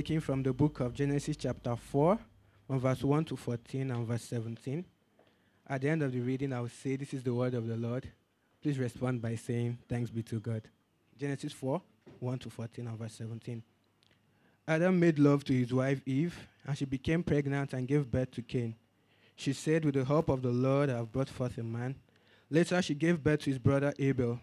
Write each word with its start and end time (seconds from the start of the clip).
Taking 0.00 0.20
from 0.20 0.42
the 0.42 0.54
book 0.54 0.80
of 0.80 0.94
Genesis, 0.94 1.36
chapter 1.36 1.76
4, 1.76 2.18
from 2.66 2.80
verse 2.80 3.04
1 3.04 3.22
to 3.26 3.36
14 3.36 3.90
and 3.90 4.06
verse 4.06 4.22
17. 4.22 4.82
At 5.68 5.82
the 5.82 5.90
end 5.90 6.02
of 6.02 6.10
the 6.10 6.20
reading, 6.20 6.54
I 6.54 6.60
will 6.62 6.70
say, 6.70 6.96
This 6.96 7.12
is 7.12 7.22
the 7.22 7.34
word 7.34 7.52
of 7.52 7.66
the 7.66 7.76
Lord. 7.76 8.10
Please 8.62 8.78
respond 8.78 9.20
by 9.20 9.34
saying, 9.34 9.76
Thanks 9.90 10.08
be 10.08 10.22
to 10.22 10.40
God. 10.40 10.62
Genesis 11.18 11.52
4, 11.52 11.82
1 12.18 12.38
to 12.38 12.48
14 12.48 12.86
and 12.86 12.98
verse 12.98 13.12
17. 13.12 13.62
Adam 14.66 14.98
made 14.98 15.18
love 15.18 15.44
to 15.44 15.52
his 15.52 15.70
wife 15.70 16.00
Eve, 16.06 16.48
and 16.66 16.78
she 16.78 16.86
became 16.86 17.22
pregnant 17.22 17.74
and 17.74 17.86
gave 17.86 18.10
birth 18.10 18.30
to 18.30 18.40
Cain. 18.40 18.76
She 19.36 19.52
said, 19.52 19.84
With 19.84 19.96
the 19.96 20.06
help 20.06 20.30
of 20.30 20.40
the 20.40 20.48
Lord, 20.48 20.88
I 20.88 20.96
have 20.96 21.12
brought 21.12 21.28
forth 21.28 21.58
a 21.58 21.62
man. 21.62 21.94
Later, 22.48 22.80
she 22.80 22.94
gave 22.94 23.22
birth 23.22 23.40
to 23.40 23.50
his 23.50 23.58
brother 23.58 23.92
Abel. 23.98 24.40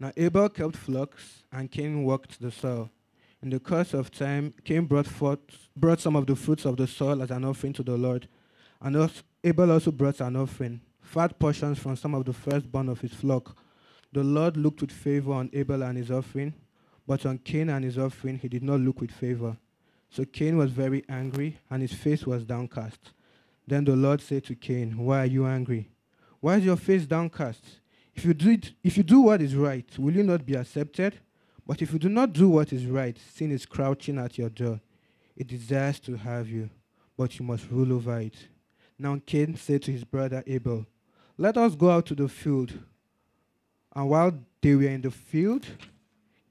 Now, 0.00 0.10
Abel 0.16 0.48
kept 0.48 0.74
flocks, 0.74 1.44
and 1.52 1.70
Cain 1.70 2.02
worked 2.02 2.40
the 2.40 2.50
soil. 2.50 2.90
In 3.40 3.50
the 3.50 3.60
course 3.60 3.94
of 3.94 4.10
time, 4.10 4.52
Cain 4.64 4.86
brought 4.86 5.06
forth 5.06 5.38
brought 5.76 6.00
some 6.00 6.16
of 6.16 6.26
the 6.26 6.34
fruits 6.34 6.64
of 6.64 6.76
the 6.76 6.88
soil 6.88 7.22
as 7.22 7.30
an 7.30 7.44
offering 7.44 7.72
to 7.74 7.84
the 7.84 7.96
Lord, 7.96 8.26
and 8.80 8.96
also, 8.96 9.22
Abel 9.44 9.70
also 9.70 9.92
brought 9.92 10.20
an 10.20 10.34
offering, 10.34 10.80
fat 11.00 11.38
portions 11.38 11.78
from 11.78 11.94
some 11.94 12.14
of 12.14 12.24
the 12.24 12.32
firstborn 12.32 12.88
of 12.88 13.00
his 13.00 13.12
flock. 13.12 13.56
The 14.12 14.24
Lord 14.24 14.56
looked 14.56 14.80
with 14.80 14.90
favor 14.90 15.32
on 15.32 15.50
Abel 15.52 15.84
and 15.84 15.96
his 15.96 16.10
offering, 16.10 16.54
but 17.06 17.24
on 17.26 17.38
Cain 17.38 17.68
and 17.68 17.84
his 17.84 17.96
offering 17.96 18.38
he 18.38 18.48
did 18.48 18.64
not 18.64 18.80
look 18.80 19.00
with 19.00 19.12
favor. 19.12 19.56
So 20.10 20.24
Cain 20.24 20.56
was 20.56 20.72
very 20.72 21.04
angry, 21.08 21.58
and 21.70 21.82
his 21.82 21.92
face 21.92 22.26
was 22.26 22.44
downcast. 22.44 23.12
Then 23.68 23.84
the 23.84 23.94
Lord 23.94 24.20
said 24.20 24.44
to 24.46 24.56
Cain, 24.56 24.96
Why 24.96 25.22
are 25.22 25.26
you 25.26 25.46
angry? 25.46 25.90
Why 26.40 26.56
is 26.56 26.64
your 26.64 26.76
face 26.76 27.06
downcast? 27.06 27.80
If 28.14 28.24
you 28.24 28.34
do, 28.34 28.50
it, 28.50 28.72
if 28.82 28.96
you 28.96 29.04
do 29.04 29.20
what 29.20 29.40
is 29.40 29.54
right, 29.54 29.86
will 29.96 30.14
you 30.14 30.24
not 30.24 30.44
be 30.44 30.54
accepted? 30.54 31.20
But 31.68 31.82
if 31.82 31.92
you 31.92 31.98
do 31.98 32.08
not 32.08 32.32
do 32.32 32.48
what 32.48 32.72
is 32.72 32.86
right, 32.86 33.16
sin 33.34 33.52
is 33.52 33.66
crouching 33.66 34.18
at 34.18 34.38
your 34.38 34.48
door. 34.48 34.80
It 35.36 35.48
desires 35.48 36.00
to 36.00 36.16
have 36.16 36.48
you, 36.48 36.70
but 37.14 37.38
you 37.38 37.44
must 37.44 37.70
rule 37.70 37.92
over 37.92 38.18
it. 38.20 38.48
Now 38.98 39.20
Cain 39.26 39.54
said 39.54 39.82
to 39.82 39.92
his 39.92 40.02
brother 40.02 40.42
Abel, 40.46 40.86
Let 41.36 41.58
us 41.58 41.74
go 41.74 41.90
out 41.90 42.06
to 42.06 42.14
the 42.14 42.26
field. 42.26 42.72
And 43.94 44.08
while 44.08 44.32
they 44.62 44.74
were 44.74 44.84
in 44.84 45.02
the 45.02 45.10
field, 45.10 45.66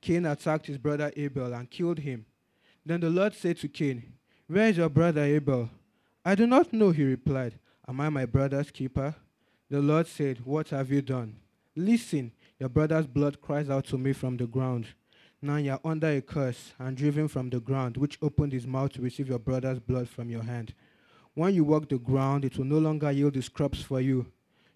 Cain 0.02 0.28
attacked 0.28 0.68
his 0.68 0.78
brother 0.78 1.12
Abel 1.18 1.52
and 1.52 1.70
killed 1.70 1.98
him. 1.98 2.28
Then 2.86 3.00
the 3.00 3.10
Lord 3.10 3.34
said 3.34 3.58
to 3.58 3.68
Cain, 3.68 4.14
Where 4.46 4.70
is 4.70 4.78
your 4.78 4.88
brother 4.88 5.24
Abel? 5.24 5.72
I 6.24 6.36
do 6.36 6.46
not 6.46 6.72
know, 6.72 6.92
he 6.92 7.04
replied. 7.04 7.58
Am 7.88 8.00
I 8.00 8.10
my 8.10 8.26
brother's 8.26 8.70
keeper? 8.70 9.16
The 9.72 9.82
Lord 9.82 10.06
said, 10.06 10.46
What 10.46 10.70
have 10.70 10.92
you 10.92 11.02
done? 11.02 11.38
Listen, 11.76 12.32
your 12.60 12.70
brother's 12.70 13.08
blood 13.08 13.42
cries 13.42 13.70
out 13.70 13.86
to 13.86 13.98
me 13.98 14.14
from 14.14 14.38
the 14.38 14.46
ground. 14.46 14.86
Now 15.40 15.58
you 15.58 15.72
are 15.72 15.80
under 15.84 16.08
a 16.08 16.22
curse 16.22 16.74
and 16.80 16.98
driven 16.98 17.28
from 17.28 17.52
the 17.52 17.60
ground, 17.60 17.96
which 17.98 18.18
opened 18.24 18.54
his 18.54 18.66
mouth 18.66 18.94
to 18.94 19.02
receive 19.02 19.30
your 19.30 19.38
brother's 19.38 19.80
blood 19.80 20.10
from 20.10 20.30
your 20.30 20.42
hand. 20.42 20.74
When 21.36 21.54
you 21.54 21.64
walk 21.64 21.90
the 21.90 22.00
ground, 22.00 22.44
it 22.44 22.58
will 22.58 22.66
no 22.66 22.80
longer 22.80 23.12
yield 23.12 23.38
its 23.38 23.48
crops 23.48 23.84
for 23.84 24.02
you. 24.02 24.26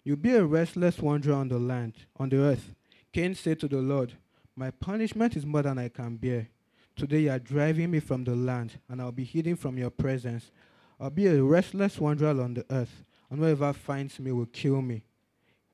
You'll 0.04 0.16
be 0.16 0.30
a 0.30 0.44
restless 0.44 1.00
wanderer 1.00 1.34
on 1.34 1.48
the 1.48 1.58
land, 1.58 1.94
on 2.16 2.28
the 2.28 2.38
earth. 2.38 2.74
Cain 3.12 3.34
said 3.34 3.58
to 3.60 3.68
the 3.68 3.78
Lord, 3.78 4.12
My 4.54 4.70
punishment 4.70 5.36
is 5.36 5.44
more 5.44 5.62
than 5.62 5.78
I 5.78 5.88
can 5.88 6.16
bear. 6.16 6.48
Today 6.94 7.22
you 7.22 7.30
are 7.30 7.40
driving 7.40 7.90
me 7.90 7.98
from 7.98 8.22
the 8.22 8.36
land, 8.36 8.78
and 8.88 9.02
I'll 9.02 9.10
be 9.10 9.24
hidden 9.24 9.56
from 9.56 9.78
your 9.78 9.90
presence. 9.90 10.52
I'll 11.00 11.10
be 11.10 11.26
a 11.26 11.42
restless 11.42 11.98
wanderer 11.98 12.40
on 12.40 12.54
the 12.54 12.64
earth, 12.70 13.02
and 13.28 13.40
whoever 13.40 13.72
finds 13.72 14.20
me 14.20 14.30
will 14.30 14.46
kill 14.46 14.80
me. 14.80 15.02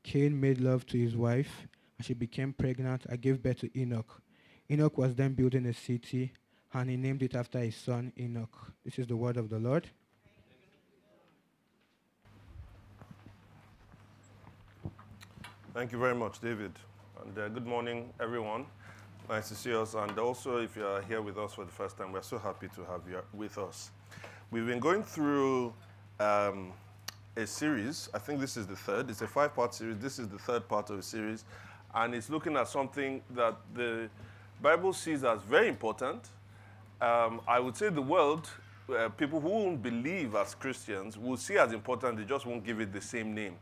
Cain 0.02 0.40
made 0.40 0.62
love 0.62 0.86
to 0.86 0.98
his 0.98 1.14
wife, 1.14 1.66
and 1.98 2.06
she 2.06 2.14
became 2.14 2.54
pregnant 2.54 3.04
and 3.04 3.20
gave 3.20 3.42
birth 3.42 3.58
to 3.58 3.78
Enoch. 3.78 4.22
Enoch 4.70 4.98
was 4.98 5.14
then 5.14 5.32
building 5.32 5.64
a 5.64 5.72
city, 5.72 6.30
and 6.74 6.90
he 6.90 6.96
named 6.98 7.22
it 7.22 7.34
after 7.34 7.58
his 7.58 7.74
son 7.74 8.12
Enoch. 8.18 8.72
This 8.84 8.98
is 8.98 9.06
the 9.06 9.16
word 9.16 9.38
of 9.38 9.48
the 9.48 9.58
Lord. 9.58 9.88
Thank 15.72 15.92
you 15.92 15.98
very 15.98 16.14
much, 16.14 16.40
David. 16.40 16.72
And 17.24 17.38
uh, 17.38 17.48
good 17.48 17.66
morning, 17.66 18.12
everyone. 18.20 18.66
Nice 19.30 19.48
to 19.48 19.54
see 19.54 19.74
us. 19.74 19.94
And 19.94 20.18
also, 20.18 20.58
if 20.58 20.76
you 20.76 20.86
are 20.86 21.00
here 21.00 21.22
with 21.22 21.38
us 21.38 21.54
for 21.54 21.64
the 21.64 21.72
first 21.72 21.96
time, 21.96 22.12
we're 22.12 22.20
so 22.20 22.36
happy 22.36 22.68
to 22.74 22.84
have 22.84 23.00
you 23.08 23.22
with 23.32 23.56
us. 23.56 23.90
We've 24.50 24.66
been 24.66 24.80
going 24.80 25.02
through 25.02 25.72
um, 26.20 26.72
a 27.38 27.46
series. 27.46 28.10
I 28.12 28.18
think 28.18 28.38
this 28.38 28.58
is 28.58 28.66
the 28.66 28.76
third. 28.76 29.08
It's 29.08 29.22
a 29.22 29.26
five 29.26 29.54
part 29.54 29.72
series. 29.72 29.98
This 29.98 30.18
is 30.18 30.28
the 30.28 30.38
third 30.38 30.68
part 30.68 30.90
of 30.90 30.98
a 30.98 31.02
series. 31.02 31.46
And 31.94 32.14
it's 32.14 32.28
looking 32.28 32.54
at 32.56 32.68
something 32.68 33.22
that 33.30 33.56
the 33.72 34.10
Bible 34.60 34.92
sees 34.92 35.22
as 35.24 35.41
very 35.42 35.69
important. 35.69 36.30
Um, 37.00 37.41
I 37.46 37.60
would 37.60 37.76
say 37.76 37.91
the 37.91 38.02
world, 38.02 38.50
uh, 38.88 39.08
people 39.10 39.41
who 39.41 39.48
won't 39.48 39.82
believe 39.82 40.34
as 40.34 40.54
Christians, 40.54 41.16
will 41.16 41.36
see 41.36 41.56
as 41.56 41.72
important, 41.72 42.19
they 42.19 42.24
just 42.24 42.44
won't 42.44 42.64
give 42.64 42.80
it 42.80 42.92
the 42.92 43.00
same 43.00 43.34
name. 43.34 43.54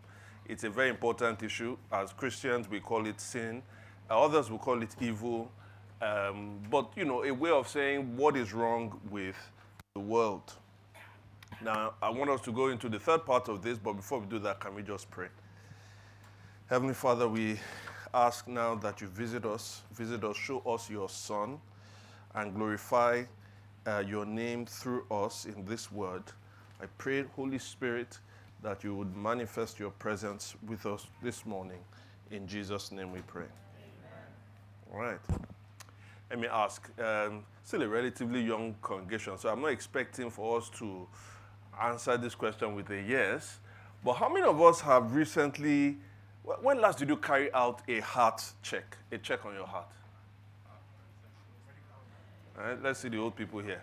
It's 0.47 0.65
a 0.65 0.71
very 0.71 0.89
important 0.89 1.43
issue. 1.43 1.77
As 1.93 2.13
Christians, 2.13 2.69
we 2.69 2.81
call 2.81 3.07
it 3.07 3.21
sin. 3.21 3.63
Others 4.09 4.51
will 4.51 4.59
call 4.59 4.83
it 4.83 4.95
evil. 5.01 5.51
Um, 6.01 6.61
but, 6.71 6.91
you 6.97 7.05
know, 7.05 7.25
a 7.25 7.33
way 7.33 7.51
of 7.51 7.69
saying 7.69 8.17
what 8.17 8.37
is 8.37 8.55
wrong 8.55 8.99
with 9.11 9.37
the 9.95 10.01
world. 10.01 10.55
Now, 11.63 11.95
I 12.01 12.11
want 12.11 12.31
us 12.31 12.41
to 12.43 12.53
go 12.53 12.69
into 12.69 12.89
the 12.89 12.99
third 12.99 13.27
part 13.27 13.49
of 13.49 13.63
this, 13.63 13.79
but 13.79 13.95
before 13.95 14.21
we 14.21 14.27
do 14.27 14.39
that, 14.41 14.61
can 14.61 14.75
we 14.75 14.83
just 14.83 15.11
pray? 15.11 15.29
Heavenly 16.69 16.95
Father, 16.95 17.29
we 17.29 17.59
ask 18.17 18.49
now 18.49 18.75
that 18.77 19.03
you 19.03 19.09
visit 19.09 19.45
us, 19.45 19.83
visit 19.93 20.25
us, 20.25 20.37
show 20.39 20.61
us 20.61 20.89
your 20.89 21.09
Son, 21.09 21.59
and 22.35 22.55
glorify 22.55 23.25
uh, 23.87 24.03
your 24.07 24.25
name 24.25 24.65
through 24.65 25.05
us 25.11 25.45
in 25.45 25.67
this 25.67 25.93
word. 25.93 26.23
I 26.81 26.87
pray, 26.97 27.25
Holy 27.37 27.59
Spirit, 27.59 28.19
that 28.63 28.83
you 28.83 28.95
would 28.95 29.15
manifest 29.15 29.79
your 29.79 29.91
presence 29.91 30.55
with 30.67 30.87
us 30.87 31.07
this 31.23 31.45
morning. 31.45 31.79
In 32.31 32.47
Jesus' 32.47 32.91
name 32.91 33.13
we 33.13 33.21
pray. 33.21 33.45
Amen. 33.45 34.93
All 34.93 35.01
right. 35.01 35.21
Let 36.31 36.41
me 36.41 36.49
ask. 36.49 36.91
Um, 36.99 37.45
still 37.65 37.83
a 37.83 37.89
relatively 37.89 38.41
young 38.41 38.75
congregation, 38.81 39.37
so 39.37 39.51
I'm 39.51 39.61
not 39.61 39.73
expecting 39.73 40.31
for 40.31 40.57
us 40.57 40.71
to 40.79 41.07
answer 41.81 42.17
this 42.17 42.35
question 42.35 42.75
with 42.75 42.89
a 42.91 43.01
yes. 43.01 43.59
But 44.03 44.15
how 44.15 44.31
many 44.31 44.47
of 44.47 44.61
us 44.63 44.81
have 44.81 45.15
recently 45.15 45.99
when 46.47 46.81
last 46.81 46.99
did 46.99 47.09
you 47.09 47.17
carry 47.17 47.53
out 47.53 47.83
a 47.89 48.01
heart 48.01 48.43
check, 48.63 48.97
a 49.11 49.19
check 49.19 49.45
on 49.45 49.55
your 49.55 49.67
heart? 49.67 49.89
Right, 52.57 52.83
let's 52.83 53.01
see 53.01 53.09
the 53.09 53.19
old 53.19 53.37
people 53.37 53.61
here. 53.61 53.83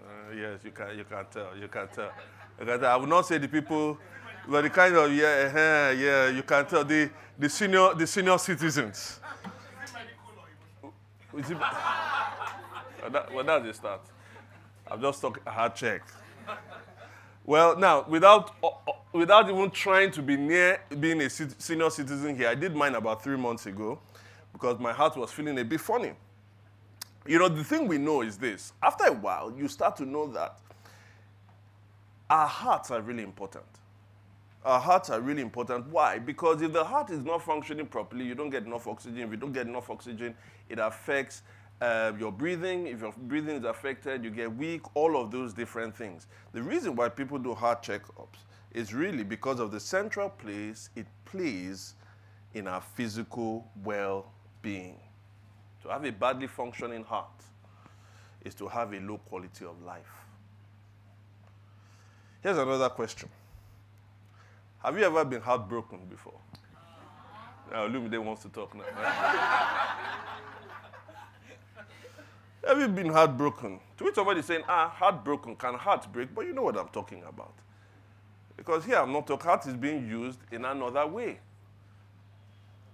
Uh, 0.00 0.34
yes, 0.34 0.60
you 0.64 0.70
can, 0.70 0.96
you 0.96 1.04
can 1.04 1.26
tell, 1.30 1.56
you 1.56 1.68
can 1.68 1.88
tell. 1.88 2.10
You 2.58 2.66
can 2.66 2.80
tell. 2.80 2.92
I 2.92 2.96
will 2.96 3.06
not 3.06 3.26
say 3.26 3.38
the 3.38 3.48
people, 3.48 3.98
but 4.48 4.62
the 4.62 4.70
kind 4.70 4.94
of 4.94 5.12
yeah, 5.12 5.90
yeah, 5.90 6.28
you 6.30 6.42
can 6.42 6.64
tell 6.66 6.84
the 6.84 7.10
the 7.38 7.48
senior 7.48 7.94
the 7.94 8.06
senior 8.06 8.38
citizens. 8.38 9.20
well, 11.32 11.42
that, 13.10 13.34
well, 13.34 13.44
that's 13.44 13.64
the 13.64 13.74
start. 13.74 14.00
I've 14.90 15.00
just 15.00 15.22
a 15.22 15.50
heart 15.50 15.76
check. 15.76 16.02
Well, 17.44 17.76
now, 17.78 18.04
without, 18.08 18.54
without 19.12 19.48
even 19.50 19.70
trying 19.70 20.10
to 20.12 20.22
be 20.22 20.36
near 20.36 20.80
being 20.98 21.20
a 21.22 21.30
senior 21.30 21.90
citizen 21.90 22.36
here, 22.36 22.48
I 22.48 22.54
did 22.54 22.74
mine 22.74 22.94
about 22.94 23.22
three 23.22 23.36
months 23.36 23.66
ago 23.66 23.98
because 24.52 24.78
my 24.78 24.92
heart 24.92 25.16
was 25.16 25.32
feeling 25.32 25.58
a 25.58 25.64
bit 25.64 25.80
funny. 25.80 26.12
You 27.26 27.38
know, 27.38 27.48
the 27.48 27.64
thing 27.64 27.86
we 27.86 27.98
know 27.98 28.22
is 28.22 28.38
this 28.38 28.72
after 28.82 29.04
a 29.04 29.12
while, 29.12 29.52
you 29.56 29.68
start 29.68 29.96
to 29.96 30.06
know 30.06 30.26
that 30.28 30.58
our 32.28 32.46
hearts 32.46 32.90
are 32.90 33.00
really 33.00 33.22
important. 33.22 33.64
Our 34.64 34.78
hearts 34.78 35.10
are 35.10 35.20
really 35.20 35.42
important. 35.42 35.88
Why? 35.88 36.18
Because 36.18 36.60
if 36.62 36.72
the 36.72 36.84
heart 36.84 37.10
is 37.10 37.24
not 37.24 37.42
functioning 37.42 37.86
properly, 37.86 38.24
you 38.24 38.34
don't 38.34 38.50
get 38.50 38.64
enough 38.64 38.86
oxygen. 38.86 39.20
If 39.20 39.30
you 39.30 39.36
don't 39.36 39.52
get 39.52 39.66
enough 39.66 39.88
oxygen, 39.90 40.34
it 40.68 40.78
affects 40.78 41.42
uh, 41.80 42.12
your 42.18 42.30
breathing, 42.30 42.86
if 42.86 43.00
your 43.00 43.12
breathing 43.22 43.56
is 43.56 43.64
affected, 43.64 44.22
you 44.22 44.30
get 44.30 44.54
weak, 44.54 44.82
all 44.94 45.16
of 45.20 45.30
those 45.30 45.54
different 45.54 45.96
things. 45.96 46.26
The 46.52 46.62
reason 46.62 46.94
why 46.94 47.08
people 47.08 47.38
do 47.38 47.54
heart 47.54 47.82
checkups 47.82 48.44
is 48.72 48.94
really 48.94 49.24
because 49.24 49.60
of 49.60 49.70
the 49.70 49.80
central 49.80 50.28
place 50.28 50.90
it 50.94 51.06
plays 51.24 51.94
in 52.54 52.66
our 52.66 52.80
physical 52.80 53.68
well 53.84 54.26
being. 54.62 54.98
To 55.82 55.88
have 55.88 56.04
a 56.04 56.12
badly 56.12 56.46
functioning 56.46 57.04
heart 57.04 57.28
is 58.44 58.54
to 58.56 58.68
have 58.68 58.92
a 58.92 59.00
low 59.00 59.18
quality 59.18 59.64
of 59.64 59.80
life. 59.82 60.24
Here's 62.42 62.58
another 62.58 62.88
question 62.88 63.28
Have 64.82 64.98
you 64.98 65.04
ever 65.04 65.24
been 65.24 65.40
heartbroken 65.40 66.06
before? 66.08 66.40
Now, 67.70 67.86
Lumide 67.86 68.22
wants 68.22 68.42
to 68.42 68.48
talk 68.48 68.74
now. 68.74 68.82
Have 72.66 72.78
you 72.78 72.88
been 72.88 73.08
heartbroken? 73.10 73.80
To 73.96 74.04
which 74.04 74.14
somebody 74.16 74.42
saying, 74.42 74.62
ah, 74.68 74.88
heartbroken, 74.88 75.56
can 75.56 75.74
heart 75.74 76.06
break? 76.12 76.34
But 76.34 76.46
you 76.46 76.52
know 76.52 76.62
what 76.62 76.76
I'm 76.76 76.88
talking 76.88 77.22
about. 77.26 77.54
Because 78.60 78.84
here 78.84 79.02
heart 79.06 79.66
is 79.66 79.72
being 79.72 80.06
used 80.06 80.38
in 80.52 80.66
another 80.66 81.06
way. 81.06 81.38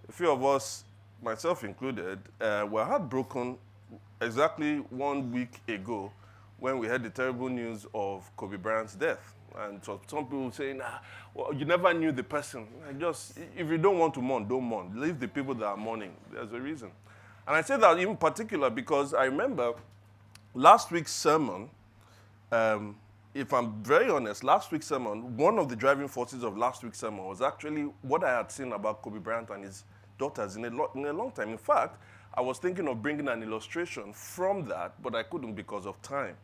A 0.09 0.13
few 0.13 0.31
of 0.31 0.45
us, 0.45 0.85
myself 1.21 1.65
included, 1.65 2.21
uh, 2.41 2.65
were 2.71 2.85
heartbroken 2.85 3.59
exactly 4.21 4.77
one 4.91 5.33
week 5.33 5.61
ago 5.67 6.13
when 6.61 6.79
we 6.79 6.87
heard 6.87 7.03
the 7.03 7.11
terrible 7.11 7.49
news 7.49 7.85
of 7.93 8.31
Kobe 8.37 8.57
Bryant's 8.57 8.95
death. 8.95 9.35
And 9.59 9.85
so 9.85 10.01
some 10.07 10.27
people 10.27 10.53
saying, 10.53 10.81
ah, 10.85 11.03
well, 11.35 11.53
you 11.53 11.65
never 11.65 11.93
knew 11.93 12.13
the 12.13 12.23
person. 12.23 12.69
I 12.89 12.93
just, 12.93 13.37
if 13.57 13.69
you 13.69 13.77
don't 13.77 13.99
want 13.99 14.15
to 14.15 14.23
mourn, 14.23 14.47
don't 14.47 14.63
mourn. 14.63 14.93
Leave 14.95 15.19
the 15.19 15.27
people 15.27 15.57
that 15.57 15.67
are 15.67 15.77
mourning. 15.77 16.15
There's 16.33 16.53
a 16.53 16.61
reason. 16.61 16.93
And 17.45 17.57
I 17.57 17.63
say 17.63 17.77
that 17.77 17.99
in 17.99 18.17
particular 18.17 18.71
because 18.71 19.15
I 19.15 19.25
remember 19.25 19.73
last 20.55 20.93
week's 20.93 21.13
sermon, 21.13 21.71
um, 22.53 22.95
if 23.37 23.53
I'm 23.53 23.83
very 23.83 24.11
honest, 24.11 24.43
last 24.43 24.73
week's 24.73 24.87
sermon, 24.87 25.37
one 25.37 25.59
of 25.59 25.69
the 25.69 25.77
driving 25.77 26.09
forces 26.09 26.43
of 26.43 26.57
last 26.57 26.83
week's 26.83 26.99
sermon 26.99 27.25
was 27.27 27.43
actually 27.43 27.83
what 28.03 28.25
I 28.25 28.39
had 28.39 28.51
seen 28.51 28.73
about 28.73 29.03
Kobe 29.03 29.19
Bryant 29.19 29.51
and 29.51 29.63
his 29.65 29.85
daughters 30.19 30.57
in 30.57 30.65
a, 30.65 30.71
lo- 30.71 30.91
in 30.95 31.05
a 31.05 31.13
long 31.13 31.31
time. 31.33 31.51
In 31.51 31.59
fact, 31.59 32.01
I 32.33 32.41
was 32.41 32.59
thinking 32.59 32.89
of 32.89 33.03
bringing 33.03 33.29
an 33.29 33.43
illustration 33.43 34.13
from 34.15 34.65
that, 34.69 35.01
but 35.03 35.15
I 35.15 35.23
couldn't 35.23 35.55
because 35.55 35.87
of 35.87 36.01
time. 36.01 36.37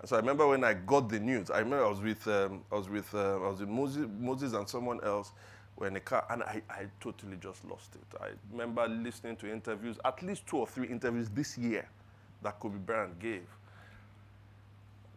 And 0.00 0.08
so 0.08 0.16
I 0.16 0.20
remember 0.20 0.46
when 0.46 0.62
I 0.62 0.74
got 0.74 1.08
the 1.08 1.18
news, 1.18 1.50
I 1.50 1.58
remember 1.58 1.84
I 1.84 1.88
was 1.88 2.00
with, 2.00 2.26
um, 2.28 2.64
I 2.70 2.74
was 2.74 2.88
with, 2.88 3.14
uh, 3.14 3.36
I 3.36 3.48
was 3.48 3.60
with 3.60 3.68
Moses, 3.68 4.06
Moses 4.18 4.52
and 4.52 4.68
someone 4.68 5.02
else, 5.02 5.32
were 5.76 5.88
in 5.88 5.96
a 5.96 6.00
car, 6.00 6.26
and 6.28 6.42
I, 6.42 6.60
I 6.68 6.86
totally 7.00 7.38
just 7.38 7.64
lost 7.64 7.94
it. 7.94 8.18
I 8.20 8.28
remember 8.52 8.86
listening 8.88 9.36
to 9.36 9.50
interviews, 9.50 9.98
at 10.04 10.22
least 10.22 10.46
two 10.46 10.58
or 10.58 10.66
three 10.66 10.88
interviews 10.88 11.30
this 11.30 11.56
year 11.56 11.88
that 12.42 12.60
Kobe 12.60 12.76
Bryant 12.78 13.18
gave. 13.18 13.46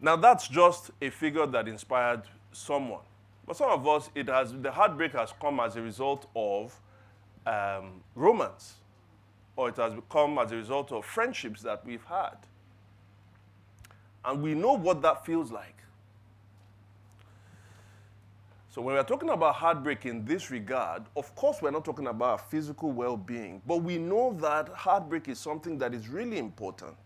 Now, 0.03 0.17
that's 0.17 0.50
just 0.50 0.91
a 1.01 1.09
figure 1.09 1.47
that 1.47 1.69
inspired 1.69 2.23
someone. 2.51 3.00
But 3.47 3.55
some 3.55 3.69
of 3.69 3.88
us, 3.88 4.09
it 4.13 4.27
has, 4.27 4.53
the 4.53 4.69
heartbreak 4.69 5.13
has 5.13 5.33
come 5.39 5.61
as 5.61 5.77
a 5.77 5.81
result 5.81 6.27
of 6.35 6.77
um, 7.47 8.03
romance, 8.13 8.75
or 9.55 9.69
it 9.69 9.77
has 9.77 9.94
come 10.09 10.38
as 10.39 10.51
a 10.51 10.57
result 10.57 10.91
of 10.91 11.05
friendships 11.05 11.61
that 11.61 11.85
we've 11.85 12.03
had. 12.03 12.35
And 14.25 14.44
we 14.44 14.53
know 14.55 14.73
what 14.73 15.01
that 15.03 15.25
feels 15.25 15.53
like. 15.53 15.77
So 18.71 18.81
when 18.81 18.95
we're 18.95 19.03
talking 19.03 19.29
about 19.29 19.55
heartbreak 19.55 20.05
in 20.05 20.25
this 20.25 20.51
regard, 20.51 21.03
of 21.15 21.33
course 21.33 21.61
we're 21.61 21.71
not 21.71 21.85
talking 21.85 22.07
about 22.07 22.51
physical 22.51 22.91
well-being, 22.91 23.61
but 23.65 23.77
we 23.77 24.00
know 24.00 24.35
that 24.41 24.67
heartbreak 24.67 25.29
is 25.29 25.39
something 25.39 25.77
that 25.77 25.94
is 25.94 26.09
really 26.09 26.39
important. 26.39 26.97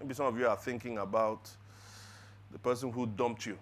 Maybe 0.00 0.14
some 0.14 0.26
of 0.26 0.36
you 0.36 0.48
are 0.48 0.56
thinking 0.56 0.98
about 0.98 1.48
the 2.54 2.58
person 2.60 2.92
who 2.92 3.04
dumped 3.04 3.46
you 3.46 3.58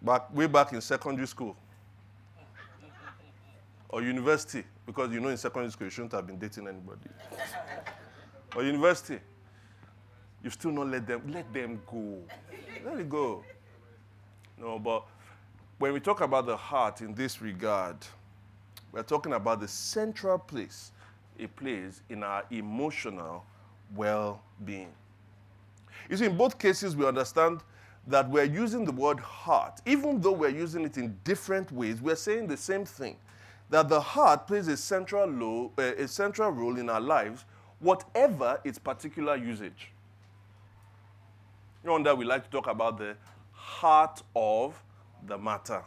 back 0.00 0.32
way 0.32 0.46
back 0.46 0.72
in 0.72 0.80
secondary 0.80 1.26
school 1.26 1.56
or 3.88 4.00
university, 4.00 4.62
because 4.86 5.12
you 5.12 5.18
know 5.18 5.28
in 5.28 5.36
secondary 5.36 5.72
school 5.72 5.86
you 5.88 5.90
shouldn't 5.90 6.12
have 6.12 6.24
been 6.24 6.38
dating 6.38 6.68
anybody. 6.68 7.10
or 8.54 8.62
university, 8.62 9.18
you 10.44 10.50
still 10.50 10.70
not 10.70 10.86
let 10.86 11.04
them 11.04 11.20
let 11.26 11.52
them 11.52 11.82
go. 11.90 12.18
Let 12.84 13.00
it 13.00 13.08
go. 13.08 13.42
No, 14.56 14.78
but 14.78 15.04
when 15.78 15.92
we 15.92 15.98
talk 15.98 16.20
about 16.20 16.46
the 16.46 16.56
heart 16.56 17.00
in 17.00 17.12
this 17.12 17.42
regard, 17.42 17.96
we're 18.92 19.02
talking 19.02 19.32
about 19.32 19.58
the 19.60 19.68
central 19.68 20.38
place 20.38 20.92
it 21.36 21.54
plays 21.56 22.02
in 22.08 22.22
our 22.22 22.44
emotional 22.52 23.44
well 23.96 24.42
being. 24.64 24.92
You 26.08 26.16
see, 26.16 26.26
in 26.26 26.36
both 26.36 26.58
cases, 26.58 26.96
we 26.96 27.06
understand 27.06 27.60
that 28.06 28.28
we're 28.30 28.44
using 28.44 28.84
the 28.84 28.92
word 28.92 29.20
heart. 29.20 29.80
Even 29.84 30.20
though 30.20 30.32
we're 30.32 30.48
using 30.48 30.84
it 30.84 30.96
in 30.96 31.18
different 31.24 31.70
ways, 31.70 32.00
we're 32.00 32.16
saying 32.16 32.46
the 32.46 32.56
same 32.56 32.84
thing 32.84 33.16
that 33.70 33.88
the 33.88 34.00
heart 34.00 34.46
plays 34.46 34.68
a 34.68 34.76
central, 34.76 35.28
lo- 35.28 35.72
uh, 35.78 35.82
a 35.82 36.08
central 36.08 36.50
role 36.50 36.78
in 36.78 36.88
our 36.88 37.00
lives, 37.00 37.44
whatever 37.80 38.58
its 38.64 38.78
particular 38.78 39.36
usage. 39.36 39.92
You 41.84 41.90
know, 41.90 42.02
that 42.02 42.16
we 42.16 42.24
like 42.24 42.44
to 42.44 42.50
talk 42.50 42.66
about 42.66 42.98
the 42.98 43.14
heart 43.52 44.22
of 44.34 44.82
the 45.26 45.36
matter. 45.36 45.82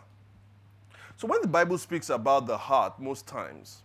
So 1.18 1.28
when 1.28 1.42
the 1.42 1.48
Bible 1.48 1.78
speaks 1.78 2.10
about 2.10 2.46
the 2.46 2.58
heart, 2.58 3.00
most 3.00 3.28
times, 3.28 3.82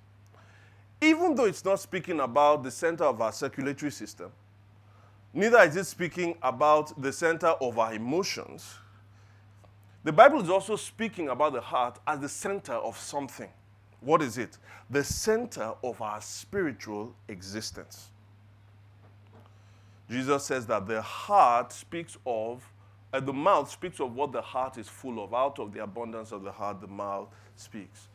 even 1.01 1.35
though 1.35 1.45
it's 1.45 1.65
not 1.65 1.81
speaking 1.81 2.21
about 2.21 2.63
the 2.63 2.71
center 2.71 3.05
of 3.05 3.21
our 3.21 3.33
circulatory 3.33 3.93
system, 3.93 4.31
neither 5.33 5.59
is 5.61 5.77
it 5.77 5.85
speaking 5.85 6.37
about 6.43 7.01
the 7.01 7.13
center 7.13 7.49
of 7.49 7.79
our 7.79 7.95
emotions. 7.95 8.75
The 10.05 10.13
Bible 10.13 10.41
is 10.41 10.51
also 10.51 10.77
speaking 10.77 11.29
about 11.29 11.53
the 11.53 11.61
heart 11.61 11.99
as 12.07 12.21
the 12.21 12.29
center 12.29 12.75
of 12.75 12.97
something. 12.97 13.51
What 14.01 14.23
is 14.23 14.39
it? 14.39 14.59
The 14.89 15.03
center 15.03 15.73
of 15.83 16.01
our 16.01 16.21
spiritual 16.21 17.15
existence. 17.29 18.11
Jesus 20.09 20.45
says 20.45 20.67
that 20.67 20.87
the 20.87 21.03
heart 21.03 21.73
speaks 21.73 22.17
of 22.25 22.63
uh, 23.13 23.21
the 23.21 23.33
mouth 23.33 23.71
speaks 23.71 23.99
of 24.01 24.15
what 24.15 24.33
the 24.33 24.43
heart 24.43 24.77
is 24.79 24.89
full 24.89 25.23
of. 25.25 25.33
Out 25.33 25.59
of 25.59 25.73
the 25.73 25.83
abundance 25.83 26.33
of 26.33 26.43
the 26.43 26.53
heart, 26.53 26.81
the 26.81 26.87
mouth 26.87 27.29
speaks. 27.57 28.09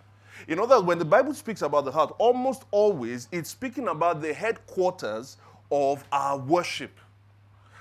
In 0.47 0.59
other 0.59 0.75
words, 0.75 0.87
when 0.87 0.99
the 0.99 1.05
Bible 1.05 1.33
speaks 1.33 1.61
about 1.61 1.85
the 1.85 1.91
heart, 1.91 2.13
almost 2.19 2.65
always 2.71 3.27
it's 3.31 3.49
speaking 3.49 3.87
about 3.87 4.21
the 4.21 4.33
headquarters 4.33 5.37
of 5.71 6.03
our 6.11 6.37
worship, 6.37 6.99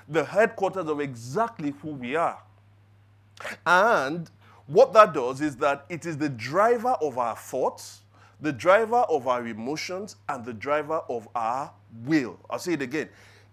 the 0.08 0.24
headquarters 0.24 0.88
of 0.88 1.00
exactly 1.00 1.74
who 1.82 1.90
we 1.90 2.16
are. 2.16 2.40
And 3.66 4.30
what 4.66 4.92
that 4.92 5.12
does 5.12 5.40
is 5.40 5.56
that 5.56 5.84
it 5.88 6.06
is 6.06 6.16
the 6.16 6.28
driver 6.28 6.96
of 7.00 7.18
our 7.18 7.36
thoughts, 7.36 8.02
the 8.40 8.52
driver 8.52 9.04
of 9.08 9.26
our 9.26 9.46
emotions, 9.46 10.16
and 10.28 10.44
the 10.44 10.52
driver 10.52 11.02
of 11.08 11.28
our 11.34 11.72
will. 12.04 12.38
I'll 12.48 12.58
say 12.58 12.74
it 12.74 12.82
again. 12.82 13.08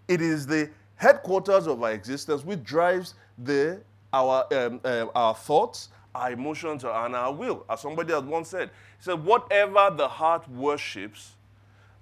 It 0.06 0.22
is 0.22 0.46
the 0.46 0.70
headquarters 0.96 1.66
of 1.66 1.82
our 1.82 1.92
existence 1.92 2.44
which 2.44 2.62
drives 2.62 3.14
the, 3.36 3.80
our, 4.12 4.46
um, 4.54 4.80
uh, 4.84 5.06
our 5.14 5.34
thoughts, 5.34 5.88
our 6.14 6.32
emotions, 6.32 6.84
and 6.84 7.14
our 7.14 7.32
will. 7.32 7.64
As 7.68 7.80
somebody 7.80 8.12
has 8.12 8.22
once 8.22 8.48
said, 8.48 8.70
he 8.98 9.04
said, 9.04 9.24
whatever 9.24 9.92
the 9.94 10.08
heart 10.08 10.48
worships, 10.48 11.34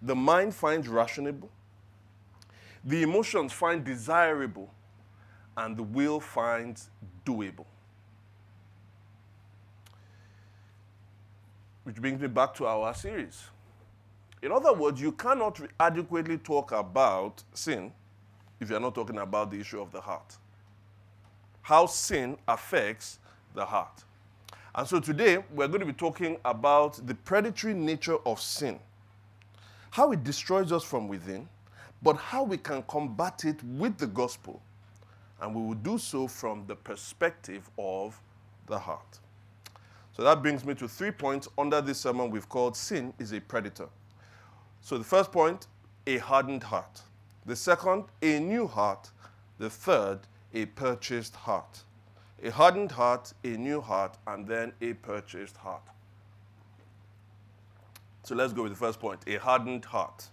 the 0.03 0.15
mind 0.15 0.55
finds 0.55 0.89
rational, 0.89 1.35
the 2.87 3.03
emotions 3.03 3.53
find 3.53 3.85
desirable, 3.85 4.73
and 5.59 5.77
the 5.77 5.83
will 5.83 6.21
finds 6.21 6.89
doable. 7.27 7.67
Which 11.85 11.97
brings 11.97 12.21
me 12.21 12.29
back 12.29 12.55
to 12.55 12.67
our 12.67 12.95
series. 12.95 13.43
In 14.43 14.53
other 14.53 14.73
words, 14.73 15.01
you 15.01 15.13
cannot 15.13 15.61
adequately 15.79 16.39
talk 16.39 16.73
about 16.73 17.43
sin 17.53 17.93
if 18.61 18.71
you're 18.71 18.81
not 18.81 18.95
talking 18.95 19.19
about 19.19 19.51
the 19.51 19.61
issue 19.61 19.81
of 19.81 19.93
the 19.93 20.01
heart 20.01 20.37
how 21.67 21.85
sin 21.85 22.37
affects 22.47 23.19
the 23.53 23.65
heart. 23.65 24.05
And 24.73 24.87
so 24.87 25.01
today 25.01 25.43
we're 25.53 25.67
going 25.67 25.81
to 25.81 25.87
be 25.87 25.93
talking 25.93 26.37
about 26.45 27.05
the 27.05 27.15
predatory 27.17 27.75
nature 27.75 28.19
of 28.25 28.41
sin, 28.41 28.79
how 29.91 30.13
it 30.13 30.23
destroys 30.23 30.71
us 30.71 30.85
from 30.85 31.09
within, 31.09 31.49
but 32.03 32.17
how 32.17 32.43
we 32.43 32.57
can 32.57 32.83
combat 32.83 33.45
it 33.45 33.63
with 33.63 33.99
the 33.99 34.07
gospel. 34.07 34.63
And 35.41 35.55
we 35.55 35.63
will 35.63 35.75
do 35.75 35.99
so 35.99 36.27
from 36.27 36.65
the 36.67 36.77
perspective 36.77 37.69
of 37.79 38.21
the 38.67 38.79
heart. 38.79 39.21
So 40.17 40.23
that 40.23 40.43
brings 40.43 40.65
me 40.65 40.75
to 40.75 40.89
three 40.89 41.11
points 41.11 41.47
under 41.59 41.81
this 41.81 42.01
sermon 42.01 42.31
we've 42.31 42.49
called 42.49 42.77
Sin 42.77 43.13
is 43.19 43.33
a 43.33 43.41
Predator. 43.41 43.89
So 44.81 44.97
the 44.97 45.05
first 45.05 45.31
point, 45.31 45.67
a 46.07 46.19
hardened 46.19 46.63
heart. 46.63 47.03
The 47.45 47.57
second, 47.57 48.05
a 48.23 48.39
new 48.39 48.67
heart. 48.67 49.11
The 49.59 49.69
third, 49.69 50.21
a 50.55 50.67
purchased 50.67 51.37
heart. 51.37 51.83
A 52.43 52.51
hardened 52.51 52.93
heart, 52.93 53.33
a 53.45 53.49
new 53.49 53.81
heart, 53.81 54.17
and 54.27 54.47
then 54.47 54.73
a 54.81 54.95
purchased 54.95 55.57
heart. 55.59 55.83
So 58.23 58.35
let's 58.35 58.53
go 58.53 58.63
with 58.63 58.73
the 58.73 58.79
first 58.79 59.01
point 59.01 59.21
a 59.27 59.37
hardened 59.37 59.85
heart. 59.85 60.29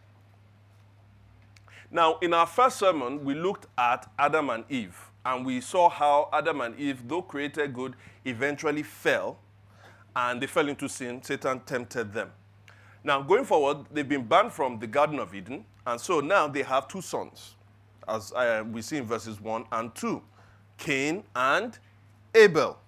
Now, 1.93 2.17
in 2.23 2.33
our 2.33 2.47
first 2.47 2.79
sermon, 2.79 3.23
we 3.23 3.35
looked 3.35 3.67
at 3.77 4.11
Adam 4.17 4.49
and 4.49 4.63
Eve, 4.67 4.97
and 5.23 5.45
we 5.45 5.61
saw 5.61 5.89
how 5.89 6.27
Adam 6.33 6.61
and 6.61 6.75
Eve, 6.79 7.07
though 7.07 7.21
created 7.21 7.71
good, 7.71 7.95
eventually 8.25 8.81
fell, 8.81 9.37
and 10.15 10.41
they 10.41 10.47
fell 10.47 10.67
into 10.67 10.89
sin. 10.89 11.21
Satan 11.21 11.59
tempted 11.59 12.11
them. 12.11 12.31
Now, 13.03 13.21
going 13.21 13.45
forward, 13.45 13.85
they've 13.91 14.09
been 14.09 14.25
banned 14.25 14.51
from 14.51 14.79
the 14.79 14.87
Garden 14.87 15.19
of 15.19 15.35
Eden, 15.35 15.65
and 15.85 16.01
so 16.01 16.19
now 16.19 16.47
they 16.47 16.63
have 16.63 16.87
two 16.87 16.99
sons, 16.99 17.53
as 18.07 18.33
uh, 18.33 18.63
we 18.71 18.81
see 18.81 18.97
in 18.97 19.05
verses 19.05 19.39
1 19.39 19.65
and 19.71 19.93
2 19.93 20.19
Cain 20.77 21.23
and 21.35 21.77
Abel. 22.33 22.79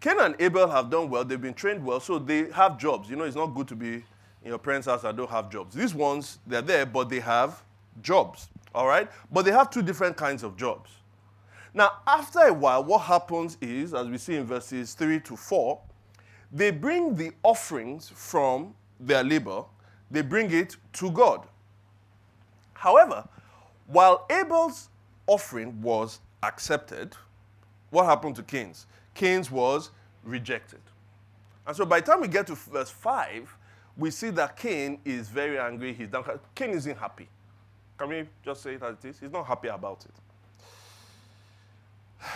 Cain 0.00 0.20
and 0.20 0.36
Abel 0.38 0.68
have 0.68 0.90
done 0.90 1.08
well, 1.08 1.24
they've 1.24 1.40
been 1.40 1.54
trained 1.54 1.82
well, 1.82 1.98
so 1.98 2.18
they 2.18 2.50
have 2.50 2.76
jobs. 2.76 3.08
You 3.08 3.16
know, 3.16 3.24
it's 3.24 3.36
not 3.36 3.54
good 3.54 3.68
to 3.68 3.74
be 3.74 3.94
in 3.94 4.04
your 4.44 4.58
parents' 4.58 4.86
house 4.86 5.04
and 5.04 5.16
don't 5.16 5.30
have 5.30 5.50
jobs. 5.50 5.74
These 5.74 5.94
ones, 5.94 6.40
they're 6.46 6.60
there, 6.60 6.84
but 6.84 7.08
they 7.08 7.20
have 7.20 7.62
jobs, 8.02 8.48
all 8.74 8.86
right? 8.86 9.10
But 9.30 9.44
they 9.44 9.52
have 9.52 9.70
two 9.70 9.82
different 9.82 10.16
kinds 10.16 10.42
of 10.42 10.56
jobs. 10.56 10.90
Now, 11.74 11.92
after 12.06 12.40
a 12.40 12.52
while, 12.52 12.82
what 12.82 13.02
happens 13.02 13.56
is, 13.60 13.94
as 13.94 14.08
we 14.08 14.18
see 14.18 14.36
in 14.36 14.44
verses 14.44 14.94
3 14.94 15.20
to 15.20 15.36
4, 15.36 15.80
they 16.52 16.70
bring 16.70 17.14
the 17.14 17.32
offerings 17.42 18.10
from 18.14 18.74
their 18.98 19.22
labor, 19.22 19.64
they 20.10 20.22
bring 20.22 20.50
it 20.50 20.76
to 20.94 21.10
God. 21.10 21.46
However, 22.72 23.28
while 23.86 24.26
Abel's 24.30 24.88
offering 25.26 25.80
was 25.82 26.20
accepted, 26.42 27.14
what 27.90 28.04
happened 28.06 28.36
to 28.36 28.42
Cain's? 28.42 28.86
Cain's 29.14 29.50
was 29.50 29.90
rejected. 30.24 30.80
And 31.66 31.76
so 31.76 31.84
by 31.84 32.00
the 32.00 32.06
time 32.06 32.20
we 32.20 32.28
get 32.28 32.46
to 32.46 32.54
verse 32.54 32.90
5, 32.90 33.54
we 33.96 34.10
see 34.10 34.30
that 34.30 34.56
Cain 34.56 35.00
is 35.04 35.28
very 35.28 35.58
angry. 35.58 35.92
He's 35.92 36.08
down. 36.08 36.24
Cain 36.54 36.70
isn't 36.70 36.96
happy. 36.96 37.28
Can 37.98 38.08
we 38.08 38.24
just 38.44 38.62
say 38.62 38.74
it 38.74 38.82
as 38.82 38.94
it 39.02 39.08
is? 39.08 39.18
He's 39.18 39.32
not 39.32 39.46
happy 39.46 39.68
about 39.68 40.06
it. 40.06 40.14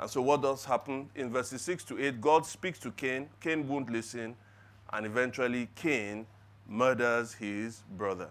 And 0.00 0.08
so 0.08 0.22
what 0.22 0.42
does 0.42 0.64
happen? 0.64 1.10
In 1.16 1.32
verses 1.32 1.60
6 1.62 1.82
to 1.86 1.98
8, 1.98 2.20
God 2.20 2.46
speaks 2.46 2.78
to 2.80 2.92
Cain. 2.92 3.28
Cain 3.40 3.66
won't 3.66 3.90
listen. 3.90 4.36
And 4.92 5.04
eventually, 5.04 5.68
Cain 5.74 6.24
murders 6.68 7.34
his 7.34 7.82
brother. 7.96 8.30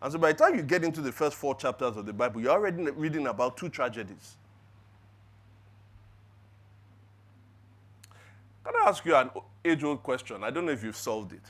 And 0.00 0.10
so 0.10 0.18
by 0.18 0.32
the 0.32 0.38
time 0.38 0.54
you 0.54 0.62
get 0.62 0.82
into 0.82 1.02
the 1.02 1.12
first 1.12 1.36
four 1.36 1.54
chapters 1.54 1.98
of 1.98 2.06
the 2.06 2.14
Bible, 2.14 2.40
you're 2.40 2.52
already 2.52 2.90
reading 2.92 3.26
about 3.26 3.58
two 3.58 3.68
tragedies. 3.68 4.36
Can 8.64 8.74
I 8.74 8.88
ask 8.88 9.04
you 9.04 9.14
an 9.14 9.30
age 9.64 9.84
old 9.84 10.02
question? 10.02 10.42
I 10.42 10.50
don't 10.50 10.64
know 10.64 10.72
if 10.72 10.82
you've 10.82 10.96
solved 10.96 11.32
it. 11.32 11.42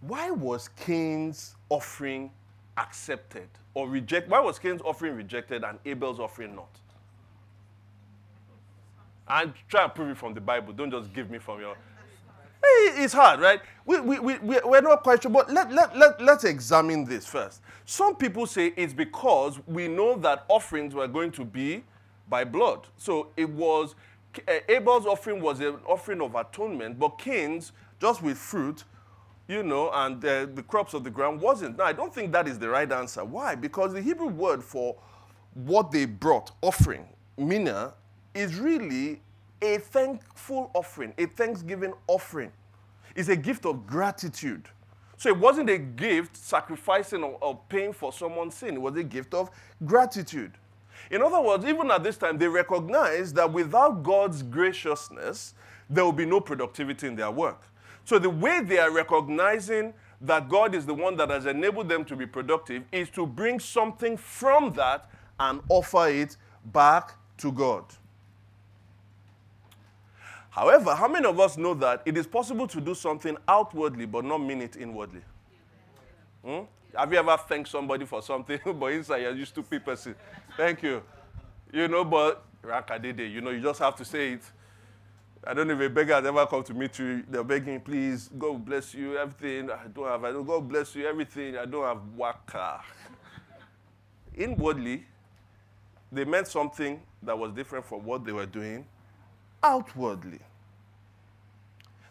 Why 0.00 0.30
was 0.30 0.68
Cain's 0.68 1.56
offering 1.70 2.30
accepted 2.78 3.48
or 3.74 3.88
rejected? 3.88 4.30
Why 4.30 4.40
was 4.40 4.58
Cain's 4.58 4.80
offering 4.82 5.16
rejected 5.16 5.64
and 5.64 5.78
Abel's 5.84 6.20
offering 6.20 6.54
not? 6.54 6.70
And 9.28 9.52
try 9.68 9.84
and 9.84 9.94
prove 9.94 10.10
it 10.10 10.16
from 10.16 10.32
the 10.34 10.40
Bible. 10.40 10.72
Don't 10.72 10.90
just 10.90 11.12
give 11.12 11.30
me 11.30 11.38
from 11.38 11.60
your. 11.60 11.76
It's 12.62 13.12
hard, 13.12 13.40
right? 13.40 13.60
We, 13.84 14.00
we, 14.00 14.18
we, 14.18 14.38
we're 14.64 14.80
not 14.80 15.02
quite 15.02 15.22
sure, 15.22 15.30
but 15.30 15.52
let, 15.52 15.72
let, 15.72 15.96
let, 15.96 16.20
let's 16.20 16.44
examine 16.44 17.04
this 17.04 17.26
first. 17.26 17.60
Some 17.84 18.16
people 18.16 18.46
say 18.46 18.72
it's 18.76 18.92
because 18.92 19.60
we 19.66 19.86
know 19.86 20.16
that 20.18 20.44
offerings 20.48 20.94
were 20.94 21.06
going 21.06 21.30
to 21.32 21.44
be 21.44 21.84
by 22.28 22.44
blood. 22.44 22.86
So 22.96 23.28
it 23.36 23.48
was, 23.48 23.94
Abel's 24.68 25.06
offering 25.06 25.40
was 25.40 25.60
an 25.60 25.76
offering 25.86 26.20
of 26.20 26.34
atonement, 26.34 26.98
but 26.98 27.18
Cain's, 27.18 27.72
just 28.00 28.22
with 28.22 28.36
fruit, 28.38 28.84
you 29.48 29.62
know, 29.62 29.90
and 29.92 30.22
uh, 30.24 30.46
the 30.54 30.62
crops 30.62 30.92
of 30.94 31.02
the 31.04 31.10
ground 31.10 31.40
wasn't. 31.40 31.78
Now, 31.78 31.84
I 31.84 31.94
don't 31.94 32.14
think 32.14 32.32
that 32.32 32.46
is 32.46 32.58
the 32.58 32.68
right 32.68 32.90
answer. 32.90 33.24
Why? 33.24 33.54
Because 33.54 33.94
the 33.94 34.02
Hebrew 34.02 34.28
word 34.28 34.62
for 34.62 34.96
what 35.54 35.90
they 35.90 36.04
brought, 36.04 36.52
offering, 36.60 37.08
mina, 37.38 37.94
is 38.34 38.56
really 38.56 39.22
a 39.62 39.78
thankful 39.78 40.70
offering, 40.74 41.14
a 41.18 41.26
thanksgiving 41.26 41.94
offering. 42.06 42.52
It's 43.16 43.30
a 43.30 43.36
gift 43.36 43.64
of 43.66 43.86
gratitude. 43.86 44.68
So 45.16 45.30
it 45.30 45.36
wasn't 45.36 45.70
a 45.70 45.78
gift 45.78 46.36
sacrificing 46.36 47.24
or, 47.24 47.38
or, 47.40 47.58
paying 47.68 47.92
for 47.92 48.12
someone's 48.12 48.54
sin, 48.54 48.74
it 48.74 48.80
was 48.80 48.94
a 48.96 49.02
gift 49.02 49.34
of 49.34 49.50
gratitude. 49.84 50.52
In 51.10 51.22
other 51.22 51.40
words, 51.40 51.64
even 51.64 51.90
at 51.90 52.04
this 52.04 52.16
time, 52.16 52.38
they 52.38 52.46
recognized 52.46 53.34
that 53.36 53.52
without 53.52 54.02
God's 54.02 54.42
graciousness, 54.42 55.54
there 55.90 56.04
will 56.04 56.12
be 56.12 56.26
no 56.26 56.40
productivity 56.40 57.06
in 57.06 57.16
their 57.16 57.30
work. 57.30 57.62
So 58.08 58.18
the 58.18 58.30
way 58.30 58.62
they 58.62 58.78
are 58.78 58.90
recognizing 58.90 59.92
that 60.22 60.48
God 60.48 60.74
is 60.74 60.86
the 60.86 60.94
one 60.94 61.14
that 61.18 61.28
has 61.28 61.44
enabled 61.44 61.90
them 61.90 62.06
to 62.06 62.16
be 62.16 62.24
productive 62.24 62.84
is 62.90 63.10
to 63.10 63.26
bring 63.26 63.60
something 63.60 64.16
from 64.16 64.72
that 64.72 65.10
and 65.38 65.60
offer 65.68 66.08
it 66.08 66.38
back 66.64 67.12
to 67.36 67.52
God. 67.52 67.84
However, 70.48 70.94
how 70.94 71.06
many 71.06 71.26
of 71.26 71.38
us 71.38 71.58
know 71.58 71.74
that 71.74 72.00
it 72.06 72.16
is 72.16 72.26
possible 72.26 72.66
to 72.68 72.80
do 72.80 72.94
something 72.94 73.36
outwardly 73.46 74.06
but 74.06 74.24
not 74.24 74.38
mean 74.38 74.62
it 74.62 74.76
inwardly? 74.76 75.20
Hmm? 76.42 76.60
Have 76.96 77.12
you 77.12 77.18
ever 77.18 77.36
thanked 77.36 77.68
somebody 77.68 78.06
for 78.06 78.22
something, 78.22 78.58
but 78.80 78.86
inside 78.86 79.18
you're 79.18 79.34
just 79.34 79.52
stupid 79.52 79.84
person? 79.84 80.14
Thank 80.56 80.82
you. 80.82 81.02
You 81.70 81.88
know, 81.88 82.06
but 82.06 82.42
Rakadede, 82.64 83.30
you 83.30 83.42
know, 83.42 83.50
you 83.50 83.60
just 83.60 83.80
have 83.80 83.96
to 83.96 84.04
say 84.06 84.32
it. 84.32 84.42
I 85.46 85.54
don't 85.54 85.68
know 85.68 85.74
if 85.74 85.80
a 85.80 85.88
beggar 85.88 86.14
has 86.14 86.26
ever 86.26 86.46
come 86.46 86.62
to 86.64 86.74
meet 86.74 86.98
you. 86.98 87.22
They're 87.28 87.44
begging, 87.44 87.80
please, 87.80 88.28
God 88.38 88.64
bless 88.64 88.92
you, 88.92 89.16
everything. 89.16 89.70
I 89.70 89.86
don't 89.86 90.06
have, 90.06 90.24
I 90.24 90.32
don't, 90.32 90.46
God 90.46 90.68
bless 90.68 90.94
you, 90.94 91.06
everything. 91.06 91.56
I 91.56 91.64
don't 91.64 91.84
have 91.84 92.00
waka. 92.16 92.80
Inwardly, 94.36 95.04
they 96.10 96.24
meant 96.24 96.48
something 96.48 97.00
that 97.22 97.38
was 97.38 97.52
different 97.52 97.84
from 97.84 98.04
what 98.04 98.24
they 98.24 98.32
were 98.32 98.46
doing 98.46 98.86
outwardly. 99.62 100.40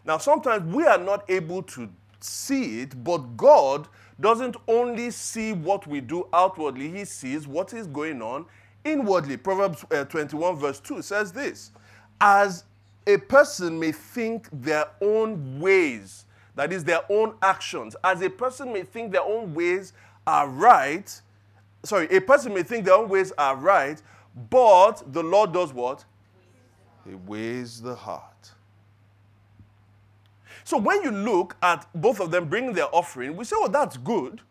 Now, 0.05 0.17
sometimes 0.17 0.73
we 0.73 0.85
are 0.85 0.97
not 0.97 1.29
able 1.29 1.63
to 1.63 1.89
see 2.19 2.81
it, 2.81 3.03
but 3.03 3.19
God 3.35 3.87
doesn't 4.19 4.55
only 4.67 5.11
see 5.11 5.53
what 5.53 5.85
we 5.85 6.01
do 6.01 6.27
outwardly, 6.33 6.89
He 6.89 7.05
sees 7.05 7.47
what 7.47 7.73
is 7.73 7.87
going 7.87 8.21
on 8.21 8.45
inwardly. 8.83 9.37
Proverbs 9.37 9.85
uh, 9.91 10.05
21, 10.05 10.55
verse 10.57 10.79
2 10.79 11.01
says 11.01 11.31
this 11.31 11.71
As 12.21 12.63
a 13.07 13.17
person 13.17 13.79
may 13.79 13.91
think 13.91 14.49
their 14.51 14.85
own 15.01 15.59
ways, 15.59 16.25
that 16.55 16.73
is, 16.73 16.83
their 16.83 17.01
own 17.09 17.35
actions, 17.41 17.95
as 18.03 18.21
a 18.21 18.29
person 18.29 18.71
may 18.73 18.83
think 18.83 19.11
their 19.11 19.23
own 19.23 19.53
ways 19.53 19.93
are 20.27 20.47
right, 20.49 21.21
sorry, 21.83 22.07
a 22.15 22.19
person 22.19 22.53
may 22.53 22.63
think 22.63 22.85
their 22.85 22.95
own 22.95 23.07
ways 23.07 23.31
are 23.37 23.55
right, 23.55 24.01
but 24.49 25.01
the 25.13 25.23
Lord 25.23 25.53
does 25.53 25.73
what? 25.73 26.03
He 27.07 27.15
weighs 27.15 27.81
the 27.81 27.95
heart. 27.95 28.51
So 30.65 30.77
when 30.77 31.01
you 31.01 31.11
look 31.11 31.55
at 31.63 31.87
both 31.95 32.19
of 32.19 32.29
them 32.29 32.49
bringing 32.49 32.73
their 32.73 32.93
offering, 32.93 33.37
we 33.37 33.45
say, 33.45 33.55
oh, 33.57 33.69
that's 33.69 33.95
good. 33.95 34.41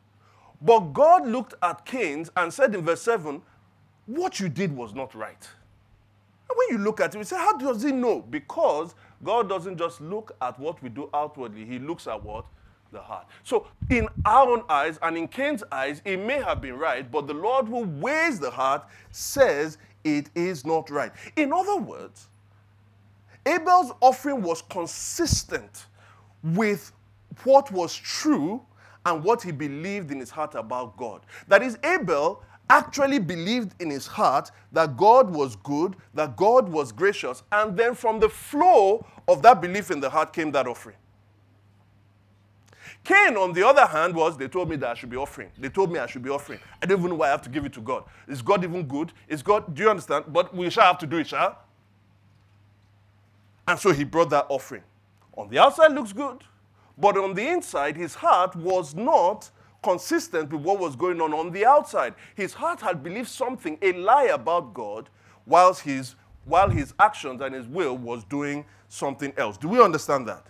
But 0.63 0.95
God 0.95 1.29
looked 1.29 1.53
at 1.61 1.85
Cain's 1.85 2.31
and 2.35 2.51
said 2.51 2.75
in 2.75 2.83
verse 2.83 3.03
7, 3.03 3.43
what 4.07 4.41
you 4.41 4.49
did 4.49 4.75
was 4.75 4.95
not 4.95 5.15
right. 5.15 5.47
And 6.49 6.57
when 6.57 6.69
you 6.71 6.85
look 6.85 7.01
at 7.01 7.15
it, 7.15 7.19
we 7.19 7.25
say, 7.25 7.37
how 7.37 7.57
does 7.57 7.83
he 7.83 7.93
know? 7.93 8.21
Because 8.21 8.95
God 9.25 9.49
doesn't 9.49 9.79
just 9.79 10.01
look 10.01 10.37
at 10.41 10.59
what 10.59 10.83
we 10.83 10.89
do 10.89 11.11
outwardly, 11.13 11.65
he 11.65 11.79
looks 11.79 12.07
at 12.07 12.23
what? 12.23 12.47
The 12.93 13.01
heart. 13.01 13.27
So, 13.43 13.67
in 13.91 14.09
our 14.25 14.49
own 14.49 14.63
eyes 14.69 14.99
and 15.03 15.17
in 15.17 15.27
Cain's 15.27 15.65
eyes, 15.73 16.01
it 16.05 16.19
may 16.19 16.41
have 16.41 16.61
been 16.61 16.79
right, 16.79 17.11
but 17.11 17.27
the 17.27 17.35
Lord 17.35 17.67
who 17.67 17.81
weighs 17.81 18.39
the 18.39 18.51
heart 18.51 18.87
says 19.11 19.79
it 20.05 20.31
is 20.37 20.65
not 20.65 20.89
right. 20.89 21.11
In 21.35 21.53
other 21.53 21.77
words, 21.77 22.29
Abel's 23.45 23.93
offering 24.01 24.43
was 24.43 24.63
consistent 24.63 25.87
with 26.43 26.93
what 27.45 27.71
was 27.73 27.95
true 27.95 28.63
and 29.05 29.23
what 29.23 29.43
he 29.43 29.53
believed 29.53 30.11
in 30.11 30.21
his 30.21 30.31
heart 30.31 30.55
about 30.55 30.97
God. 30.97 31.23
That 31.49 31.63
is, 31.63 31.79
Abel 31.85 32.43
actually 32.69 33.19
believed 33.19 33.81
in 33.81 33.91
his 33.91 34.07
heart 34.07 34.51
that 34.73 34.97
God 34.97 35.33
was 35.33 35.57
good, 35.57 35.97
that 36.15 36.37
God 36.37 36.69
was 36.69 36.93
gracious, 36.93 37.43
and 37.53 37.77
then 37.77 37.95
from 37.95 38.21
the 38.21 38.29
flow 38.29 39.07
of 39.29 39.43
that 39.43 39.61
belief 39.61 39.91
in 39.91 40.01
the 40.01 40.11
heart 40.11 40.33
came 40.33 40.51
that 40.53 40.67
offering. 40.67 40.97
Cain, 43.05 43.37
on 43.37 43.53
the 43.53 43.65
other 43.65 43.87
hand, 43.87 44.17
was 44.17 44.37
they 44.37 44.49
told 44.49 44.69
me 44.69 44.75
that 44.77 44.91
I 44.91 44.95
should 44.95 45.11
be 45.11 45.17
offering. 45.17 45.51
They 45.59 45.69
told 45.69 45.93
me 45.93 46.01
I 46.01 46.07
should 46.07 46.25
be 46.25 46.31
offering. 46.31 46.59
I 46.83 46.87
don't 46.87 46.99
even 46.99 47.11
know 47.11 47.17
why 47.17 47.29
I 47.29 47.31
have 47.31 47.43
to 47.43 47.51
give 47.51 47.65
it 47.65 47.73
to 47.75 47.81
God. 47.81 48.03
Is 48.27 48.43
God 48.43 48.65
even 48.65 48.83
good? 48.83 49.13
Is 49.29 49.43
God, 49.43 49.73
do 49.73 49.83
you 49.85 49.91
understand? 49.91 50.25
But 50.29 50.53
we 50.53 50.69
shall 50.71 50.87
have 50.87 50.99
to 50.99 51.07
do 51.07 51.19
it, 51.19 51.29
shall? 51.29 51.57
And 53.69 53.79
so 53.79 53.93
he 53.93 54.03
brought 54.03 54.31
that 54.31 54.47
offering. 54.49 54.83
On 55.37 55.49
the 55.49 55.59
outside 55.59 55.93
looks 55.93 56.13
good, 56.13 56.43
but 56.99 57.17
on 57.17 57.35
the 57.35 57.47
inside, 57.47 57.97
his 57.97 58.15
heart 58.15 58.57
was 58.57 58.95
not 58.95 59.51
consistent 59.87 60.53
with 60.53 60.63
what 60.63 60.81
was 60.81 60.97
going 60.97 61.21
on 61.21 61.33
on 61.33 61.53
the 61.53 61.65
outside. 61.65 62.13
His 62.35 62.53
heart 62.53 62.81
had 62.81 63.05
believed 63.05 63.29
something, 63.29 63.79
a 63.83 63.93
lie 63.93 64.25
about 64.25 64.75
God, 64.75 65.09
whilst 65.47 65.83
his, 65.83 66.17
while 66.45 66.69
his 66.69 66.93
actions 66.99 67.41
and 67.41 67.55
his 67.55 67.69
will 67.69 67.97
was 67.97 68.25
doing 68.25 68.65
something 68.89 69.33
else. 69.37 69.57
Do 69.57 69.69
we 69.69 69.81
understand 69.81 70.27
that? 70.27 70.45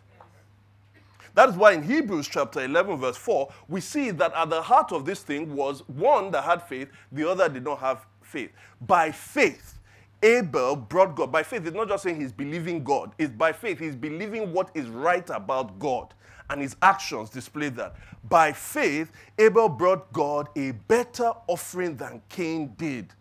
That 1.35 1.51
is 1.51 1.55
why 1.55 1.73
in 1.73 1.83
Hebrews 1.83 2.29
chapter 2.29 2.65
11, 2.65 2.97
verse 2.97 3.19
4, 3.19 3.53
we 3.69 3.83
see 3.83 4.11
that 4.11 4.33
at 4.35 4.49
the 4.49 4.63
heart 4.63 4.91
of 4.91 5.05
this 5.05 5.21
thing 5.21 5.55
was 5.55 5.81
one 5.87 6.31
that 6.31 6.45
had 6.45 6.63
faith, 6.63 6.89
the 7.13 7.29
other 7.29 7.47
did 7.51 7.63
not 7.63 7.79
have 7.81 8.07
faith. 8.23 8.53
By 8.87 9.13
faith, 9.13 9.79
Abel 10.23 10.77
brought 10.77 11.15
God. 11.15 11.31
By 11.31 11.43
faith, 11.43 11.67
it's 11.67 11.77
not 11.77 11.89
just 11.89 12.03
saying 12.03 12.21
he's 12.21 12.33
believing 12.33 12.83
God, 12.83 13.13
it's 13.19 13.33
by 13.33 13.53
faith, 13.53 13.79
he's 13.79 13.97
believing 13.97 14.53
what 14.53 14.71
is 14.75 14.89
right 14.89 15.29
about 15.31 15.79
God. 15.79 16.15
And 16.49 16.61
his 16.61 16.77
actions 16.81 17.29
display 17.29 17.71
that. 17.71 17.97
By 18.29 18.53
faith, 18.53 19.11
Abel 19.39 19.69
brought 19.69 20.13
God 20.13 20.49
a 20.57 20.73
better 20.73 21.33
offering 21.49 21.97
than 21.97 22.23
Cain 22.29 22.73
did. 22.77 23.13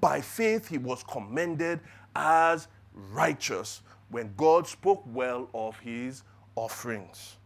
By 0.00 0.20
faith, 0.20 0.68
he 0.68 0.78
was 0.78 1.04
commended 1.04 1.80
as 2.16 2.68
righteous 3.10 3.82
when 4.08 4.32
God 4.36 4.66
spoke 4.66 5.02
well 5.06 5.48
of 5.54 5.78
his 5.80 6.22
offerings. 6.56 7.36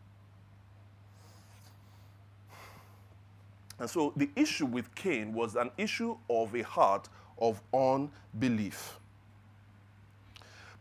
And 3.79 3.91
so 3.91 4.13
the 4.17 4.31
issue 4.37 4.67
with 4.67 4.95
Cain 4.95 5.33
was 5.33 5.55
an 5.55 5.71
issue 5.77 6.17
of 6.31 6.55
a 6.55 6.63
heart 6.63 7.09
of 7.39 7.61
unbelief. 7.73 8.99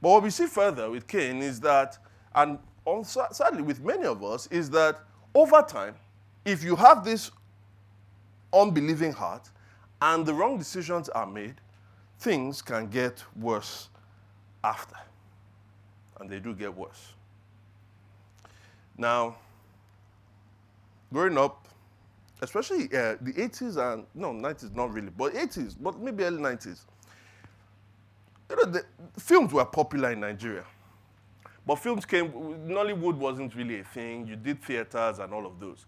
But 0.01 0.09
what 0.09 0.23
we 0.23 0.29
see 0.29 0.45
further 0.45 0.89
with 0.89 1.07
Cain 1.07 1.41
is 1.41 1.59
that, 1.61 1.97
and 2.33 2.59
sadly 3.03 3.61
with 3.61 3.83
many 3.83 4.05
of 4.05 4.23
us, 4.23 4.47
is 4.47 4.69
that 4.71 4.99
over 5.33 5.61
time, 5.61 5.95
if 6.43 6.63
you 6.63 6.75
have 6.75 7.03
this 7.03 7.31
unbelieving 8.53 9.11
heart 9.11 9.49
and 10.01 10.25
the 10.25 10.33
wrong 10.33 10.57
decisions 10.57 11.09
are 11.09 11.25
made, 11.25 11.55
things 12.19 12.61
can 12.61 12.87
get 12.87 13.23
worse 13.39 13.89
after. 14.63 14.95
And 16.19 16.29
they 16.29 16.39
do 16.39 16.53
get 16.53 16.73
worse. 16.75 17.13
Now, 18.97 19.35
growing 21.11 21.37
up, 21.37 21.67
especially 22.41 22.85
uh, 22.85 23.15
the 23.21 23.33
80s 23.33 23.77
and 23.77 24.05
no 24.13 24.31
90s 24.31 24.75
not 24.75 24.93
really 24.93 25.09
but 25.17 25.33
80s 25.33 25.75
but 25.79 25.99
maybe 25.99 26.23
early 26.23 26.41
90s 26.41 26.81
you 28.49 28.55
know 28.55 28.65
the 28.65 28.85
films 29.17 29.53
were 29.53 29.65
popular 29.65 30.11
in 30.11 30.19
nigeria 30.19 30.65
but 31.65 31.77
films 31.77 32.05
came 32.05 32.31
nollywood 32.31 33.15
wasn't 33.15 33.55
really 33.55 33.79
a 33.79 33.83
thing. 33.83 34.27
You 34.27 34.35
did 34.35 34.63
theaters 34.63 35.19
and 35.19 35.33
all 35.33 35.45
of 35.45 35.59
those. 35.59 35.85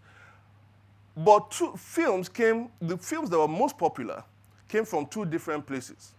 But 1.16 1.50
two 1.50 1.74
films 1.76 2.28
came 2.28 2.68
the 2.80 2.96
films 2.96 3.30
that 3.30 3.38
were 3.38 3.48
most 3.48 3.78
popular 3.78 4.24
came 4.68 4.84
from 4.84 5.06
two 5.06 5.24
different 5.24 5.66
places 5.66 6.12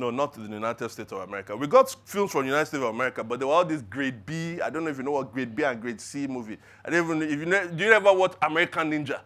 no, 0.00 0.10
not 0.10 0.32
the 0.32 0.40
United 0.40 0.88
States 0.88 1.12
of 1.12 1.20
America. 1.20 1.54
We 1.54 1.66
got 1.66 1.94
films 2.06 2.32
from 2.32 2.42
the 2.42 2.46
United 2.48 2.66
States 2.66 2.82
of 2.82 2.88
America, 2.88 3.22
but 3.22 3.38
they 3.38 3.44
were 3.44 3.52
all 3.52 3.64
this 3.64 3.82
grade 3.82 4.24
B. 4.24 4.60
I 4.60 4.70
don't 4.70 4.84
know 4.84 4.90
if 4.90 4.96
you 4.96 5.02
know 5.02 5.12
what 5.12 5.32
grade 5.32 5.54
B 5.54 5.62
and 5.62 5.80
grade 5.80 6.00
C 6.00 6.26
movie. 6.26 6.56
I 6.84 6.90
don't 6.90 7.04
even 7.04 7.22
if 7.22 7.38
you 7.38 7.46
know, 7.46 7.68
do 7.68 7.84
you 7.84 7.92
ever 7.92 8.12
watch 8.12 8.32
American 8.42 8.90
Ninja? 8.90 9.20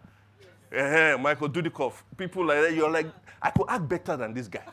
Yes. 0.73 1.12
Uh-huh, 1.14 1.19
Michael 1.19 1.49
Dudikoff. 1.49 1.93
People 2.16 2.45
like 2.45 2.61
that, 2.62 2.75
you're 2.75 2.90
like, 2.90 3.07
I 3.40 3.50
could 3.50 3.66
act 3.69 3.88
better 3.88 4.16
than 4.16 4.35
this 4.35 4.49
guy. 4.49 4.64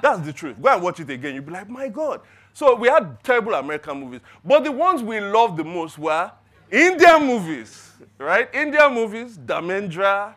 That's 0.00 0.20
the 0.20 0.32
truth. 0.32 0.60
Go 0.60 0.70
and 0.70 0.82
watch 0.82 1.00
it 1.00 1.10
again. 1.10 1.34
You'll 1.34 1.44
be 1.44 1.52
like, 1.52 1.68
my 1.68 1.88
God. 1.88 2.22
So 2.54 2.74
we 2.74 2.88
had 2.88 3.22
terrible 3.22 3.54
American 3.54 4.00
movies. 4.00 4.20
But 4.44 4.64
the 4.64 4.72
ones 4.72 5.02
we 5.02 5.20
loved 5.20 5.58
the 5.58 5.64
most 5.64 5.98
were 5.98 6.32
Indian 6.70 7.26
movies, 7.26 7.92
right? 8.18 8.48
Indian 8.54 8.94
movies, 8.94 9.36
Dharmendra, 9.36 10.34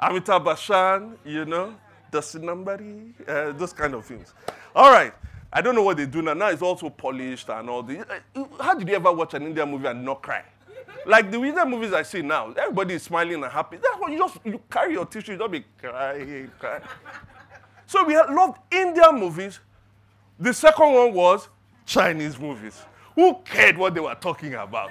Amitabh 0.00 0.44
Bachchan, 0.44 1.16
you 1.24 1.46
know 1.46 1.74
somebody, 2.22 3.14
uh, 3.26 3.52
those 3.52 3.72
kind 3.72 3.94
of 3.94 4.04
things. 4.04 4.34
All 4.74 4.90
right. 4.90 5.12
I 5.52 5.62
don't 5.62 5.74
know 5.74 5.82
what 5.82 5.96
they 5.96 6.06
do 6.06 6.22
now. 6.22 6.34
Now 6.34 6.48
it's 6.48 6.62
also 6.62 6.90
polished 6.90 7.48
and 7.48 7.70
all 7.70 7.82
the. 7.82 8.00
Uh, 8.00 8.44
how 8.60 8.74
did 8.74 8.88
you 8.88 8.94
ever 8.94 9.12
watch 9.12 9.34
an 9.34 9.44
Indian 9.44 9.70
movie 9.70 9.86
and 9.86 10.04
not 10.04 10.22
cry? 10.22 10.44
Like 11.06 11.30
the 11.30 11.42
Indian 11.42 11.70
movies 11.70 11.92
I 11.92 12.02
see 12.02 12.20
now, 12.20 12.52
everybody 12.52 12.94
is 12.94 13.04
smiling 13.04 13.42
and 13.42 13.52
happy. 13.52 13.76
That's 13.76 13.96
why 13.98 14.10
you 14.10 14.18
just 14.18 14.38
you 14.44 14.60
carry 14.68 14.92
your 14.92 15.06
tissue, 15.06 15.32
you 15.32 15.38
don't 15.38 15.52
be 15.52 15.64
crying, 15.80 16.50
crying. 16.58 16.82
So 17.86 18.04
we 18.04 18.16
loved 18.16 18.58
Indian 18.72 19.14
movies. 19.18 19.60
The 20.38 20.52
second 20.52 20.92
one 20.92 21.14
was 21.14 21.48
Chinese 21.86 22.38
movies. 22.38 22.82
Who 23.14 23.36
cared 23.44 23.78
what 23.78 23.94
they 23.94 24.00
were 24.00 24.16
talking 24.16 24.54
about? 24.54 24.90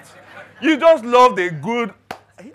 You 0.61 0.77
just 0.77 1.03
loved 1.03 1.37
a 1.39 1.51
good. 1.51 1.93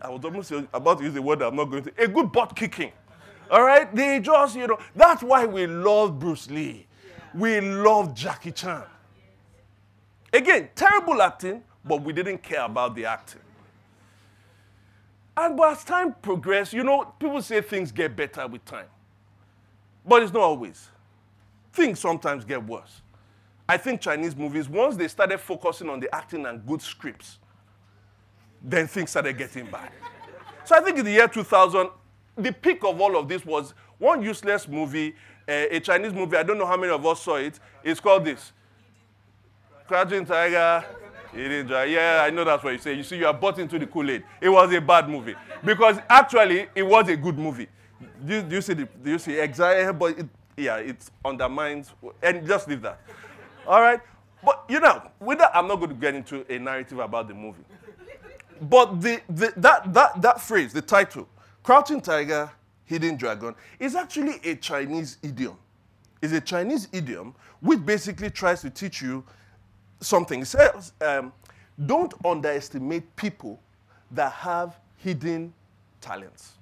I 0.03 0.09
was 0.09 0.25
almost 0.25 0.51
about 0.73 0.99
to 0.99 1.05
use 1.05 1.15
the 1.15 1.23
word 1.23 1.43
I'm 1.43 1.55
not 1.55 1.67
going 1.67 1.85
to. 1.85 1.93
A 2.03 2.09
good 2.09 2.33
butt 2.33 2.57
kicking. 2.57 2.93
All 3.51 3.63
right? 3.63 3.93
They 3.95 4.21
just, 4.21 4.57
you 4.57 4.67
know, 4.67 4.79
that's 4.95 5.23
why 5.23 5.47
we 5.47 5.67
love 5.67 6.19
Bruce 6.19 6.49
Lee. 6.51 6.87
We 7.35 7.61
love 7.61 8.15
Jackie 8.15 8.53
Chan. 8.53 8.85
Again, 10.33 10.71
terrible 10.75 11.21
acting, 11.21 11.63
but 11.85 12.03
we 12.03 12.13
didn't 12.13 12.43
care 12.43 12.65
about 12.65 12.95
the 12.95 13.05
acting. 13.07 13.41
And 15.37 15.57
but 15.57 15.73
as 15.73 15.85
time 15.85 16.15
progressed, 16.21 16.73
you 16.73 16.85
know, 16.85 17.05
people 17.19 17.41
say 17.43 17.61
things 17.61 17.91
get 17.91 18.15
better 18.15 18.47
with 18.47 18.65
time. 18.65 18.87
But 20.07 20.23
it's 20.23 20.33
not 20.33 20.43
always. 20.43 20.89
Things 21.73 21.99
sometimes 22.01 22.45
get 22.45 22.65
worse. 22.65 23.03
I 23.69 23.77
think 23.77 24.01
Chinese 24.01 24.35
movies, 24.35 24.69
once 24.69 24.97
they 24.97 25.09
started 25.09 25.39
focusing 25.39 25.89
on 25.89 26.01
the 26.01 26.13
acting 26.15 26.45
and 26.47 26.65
good 26.67 26.83
scripts, 26.83 27.39
then 28.63 28.87
things 28.87 29.11
started 29.11 29.39
getting 29.39 29.67
bad. 29.67 29.91
So 30.65 30.77
I 30.77 30.81
think 30.81 30.99
in 30.99 31.05
the 31.05 31.13
year 31.13 31.29
2000, 31.29 31.89
the 32.43 32.53
peak 32.53 32.85
of 32.85 33.01
all 33.01 33.17
of 33.17 33.29
this 33.29 33.45
was 33.45 33.75
one 33.99 34.23
useless 34.23 34.67
movie, 34.69 35.15
uh, 35.49 35.67
a 35.71 35.81
Chinese 35.81 36.13
movie. 36.13 36.37
I 36.37 36.43
don't 36.43 36.59
know 36.59 36.67
how 36.67 36.77
many 36.77 36.93
of 36.93 37.05
us 37.05 37.23
saw 37.23 37.37
it. 37.37 37.59
It's 37.85 38.01
called 38.01 38.25
this 38.25 38.53
Crouching 39.87 40.25
Tiger. 40.25 40.85
Yeah, 41.33 42.23
I 42.27 42.31
know 42.31 42.45
that's 42.45 42.63
what 42.65 42.73
you 42.73 42.79
say. 42.79 42.95
You 42.95 43.05
see, 43.05 43.19
you 43.19 43.27
are 43.27 43.35
bought 43.35 43.59
into 43.59 43.79
the 43.79 43.87
Kool 43.87 44.11
Aid. 44.11 44.25
It 44.41 44.49
was 44.49 44.73
a 44.73 44.81
bad 44.81 45.09
movie 45.09 45.37
because 45.65 45.99
actually 46.09 46.67
it 46.75 46.83
was 46.83 47.09
a 47.09 47.17
good 47.17 47.39
movie. 47.39 47.69
Do, 48.25 48.43
do 48.43 48.57
you 48.57 48.63
see 48.63 48.75
the? 48.75 48.89
Do 49.03 49.11
you 49.11 49.19
see 49.19 49.39
exactly? 49.39 49.93
But 49.93 50.19
it, 50.19 50.29
yeah, 50.57 50.77
it 50.77 50.97
undermines 51.25 51.93
and 52.23 52.47
just 52.47 52.69
leave 52.69 52.83
that. 52.83 53.01
All 53.67 53.81
right, 53.81 54.01
but 54.45 54.65
you 54.69 54.81
know, 54.81 55.03
with 55.21 55.39
that, 55.39 55.53
I'm 55.55 55.69
not 55.69 55.77
going 55.77 55.91
to 55.91 55.95
get 55.95 56.15
into 56.15 56.45
a 56.53 56.59
narrative 56.59 56.99
about 56.99 57.29
the 57.29 57.35
movie. 57.35 57.65
But 58.61 59.01
the, 59.01 59.21
the 59.29 59.53
that 59.59 59.93
that 59.95 60.21
that 60.21 60.41
phrase, 60.41 60.73
the 60.73 60.83
title, 60.83 61.29
Crouching 61.63 62.01
tiger, 62.01 62.51
hidden 62.85 63.17
dragon 63.17 63.55
is 63.79 63.95
actually 63.95 64.41
a 64.45 64.57
Chinese 64.57 65.19
idiom. 65.23 65.57
It's 66.23 66.33
a 66.33 66.41
Chinese 66.41 66.89
idiom 66.93 67.35
which 67.61 67.85
basically 67.85 68.31
tries 68.31 68.61
to 68.63 68.71
teach 68.71 69.01
you 69.03 69.25
something. 70.01 70.43
It 70.43 70.47
says, 70.47 70.93
um, 71.01 71.33
don't 71.87 72.13
underestimate 72.25 73.15
people 73.17 73.61
that 74.11 74.33
have 74.33 74.79
hidden 74.97 75.53
talents. 76.01 76.53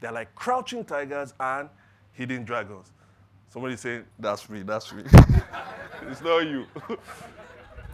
They're 0.00 0.12
like 0.12 0.34
crouching 0.34 0.84
tigers 0.84 1.34
and 1.38 1.68
hidden 2.12 2.44
dragons. 2.44 2.92
Somebody 3.50 3.76
saying, 3.76 4.04
that's 4.18 4.48
me, 4.48 4.62
that's 4.62 4.92
me. 4.92 5.02
it's 6.02 6.20
not 6.22 6.40
you. 6.40 6.66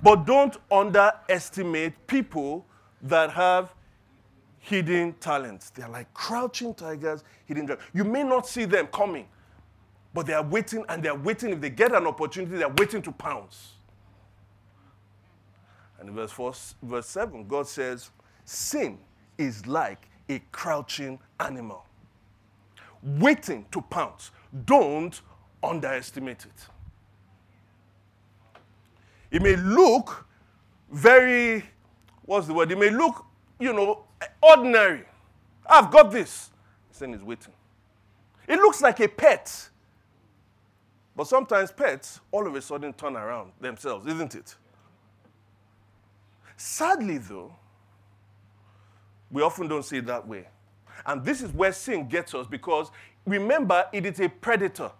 but 0.02 0.26
don't 0.26 0.56
underestimate 0.70 2.06
people 2.06 2.66
that 3.02 3.30
have 3.30 3.72
hidden 4.64 5.12
talents. 5.20 5.68
They're 5.68 5.88
like 5.88 6.12
crouching 6.14 6.72
tigers, 6.72 7.22
hidden 7.44 7.66
dragons. 7.66 7.86
You 7.92 8.02
may 8.02 8.22
not 8.22 8.48
see 8.48 8.64
them 8.64 8.86
coming, 8.86 9.28
but 10.14 10.24
they 10.24 10.32
are 10.32 10.42
waiting 10.42 10.86
and 10.88 11.02
they're 11.02 11.14
waiting. 11.14 11.50
If 11.50 11.60
they 11.60 11.68
get 11.68 11.94
an 11.94 12.06
opportunity, 12.06 12.56
they're 12.56 12.70
waiting 12.70 13.02
to 13.02 13.12
pounce. 13.12 13.72
And 16.00 16.08
in 16.08 16.14
verse, 16.14 16.30
four, 16.32 16.54
verse 16.82 17.06
7, 17.06 17.46
God 17.46 17.68
says, 17.68 18.10
Sin 18.46 18.98
is 19.36 19.66
like 19.66 20.08
a 20.30 20.40
crouching 20.50 21.18
animal, 21.40 21.84
waiting 23.02 23.66
to 23.70 23.82
pounce. 23.82 24.30
Don't 24.64 25.20
underestimate 25.62 26.46
it. 26.46 26.68
It 29.30 29.42
may 29.42 29.56
look 29.56 30.26
very, 30.90 31.64
what's 32.22 32.46
the 32.46 32.54
word? 32.54 32.72
It 32.72 32.78
may 32.78 32.88
look, 32.90 33.26
you 33.58 33.74
know, 33.74 34.03
ordinary. 34.42 35.04
I've 35.66 35.90
got 35.90 36.10
this. 36.10 36.50
Sin 36.90 37.14
is 37.14 37.22
waiting. 37.22 37.52
It 38.46 38.56
looks 38.56 38.80
like 38.82 39.00
a 39.00 39.08
pet. 39.08 39.70
But 41.16 41.26
sometimes 41.26 41.70
pets 41.70 42.20
all 42.30 42.46
of 42.46 42.54
a 42.54 42.62
sudden 42.62 42.92
turn 42.92 43.16
around 43.16 43.52
themselves, 43.60 44.06
isn't 44.06 44.34
it? 44.34 44.54
Sadly, 46.56 47.18
though, 47.18 47.54
we 49.30 49.42
often 49.42 49.68
don't 49.68 49.84
see 49.84 49.98
it 49.98 50.06
that 50.06 50.26
way. 50.26 50.46
And 51.06 51.24
this 51.24 51.42
is 51.42 51.52
where 51.52 51.72
sin 51.72 52.08
gets 52.08 52.34
us 52.34 52.46
because 52.46 52.90
remember, 53.26 53.86
it 53.92 54.06
is 54.06 54.20
a 54.20 54.28
predator. 54.28 54.90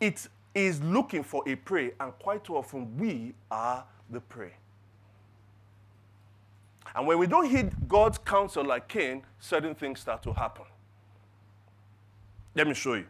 It 0.00 0.28
is 0.54 0.82
looking 0.82 1.22
for 1.22 1.42
a 1.46 1.54
prey, 1.54 1.92
and 2.00 2.12
quite 2.18 2.48
often 2.50 2.96
we 2.96 3.34
are 3.50 3.84
the 4.10 4.20
prey. 4.20 4.52
And 6.94 7.06
when 7.06 7.18
we 7.18 7.26
don't 7.26 7.48
heed 7.48 7.72
God's 7.88 8.18
counsel 8.18 8.64
like 8.64 8.88
Cain, 8.88 9.22
certain 9.38 9.74
things 9.74 10.00
start 10.00 10.22
to 10.22 10.32
happen. 10.32 10.64
Let 12.54 12.66
me 12.66 12.74
show 12.74 12.94
you. 12.94 13.06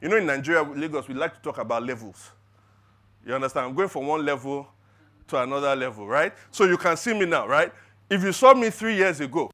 You 0.00 0.08
know, 0.08 0.16
in 0.16 0.26
Nigeria, 0.26 0.62
Lagos, 0.62 1.08
we 1.08 1.14
like 1.14 1.34
to 1.34 1.40
talk 1.40 1.58
about 1.58 1.84
levels. 1.84 2.30
You 3.26 3.34
understand? 3.34 3.66
I'm 3.66 3.74
going 3.74 3.88
from 3.88 4.06
one 4.06 4.24
level 4.24 4.66
to 5.28 5.42
another 5.42 5.74
level, 5.76 6.06
right? 6.06 6.32
So 6.50 6.64
you 6.64 6.76
can 6.76 6.96
see 6.96 7.12
me 7.12 7.26
now, 7.26 7.46
right? 7.46 7.72
If 8.08 8.22
you 8.22 8.32
saw 8.32 8.54
me 8.54 8.70
three 8.70 8.96
years 8.96 9.20
ago, 9.20 9.50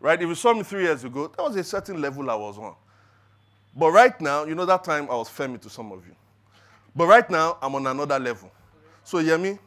right? 0.00 0.20
If 0.20 0.28
you 0.28 0.34
saw 0.34 0.54
me 0.54 0.62
three 0.62 0.84
years 0.84 1.04
ago, 1.04 1.30
there 1.36 1.46
was 1.46 1.56
a 1.56 1.64
certain 1.64 2.00
level 2.00 2.30
I 2.30 2.34
was 2.34 2.58
on. 2.58 2.74
But 3.76 3.90
right 3.90 4.18
now, 4.20 4.44
you 4.44 4.54
know 4.54 4.66
that 4.66 4.82
time 4.82 5.04
I 5.04 5.14
was 5.14 5.28
Femi 5.28 5.60
to 5.60 5.70
some 5.70 5.92
of 5.92 6.06
you. 6.06 6.14
But 6.96 7.06
right 7.06 7.28
now, 7.30 7.58
I'm 7.62 7.74
on 7.74 7.86
another 7.86 8.18
level. 8.18 8.50
So, 9.04 9.22
Yemi, 9.22 9.58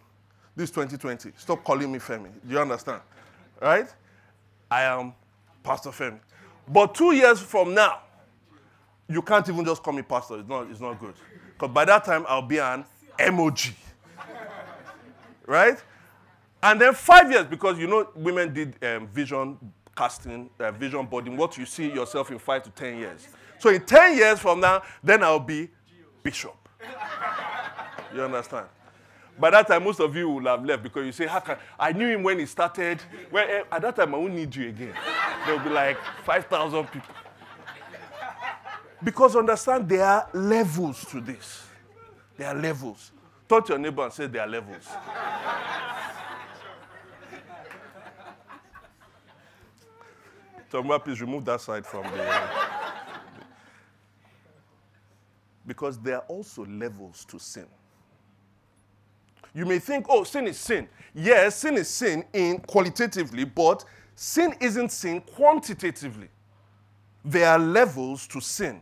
this 0.56 0.70
2020, 0.72 1.32
stop 1.38 1.64
calling 1.64 1.92
me 1.92 2.00
Femi. 2.00 2.30
Do 2.46 2.54
you 2.54 2.60
understand? 2.60 3.02
Right? 3.62 3.88
I 4.70 4.84
am 4.84 5.14
Pastor 5.64 5.90
Femi. 5.90 6.20
But 6.68 6.96
two 6.96 7.12
years 7.14 7.40
from 7.40 7.74
now, 7.74 8.00
you 9.08 9.22
can't 9.22 9.48
even 9.50 9.66
just 9.66 9.84
call 9.84 9.94
me 9.94 10.02
pastor. 10.02 10.40
It's 10.40 10.48
not, 10.50 10.70
it's 10.70 10.80
not 10.80 11.00
good. 11.00 11.14
Because 11.54 11.74
by 11.74 11.86
that 11.86 12.06
time, 12.06 12.26
I'll 12.28 12.42
be 12.42 12.60
an 12.60 12.86
emoji. 13.20 13.74
right? 15.46 15.78
And 16.62 16.80
then 16.80 16.94
five 16.94 17.30
years, 17.30 17.46
because 17.46 17.78
you 17.78 17.88
know, 17.88 18.10
women 18.16 18.54
did 18.54 18.82
um, 18.84 19.08
vision 19.08 19.58
casting, 19.96 20.50
uh, 20.60 20.72
vision 20.72 21.06
boarding, 21.06 21.36
what 21.36 21.58
you 21.58 21.66
see 21.66 21.92
yourself 21.92 22.32
in 22.32 22.40
five 22.40 22.64
to 22.64 22.70
ten 22.70 22.98
years. 22.98 23.28
So 23.64 23.70
in 23.70 23.82
10 23.86 24.18
years 24.18 24.40
from 24.40 24.60
now, 24.60 24.82
then 25.02 25.24
I'll 25.24 25.40
be 25.40 25.70
bishop. 26.22 26.68
You 28.14 28.24
understand? 28.24 28.68
By 29.40 29.50
that 29.50 29.68
time, 29.68 29.84
most 29.84 30.00
of 30.00 30.16
you 30.16 30.30
will 30.30 30.46
have 30.46 30.64
left 30.64 30.84
because 30.84 31.06
you 31.06 31.12
say, 31.12 31.26
How 31.26 31.40
can 31.40 31.58
I 31.80 31.92
knew 31.92 32.08
him 32.08 32.24
when 32.24 32.40
he 32.40 32.46
started. 32.46 33.02
Well, 33.32 33.46
eh, 33.50 33.64
at 33.72 33.82
that 33.82 33.96
time, 33.96 34.14
I 34.14 34.18
won't 34.18 34.34
need 34.34 34.56
you 34.56 34.70
again. 34.70 34.94
There'll 35.46 35.60
be 35.64 35.70
like 35.70 35.98
5,000 36.24 36.86
people. 36.92 37.16
Because 39.04 39.36
understand, 39.36 39.90
there 39.90 40.06
are 40.06 40.30
levels 40.34 41.04
to 41.06 41.20
this. 41.20 41.68
There 42.38 42.48
are 42.48 42.56
levels. 42.56 43.12
Talk 43.50 43.66
to 43.66 43.74
your 43.74 43.80
neighbor 43.80 44.04
and 44.04 44.14
say 44.14 44.28
there 44.28 44.42
are 44.44 44.48
levels. 44.48 44.88
Tomba, 50.72 51.04
please 51.04 51.22
remove 51.22 51.46
that 51.46 51.62
side 51.62 51.86
from 51.86 52.04
the. 52.04 52.44
because 55.66 55.98
there 56.00 56.16
are 56.16 56.26
also 56.28 56.66
levels 56.66 57.26
to 57.26 57.40
sin. 57.40 57.68
You 59.54 59.66
may 59.66 59.80
think, 59.80 60.08
oh, 60.10 60.24
sin 60.24 60.48
is 60.48 60.58
sin. 60.58 60.88
Yes, 61.14 61.58
sin 61.58 61.78
is 61.78 61.88
sin 61.88 62.26
in 62.34 62.60
qualitatively, 62.60 63.44
but 63.46 63.86
sin 64.16 64.56
isn't 64.60 64.92
sin 64.92 65.22
quantitatively. 65.22 66.30
There 67.24 67.48
are 67.48 67.60
levels 67.60 68.28
to 68.28 68.42
sin. 68.42 68.82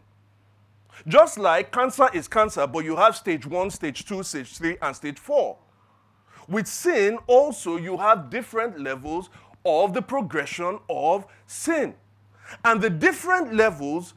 Just 1.07 1.37
like 1.37 1.71
cancer 1.71 2.09
is 2.13 2.27
cancer, 2.27 2.65
but 2.67 2.85
you 2.85 2.95
have 2.95 3.15
stage 3.15 3.45
one, 3.45 3.69
stage 3.69 4.05
two, 4.05 4.23
stage 4.23 4.55
three, 4.55 4.77
and 4.81 4.95
stage 4.95 5.19
four. 5.19 5.57
With 6.47 6.67
sin, 6.67 7.17
also, 7.27 7.77
you 7.77 7.97
have 7.97 8.29
different 8.29 8.79
levels 8.79 9.29
of 9.65 9.93
the 9.93 10.01
progression 10.01 10.79
of 10.89 11.25
sin. 11.47 11.95
And 12.63 12.81
the 12.81 12.89
different 12.89 13.53
levels 13.53 14.13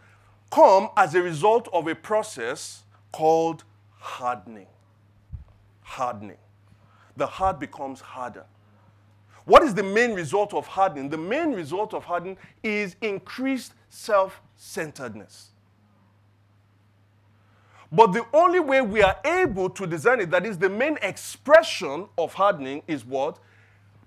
come 0.51 0.89
as 0.97 1.15
a 1.15 1.23
result 1.23 1.69
of 1.73 1.87
a 1.89 1.95
process 1.95 2.85
called 3.13 3.65
hardening. 3.99 4.67
Hardening. 5.83 6.37
The 7.17 7.27
heart 7.27 7.61
becomes 7.61 8.01
harder. 8.01 8.45
What 9.45 9.63
is 9.63 9.75
the 9.75 9.83
main 9.83 10.15
result 10.15 10.55
of 10.55 10.67
hardening? 10.67 11.11
The 11.11 11.19
main 11.19 11.53
result 11.53 11.93
of 11.93 12.05
hardening 12.05 12.39
is 12.63 12.97
increased 13.03 13.75
self 13.91 14.41
centeredness. 14.57 15.51
But 17.93 18.13
the 18.13 18.27
only 18.33 18.59
way 18.59 18.81
we 18.81 19.03
are 19.03 19.17
able 19.25 19.71
to 19.71 19.87
design 19.87 20.21
it, 20.21 20.31
that 20.31 20.45
is 20.45 20.59
the 20.59 20.69
main 20.69 20.99
expression 21.03 22.09
of 22.19 22.35
hardening, 22.35 22.83
is 22.89 23.05
what? 23.05 23.39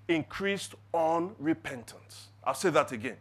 Increased 0.10 0.76
unrepentance. 0.94 2.28
I'll 2.44 2.54
say 2.54 2.70
that 2.72 2.92
again. 2.92 3.18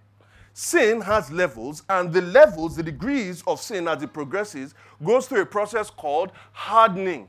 Sin 0.55 1.03
has 1.03 1.31
levels, 1.31 1.83
and 1.89 2.13
the 2.13 2.23
levels, 2.23 2.77
the 2.77 2.83
degrees 2.83 3.45
of 3.47 3.61
sin 3.61 3.87
as 3.87 4.03
it 4.03 4.13
progresses, 4.13 4.75
goes 5.05 5.27
through 5.29 5.43
a 5.43 5.47
process 5.47 5.91
called 5.91 6.33
hardening. 6.53 7.29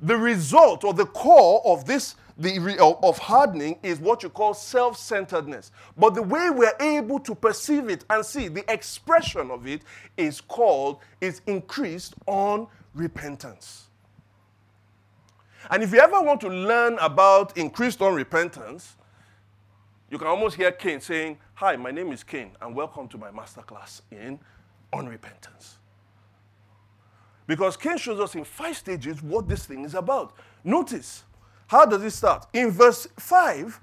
The 0.00 0.16
result 0.16 0.84
or 0.84 0.92
the 0.92 1.06
core 1.06 1.62
of 1.64 1.84
this 1.84 2.16
the, 2.36 2.58
uh, 2.80 3.06
of 3.06 3.18
hardening 3.18 3.78
is 3.82 4.00
what 4.00 4.22
you 4.22 4.28
call 4.28 4.54
self 4.54 4.98
centeredness. 4.98 5.70
But 5.96 6.14
the 6.14 6.22
way 6.22 6.50
we're 6.50 6.74
able 6.80 7.20
to 7.20 7.34
perceive 7.34 7.88
it 7.88 8.04
and 8.10 8.24
see 8.24 8.48
the 8.48 8.70
expression 8.72 9.50
of 9.50 9.66
it 9.66 9.82
is 10.16 10.40
called, 10.40 10.98
is 11.20 11.42
increased 11.46 12.14
on 12.26 12.66
repentance. 12.94 13.84
And 15.70 15.82
if 15.82 15.92
you 15.92 16.00
ever 16.00 16.20
want 16.20 16.40
to 16.42 16.48
learn 16.48 16.98
about 16.98 17.56
increased 17.56 18.02
on 18.02 18.14
repentance, 18.14 18.96
you 20.10 20.18
can 20.18 20.26
almost 20.26 20.56
hear 20.56 20.72
Cain 20.72 21.00
saying, 21.00 21.38
Hi, 21.54 21.76
my 21.76 21.90
name 21.90 22.12
is 22.12 22.24
Cain, 22.24 22.50
and 22.60 22.74
welcome 22.74 23.08
to 23.08 23.18
my 23.18 23.30
masterclass 23.30 24.02
in 24.10 24.38
unrepentance. 24.92 25.76
Because 27.46 27.76
Cain 27.76 27.98
shows 27.98 28.20
us 28.20 28.34
in 28.34 28.44
five 28.44 28.76
stages 28.76 29.22
what 29.22 29.48
this 29.48 29.66
thing 29.66 29.84
is 29.84 29.94
about. 29.94 30.34
Notice, 30.62 31.24
how 31.66 31.84
does 31.84 32.02
it 32.02 32.10
start? 32.10 32.46
In 32.52 32.70
verse 32.70 33.06
5, 33.18 33.80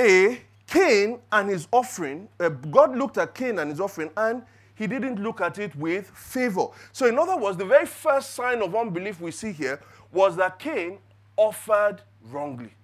A, 0.00 0.40
Cain 0.66 1.20
and 1.30 1.48
his 1.48 1.68
offering, 1.70 2.28
uh, 2.40 2.48
God 2.48 2.96
looked 2.96 3.18
at 3.18 3.34
Cain 3.34 3.58
and 3.58 3.70
his 3.70 3.80
offering, 3.80 4.10
and 4.16 4.42
he 4.74 4.86
didn't 4.86 5.22
look 5.22 5.40
at 5.40 5.58
it 5.58 5.74
with 5.76 6.10
favor. 6.10 6.66
So, 6.92 7.06
in 7.06 7.18
other 7.18 7.36
words, 7.36 7.56
the 7.56 7.64
very 7.64 7.86
first 7.86 8.34
sign 8.34 8.60
of 8.62 8.74
unbelief 8.74 9.20
we 9.20 9.30
see 9.30 9.52
here 9.52 9.80
was 10.12 10.36
that 10.36 10.58
Cain 10.58 10.98
offered 11.36 12.02
wrongly. 12.30 12.74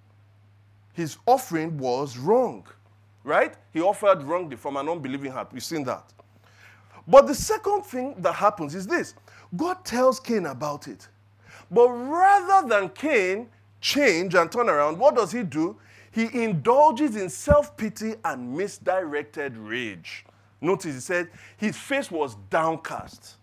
His 0.93 1.17
offering 1.25 1.77
was 1.77 2.17
wrong, 2.17 2.65
right? 3.23 3.55
He 3.73 3.81
offered 3.81 4.23
wrongly 4.23 4.55
from 4.55 4.77
an 4.77 4.87
unbelieving 4.87 5.31
heart. 5.31 5.51
We've 5.51 5.63
seen 5.63 5.83
that. 5.85 6.13
But 7.07 7.27
the 7.27 7.35
second 7.35 7.83
thing 7.83 8.15
that 8.19 8.33
happens 8.33 8.75
is 8.75 8.87
this 8.87 9.15
God 9.55 9.85
tells 9.85 10.19
Cain 10.19 10.45
about 10.45 10.87
it. 10.87 11.07
But 11.69 11.89
rather 11.89 12.67
than 12.67 12.89
Cain 12.89 13.49
change 13.81 14.35
and 14.35 14.51
turn 14.51 14.69
around, 14.69 14.97
what 14.97 15.15
does 15.15 15.31
he 15.31 15.43
do? 15.43 15.77
He 16.11 16.43
indulges 16.43 17.15
in 17.15 17.29
self 17.29 17.75
pity 17.75 18.15
and 18.23 18.55
misdirected 18.55 19.57
rage. 19.57 20.25
Notice 20.61 20.93
he 20.95 21.01
said 21.01 21.29
his 21.57 21.75
face 21.75 22.09
was 22.09 22.35
downcast 22.49 23.35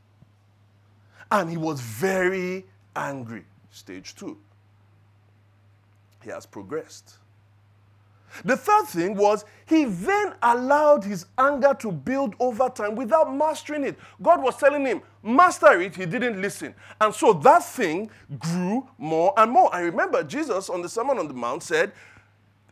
and 1.30 1.50
he 1.50 1.56
was 1.56 1.80
very 1.80 2.64
angry. 2.96 3.44
Stage 3.70 4.14
two. 4.14 4.38
He 6.22 6.30
has 6.30 6.46
progressed. 6.46 7.19
The 8.44 8.56
third 8.56 8.86
thing 8.86 9.16
was 9.16 9.44
he 9.66 9.84
then 9.84 10.34
allowed 10.42 11.04
his 11.04 11.26
anger 11.38 11.74
to 11.80 11.92
build 11.92 12.34
over 12.40 12.68
time 12.68 12.94
without 12.94 13.34
mastering 13.34 13.84
it. 13.84 13.98
God 14.22 14.42
was 14.42 14.56
telling 14.56 14.84
him, 14.86 15.02
master 15.22 15.80
it. 15.80 15.96
He 15.96 16.06
didn't 16.06 16.40
listen. 16.40 16.74
And 17.00 17.14
so 17.14 17.32
that 17.32 17.64
thing 17.64 18.10
grew 18.38 18.88
more 18.98 19.32
and 19.36 19.50
more. 19.50 19.74
I 19.74 19.80
remember 19.80 20.22
Jesus 20.22 20.70
on 20.70 20.82
the 20.82 20.88
Sermon 20.88 21.18
on 21.18 21.28
the 21.28 21.34
Mount 21.34 21.62
said, 21.62 21.92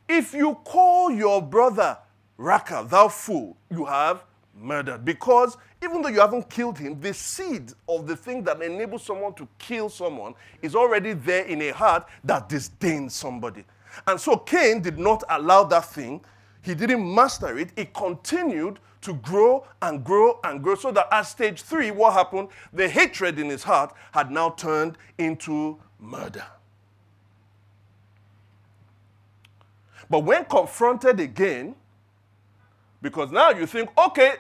If 0.09 0.35
you 0.35 0.55
call 0.65 1.11
your 1.11 1.43
brother 1.43 1.99
Raca, 2.37 2.87
thou 2.89 3.09
fool, 3.09 3.57
you 3.71 3.85
have 3.85 4.25
murdered. 4.55 5.05
Because 5.05 5.57
even 5.83 6.03
though 6.03 6.09
you 6.09 6.21
haven't 6.21 6.49
killed 6.49 6.79
him, 6.79 7.01
the 7.01 7.15
seed 7.15 7.73
of 7.89 8.07
the 8.07 8.17
thing 8.17 8.43
that 8.45 8.61
enables 8.63 9.05
someone 9.05 9.35
to 9.35 9.47
kill 9.59 9.89
someone 9.89 10.35
is 10.63 10.75
already 10.75 11.13
there 11.13 11.45
in 11.45 11.63
a 11.63 11.71
heart 11.71 12.07
that 12.25 12.49
disdains 12.49 13.15
somebody. 13.15 13.65
And 14.07 14.21
so 14.21 14.37
Cain 14.37 14.81
did 14.81 14.99
not 14.99 15.25
allow 15.29 15.65
that 15.65 15.87
thing, 15.87 16.25
he 16.63 16.75
didn't 16.75 17.15
master 17.15 17.59
it. 17.59 17.71
It 17.77 17.95
continued 17.95 18.79
to 19.01 19.15
grow 19.15 19.67
and 19.81 20.05
grow 20.05 20.41
and 20.45 20.63
grow 20.63 20.75
so 20.75 20.91
that 20.93 21.09
at 21.13 21.23
stage 21.23 21.63
three, 21.63 21.91
what 21.91 22.15
happened? 22.15 22.49
The 22.73 22.89
hatred 22.89 23.39
in 23.39 23.49
his 23.49 23.63
heart 23.63 23.95
had 24.13 24.31
now 24.31 24.51
turned 24.51 24.99
into 25.19 25.79
murder. 26.01 26.45
But 30.11 30.21
when 30.21 30.45
confronted 30.47 31.21
again, 31.21 31.75
because 33.01 33.31
now 33.31 33.51
you 33.51 33.67
think, 33.67 33.91
okay, 33.97 34.35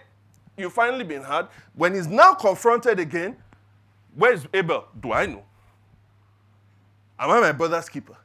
you've 0.57 0.73
finally 0.73 1.05
been 1.05 1.23
hard. 1.23 1.47
When 1.75 1.95
he's 1.95 2.09
now 2.09 2.35
confronted 2.35 2.99
again, 2.99 3.37
where 4.15 4.33
is 4.33 4.47
Abel? 4.53 4.87
Do 5.01 5.13
I 5.13 5.27
know? 5.27 5.45
Am 7.19 7.31
I 7.31 7.41
my 7.41 7.53
brother's 7.53 7.89
keeper? 7.89 8.17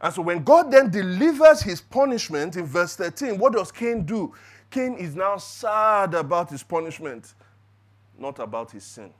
And 0.00 0.14
so 0.14 0.22
when 0.22 0.42
God 0.42 0.70
then 0.70 0.90
delivers 0.90 1.60
his 1.62 1.80
punishment 1.80 2.56
in 2.56 2.64
verse 2.64 2.96
13, 2.96 3.38
what 3.38 3.52
does 3.52 3.70
Cain 3.70 4.04
do? 4.04 4.34
Cain 4.70 4.94
is 4.94 5.14
now 5.14 5.36
sad 5.36 6.14
about 6.14 6.50
his 6.50 6.62
punishment, 6.62 7.34
not 8.18 8.38
about 8.38 8.70
his 8.70 8.84
sin. 8.84 9.12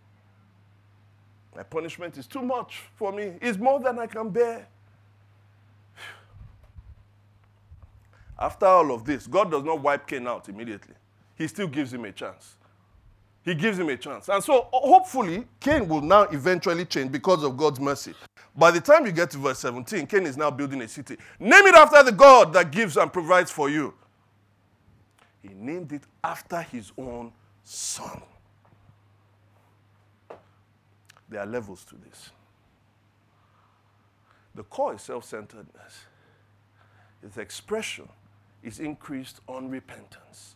My 1.54 1.64
punishment 1.64 2.16
is 2.16 2.26
too 2.26 2.42
much 2.42 2.82
for 2.94 3.12
me, 3.12 3.34
it's 3.42 3.58
more 3.58 3.80
than 3.80 3.98
I 3.98 4.06
can 4.06 4.30
bear. 4.30 4.66
After 8.38 8.66
all 8.66 8.92
of 8.92 9.04
this, 9.04 9.26
God 9.26 9.50
does 9.50 9.64
not 9.64 9.82
wipe 9.82 10.06
Cain 10.06 10.26
out 10.26 10.48
immediately. 10.48 10.94
He 11.36 11.46
still 11.48 11.66
gives 11.66 11.92
him 11.92 12.04
a 12.04 12.12
chance. 12.12 12.56
He 13.42 13.54
gives 13.54 13.78
him 13.78 13.88
a 13.88 13.96
chance. 13.96 14.28
And 14.28 14.42
so 14.44 14.68
hopefully, 14.72 15.46
Cain 15.58 15.88
will 15.88 16.02
now 16.02 16.22
eventually 16.24 16.84
change 16.84 17.10
because 17.10 17.42
of 17.42 17.56
God's 17.56 17.80
mercy. 17.80 18.14
By 18.60 18.70
the 18.70 18.80
time 18.82 19.06
you 19.06 19.12
get 19.12 19.30
to 19.30 19.38
verse 19.38 19.58
17, 19.60 20.06
Cain 20.06 20.26
is 20.26 20.36
now 20.36 20.50
building 20.50 20.82
a 20.82 20.86
city. 20.86 21.16
Name 21.38 21.66
it 21.68 21.74
after 21.74 22.02
the 22.02 22.12
God 22.12 22.52
that 22.52 22.70
gives 22.70 22.98
and 22.98 23.10
provides 23.10 23.50
for 23.50 23.70
you. 23.70 23.94
He 25.40 25.48
named 25.54 25.92
it 25.94 26.02
after 26.22 26.60
his 26.60 26.92
own 26.98 27.32
son. 27.64 28.20
There 31.30 31.40
are 31.40 31.46
levels 31.46 31.86
to 31.86 31.94
this. 31.94 32.32
The 34.54 34.64
core 34.64 34.96
is 34.96 35.00
self 35.00 35.24
centeredness, 35.24 36.04
its 37.22 37.38
expression 37.38 38.10
is 38.62 38.78
increased 38.78 39.40
unrepentance. 39.48 40.52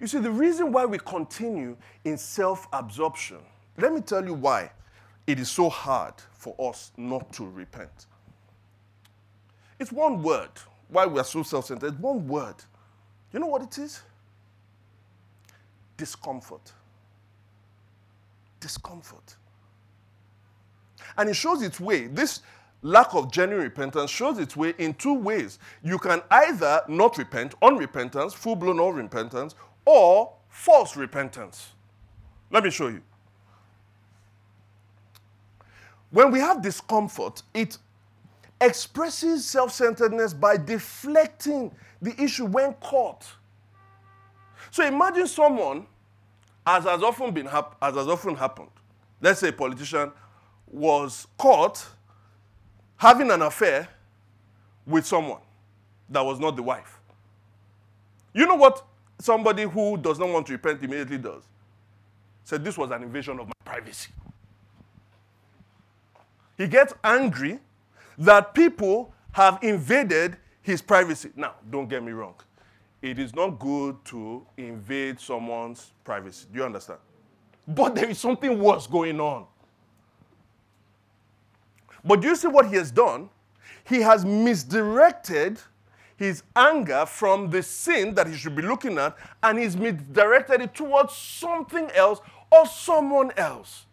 You 0.00 0.06
see, 0.06 0.18
the 0.18 0.30
reason 0.30 0.72
why 0.72 0.86
we 0.86 0.96
continue 0.96 1.76
in 2.06 2.16
self 2.16 2.66
absorption, 2.72 3.40
let 3.76 3.92
me 3.92 4.00
tell 4.00 4.24
you 4.24 4.32
why 4.32 4.70
it 5.26 5.38
is 5.38 5.50
so 5.50 5.68
hard 5.68 6.14
for 6.32 6.54
us 6.70 6.92
not 6.96 7.32
to 7.34 7.48
repent. 7.48 8.06
It's 9.78 9.92
one 9.92 10.22
word. 10.22 10.50
Why 10.88 11.06
we 11.06 11.18
are 11.20 11.24
so 11.24 11.42
self 11.42 11.66
centered, 11.66 11.98
one 12.00 12.26
word. 12.28 12.56
You 13.32 13.40
know 13.40 13.46
what 13.46 13.62
it 13.62 13.78
is? 13.78 14.02
Discomfort 15.96 16.72
discomfort. 18.62 19.36
And 21.18 21.28
it 21.28 21.34
shows 21.34 21.60
its 21.60 21.78
way. 21.78 22.06
This 22.06 22.40
lack 22.80 23.12
of 23.14 23.30
genuine 23.30 23.64
repentance 23.64 24.10
shows 24.10 24.38
its 24.38 24.56
way 24.56 24.72
in 24.78 24.94
two 24.94 25.14
ways. 25.14 25.58
You 25.82 25.98
can 25.98 26.22
either 26.30 26.80
not 26.88 27.18
repent, 27.18 27.54
unrepentance, 27.60 28.32
full 28.32 28.56
blown 28.56 28.78
unrepentance, 28.78 29.54
or 29.84 30.32
false 30.48 30.96
repentance. 30.96 31.72
Let 32.50 32.64
me 32.64 32.70
show 32.70 32.88
you. 32.88 33.02
When 36.12 36.30
we 36.30 36.38
have 36.40 36.62
discomfort, 36.62 37.42
it 37.54 37.78
expresses 38.60 39.44
self 39.48 39.72
centeredness 39.72 40.32
by 40.34 40.56
deflecting 40.58 41.74
the 42.00 42.20
issue 42.22 42.44
when 42.44 42.74
caught. 42.74 43.26
So 44.70 44.86
imagine 44.86 45.26
someone 45.26 45.86
as 46.66 46.84
has 46.84 47.02
often 47.02 47.32
been 47.32 47.46
hap- 47.46 47.76
as 47.82 47.94
has 47.94 48.06
often 48.08 48.36
happened, 48.36 48.70
let's 49.20 49.40
say 49.40 49.48
a 49.48 49.52
politician 49.52 50.12
was 50.66 51.26
caught 51.36 51.84
having 52.96 53.30
an 53.30 53.42
affair 53.42 53.88
with 54.86 55.06
someone 55.06 55.40
that 56.08 56.20
was 56.24 56.38
not 56.38 56.56
the 56.56 56.62
wife. 56.62 57.00
You 58.34 58.46
know 58.46 58.54
what 58.54 58.84
somebody 59.18 59.64
who 59.64 59.96
does 59.96 60.18
not 60.18 60.28
want 60.28 60.46
to 60.46 60.52
repent 60.52 60.82
immediately 60.82 61.18
does? 61.18 61.42
Said 62.44 62.64
this 62.64 62.76
was 62.76 62.90
an 62.90 63.02
invasion 63.02 63.40
of 63.40 63.46
my 63.46 63.52
privacy. 63.64 64.10
He 66.62 66.68
gets 66.68 66.94
angry 67.02 67.58
that 68.18 68.54
people 68.54 69.12
have 69.32 69.58
invaded 69.62 70.36
his 70.60 70.80
privacy. 70.80 71.30
Now, 71.34 71.54
don't 71.68 71.88
get 71.88 72.04
me 72.04 72.12
wrong 72.12 72.34
it 73.02 73.18
is 73.18 73.34
not 73.34 73.58
good 73.58 73.96
to 74.04 74.46
invade 74.56 75.18
someone's 75.18 75.90
privacy. 76.04 76.46
Do 76.52 76.60
you 76.60 76.64
understand? 76.64 77.00
But 77.66 77.96
there 77.96 78.08
is 78.08 78.18
something 78.18 78.60
worse 78.60 78.86
going 78.86 79.20
on. 79.20 79.46
But 82.04 82.20
do 82.20 82.28
you 82.28 82.36
see 82.36 82.46
what 82.46 82.68
he 82.68 82.76
has 82.76 82.92
done? 82.92 83.28
He 83.82 84.00
has 84.02 84.24
misdirected 84.24 85.60
his 86.16 86.44
anger 86.54 87.04
from 87.04 87.50
the 87.50 87.64
sin 87.64 88.14
that 88.14 88.28
he 88.28 88.36
should 88.36 88.54
be 88.54 88.62
looking 88.62 88.98
at, 88.98 89.16
and 89.42 89.58
he's 89.58 89.76
misdirected 89.76 90.60
it 90.60 90.72
towards 90.72 91.12
something 91.16 91.90
else 91.96 92.20
or 92.52 92.66
someone 92.66 93.32
else. 93.36 93.86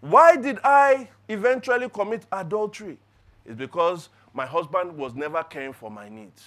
Why 0.00 0.36
did 0.36 0.58
I 0.62 1.08
eventually 1.28 1.88
commit 1.88 2.24
adultery? 2.30 2.98
It's 3.44 3.56
because 3.56 4.08
my 4.32 4.46
husband 4.46 4.96
was 4.96 5.14
never 5.14 5.42
caring 5.42 5.72
for 5.72 5.90
my 5.90 6.08
needs. 6.08 6.44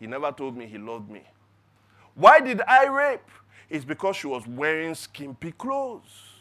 He 0.00 0.06
never 0.06 0.32
told 0.32 0.56
me 0.56 0.66
he 0.66 0.78
loved 0.78 1.08
me. 1.10 1.22
Why 2.14 2.40
did 2.40 2.60
I 2.66 2.86
rape? 2.86 3.30
It's 3.70 3.84
because 3.84 4.16
she 4.16 4.26
was 4.26 4.46
wearing 4.46 4.94
skimpy 4.94 5.52
clothes. 5.52 6.32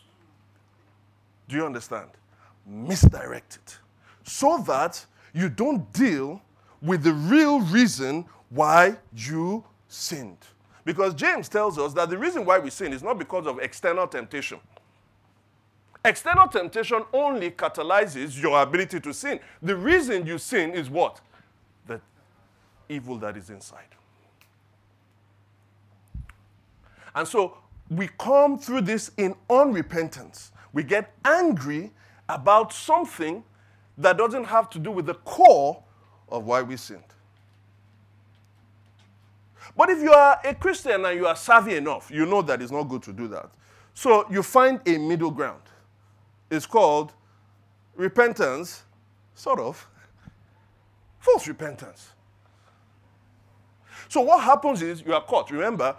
Do 1.47 1.55
you 1.55 1.65
understand? 1.65 2.09
Misdirected. 2.65 3.61
So 4.23 4.63
that 4.67 5.05
you 5.33 5.49
don't 5.49 5.91
deal 5.93 6.41
with 6.81 7.03
the 7.03 7.13
real 7.13 7.61
reason 7.61 8.25
why 8.49 8.97
you 9.15 9.63
sinned. 9.87 10.37
Because 10.83 11.13
James 11.13 11.47
tells 11.47 11.77
us 11.77 11.93
that 11.93 12.09
the 12.09 12.17
reason 12.17 12.43
why 12.43 12.57
we 12.57 12.69
sin 12.69 12.91
is 12.91 13.03
not 13.03 13.19
because 13.19 13.45
of 13.45 13.59
external 13.59 14.07
temptation. 14.07 14.59
External 16.03 16.47
temptation 16.47 17.03
only 17.13 17.51
catalyzes 17.51 18.41
your 18.41 18.61
ability 18.61 18.99
to 18.99 19.13
sin. 19.13 19.39
The 19.61 19.75
reason 19.75 20.25
you 20.25 20.37
sin 20.37 20.71
is 20.71 20.89
what? 20.89 21.21
The 21.85 22.01
evil 22.89 23.17
that 23.19 23.37
is 23.37 23.49
inside. 23.51 23.85
And 27.13 27.27
so 27.27 27.57
we 27.89 28.09
come 28.17 28.57
through 28.57 28.81
this 28.81 29.11
in 29.17 29.35
unrepentance. 29.49 30.51
We 30.73 30.83
get 30.83 31.13
angry 31.23 31.91
about 32.29 32.73
something 32.73 33.43
that 33.97 34.17
doesn't 34.17 34.45
have 34.45 34.69
to 34.71 34.79
do 34.79 34.91
with 34.91 35.05
the 35.05 35.15
core 35.15 35.83
of 36.29 36.45
why 36.45 36.61
we 36.61 36.77
sinned. 36.77 37.03
But 39.75 39.89
if 39.89 39.99
you 39.99 40.11
are 40.11 40.39
a 40.43 40.55
Christian 40.55 41.05
and 41.05 41.17
you 41.17 41.27
are 41.27 41.35
savvy 41.35 41.75
enough, 41.75 42.09
you 42.09 42.25
know 42.25 42.41
that 42.41 42.61
it's 42.61 42.71
not 42.71 42.83
good 42.83 43.03
to 43.03 43.13
do 43.13 43.27
that. 43.27 43.49
So 43.93 44.25
you 44.31 44.41
find 44.41 44.79
a 44.87 44.97
middle 44.97 45.31
ground. 45.31 45.61
It's 46.51 46.67
called 46.67 47.13
repentance, 47.95 48.83
sort 49.33 49.59
of, 49.59 49.87
false 51.19 51.47
repentance. 51.47 52.11
So 54.09 54.21
what 54.21 54.43
happens 54.43 54.81
is 54.81 55.01
you 55.01 55.13
are 55.13 55.23
caught. 55.23 55.49
Remember, 55.49 55.95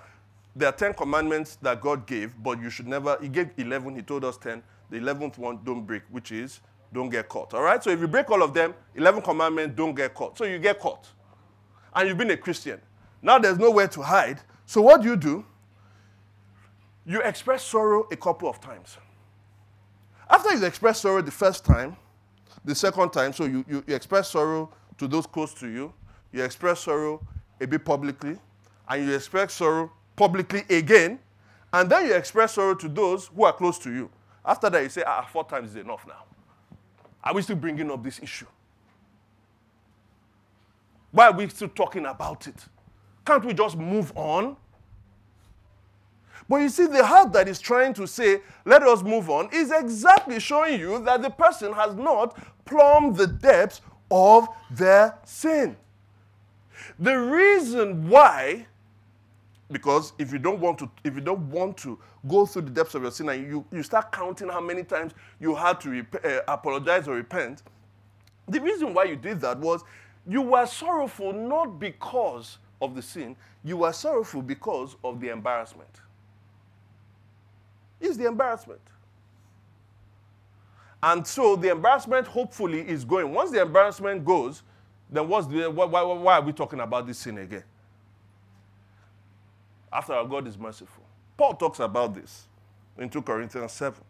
there 0.55 0.69
are 0.69 0.73
10 0.73 0.93
commandments 0.95 1.57
that 1.63 1.81
God 1.81 2.07
gave, 2.07 2.35
but 2.43 2.61
you 2.61 2.69
should 2.69 2.87
never, 2.87 3.17
He 3.21 3.29
gave 3.29 3.51
11, 3.57 3.97
He 3.97 4.03
told 4.03 4.25
us 4.25 4.37
10. 4.37 4.63
The 4.91 4.99
11th 4.99 5.39
one, 5.39 5.59
don't 5.65 5.87
break, 5.87 6.03
which 6.11 6.31
is 6.31 6.61
don't 6.93 7.09
get 7.09 7.29
caught. 7.29 7.55
All 7.55 7.63
right? 7.63 7.83
So 7.83 7.91
if 7.91 8.01
you 8.01 8.07
break 8.07 8.31
all 8.31 8.43
of 8.43 8.53
them, 8.53 8.75
11 8.95 9.23
commandments, 9.23 9.75
don't 9.75 9.95
get 9.95 10.13
caught. 10.15 10.37
So 10.37 10.45
you 10.45 10.59
get 10.59 10.79
caught. 10.79 11.09
And 11.95 12.09
you've 12.09 12.19
been 12.19 12.31
a 12.31 12.37
Christian. 12.37 12.81
Now 13.23 13.39
there's 13.39 13.59
nowhere 13.59 13.89
to 13.89 14.03
hide. 14.03 14.41
So 14.67 14.83
what 14.83 15.03
do 15.03 15.09
you 15.09 15.17
do? 15.17 15.45
You 17.07 17.21
express 17.23 17.65
sorrow 17.65 18.07
a 18.13 18.17
couple 18.17 18.49
of 18.49 18.61
times. 18.61 18.99
After 20.33 20.55
you 20.55 20.65
express 20.65 21.01
sorrow 21.01 21.21
the 21.21 21.31
first 21.31 21.63
time, 21.63 21.95
the 22.65 22.75
second 22.75 23.11
time, 23.11 23.35
so 23.35 23.45
you, 23.45 23.63
you, 23.69 23.85
you 23.87 23.95
express 23.95 24.31
sorrow 24.31 24.73
to 24.97 25.07
those 25.07 25.27
close 25.27 25.53
to 25.55 25.69
you, 25.69 25.93
you 26.33 26.43
express 26.43 26.81
sorrow 26.81 27.25
a 27.61 27.67
bit 27.67 27.85
publicly, 27.85 28.39
and 28.89 29.07
you 29.07 29.15
express 29.15 29.53
sorrow 29.53 29.93
publicly 30.17 30.63
again, 30.71 31.19
and 31.75 31.91
then 31.91 32.07
you 32.07 32.15
express 32.15 32.55
sorrow 32.55 32.75
to 32.75 32.89
those 32.89 33.27
who 33.27 33.45
are 33.45 33.53
close 33.53 33.79
to 33.81 33.93
you. 33.93 34.09
After 34.43 34.71
that, 34.71 34.83
you 34.83 34.89
say, 34.89 35.03
ah, 35.07 35.29
four 35.31 35.45
times 35.45 35.71
is 35.71 35.77
enough 35.77 36.07
now. 36.07 36.25
Are 37.23 37.35
we 37.35 37.43
still 37.43 37.57
bringing 37.57 37.91
up 37.91 38.03
this 38.03 38.19
issue? 38.23 38.47
Why 41.11 41.27
are 41.27 41.33
we 41.33 41.47
still 41.51 41.69
talking 41.69 42.07
about 42.07 42.47
it? 42.49 42.57
Can't 43.27 43.45
we 43.45 43.53
just 43.53 43.77
move 43.77 44.11
on? 44.17 44.57
But 46.53 46.59
you 46.59 46.69
see, 46.69 46.85
the 46.87 47.03
heart 47.03 47.33
that 47.33 47.49
is 47.49 47.59
trying 47.59 47.95
to 47.95 48.07
say, 48.07 48.43
let 48.67 48.83
us 48.83 49.03
move 49.03 49.31
on, 49.31 49.49
is 49.55 49.73
exactly 49.73 50.39
showing 50.39 50.79
you 50.79 51.03
that 51.03 51.23
the 51.23 51.31
person 51.31 51.73
has 51.73 51.95
not 51.95 52.37
plumbed 52.67 53.17
the 53.17 53.27
depths 53.27 53.81
of 54.11 54.49
their 54.71 55.19
sin. 55.25 55.79
The 56.99 57.15
reason 57.15 58.07
why, 58.07 58.67
because 59.71 60.13
if 60.19 60.31
you 60.31 60.39
don't 60.39 60.61
want 60.61 60.79
to, 60.81 60.91
if 61.05 61.15
you 61.15 61.23
don't 61.23 61.51
want 61.51 61.79
to 61.79 61.99
go 62.29 62.45
through 62.45 62.63
the 62.63 62.71
depths 62.71 62.95
of 62.95 63.01
your 63.01 63.13
sin 63.13 63.31
and 63.31 63.47
you, 63.47 63.65
you 63.73 63.83
start 63.83 64.13
counting 64.13 64.51
how 64.51 64.61
many 64.61 64.85
times 64.85 65.15
you 65.41 65.55
had 65.55 65.81
to 65.81 65.89
rep- 65.89 66.23
uh, 66.23 66.41
apologize 66.49 67.09
or 67.09 67.15
repent, 67.15 67.63
the 68.47 68.61
reason 68.61 68.93
why 68.93 69.05
you 69.05 69.17
did 69.17 69.41
that 69.41 69.59
was 69.59 69.85
you 70.29 70.43
were 70.43 70.67
sorrowful 70.67 71.33
not 71.33 71.81
because 71.81 72.59
of 72.83 72.95
the 72.95 73.01
sin, 73.01 73.37
you 73.65 73.79
were 73.79 73.93
sorrowful 73.95 74.43
because 74.43 74.97
of 75.03 75.19
the 75.19 75.31
embarrassment. 75.31 76.03
It's 78.03 78.19
the 78.19 78.27
embarrassment. 78.27 78.83
And 81.03 81.27
so 81.27 81.57
the 81.57 81.71
embarrassment 81.71 82.27
hopefully 82.29 82.81
is 82.89 83.05
going. 83.05 83.33
Once 83.33 83.51
the 83.53 83.63
embarrassment 83.63 84.25
goes, 84.25 84.63
then 85.11 85.29
what's 85.29 85.47
the, 85.47 85.71
why, 85.71 85.87
why, 85.87 86.03
why 86.03 86.35
are 86.35 86.43
we 86.43 86.53
talking 86.53 86.81
about 86.81 87.07
this 87.07 87.19
sin 87.19 87.39
again? 87.39 87.65
After 89.93 90.15
all, 90.15 90.27
God 90.27 90.47
is 90.49 90.59
merciful. 90.59 91.05
Paul 91.37 91.55
talks 91.55 91.81
about 91.81 92.15
this 92.15 92.47
in 92.99 93.11
2 93.11 93.23
Corinthians 93.23 93.73
7. 93.73 94.01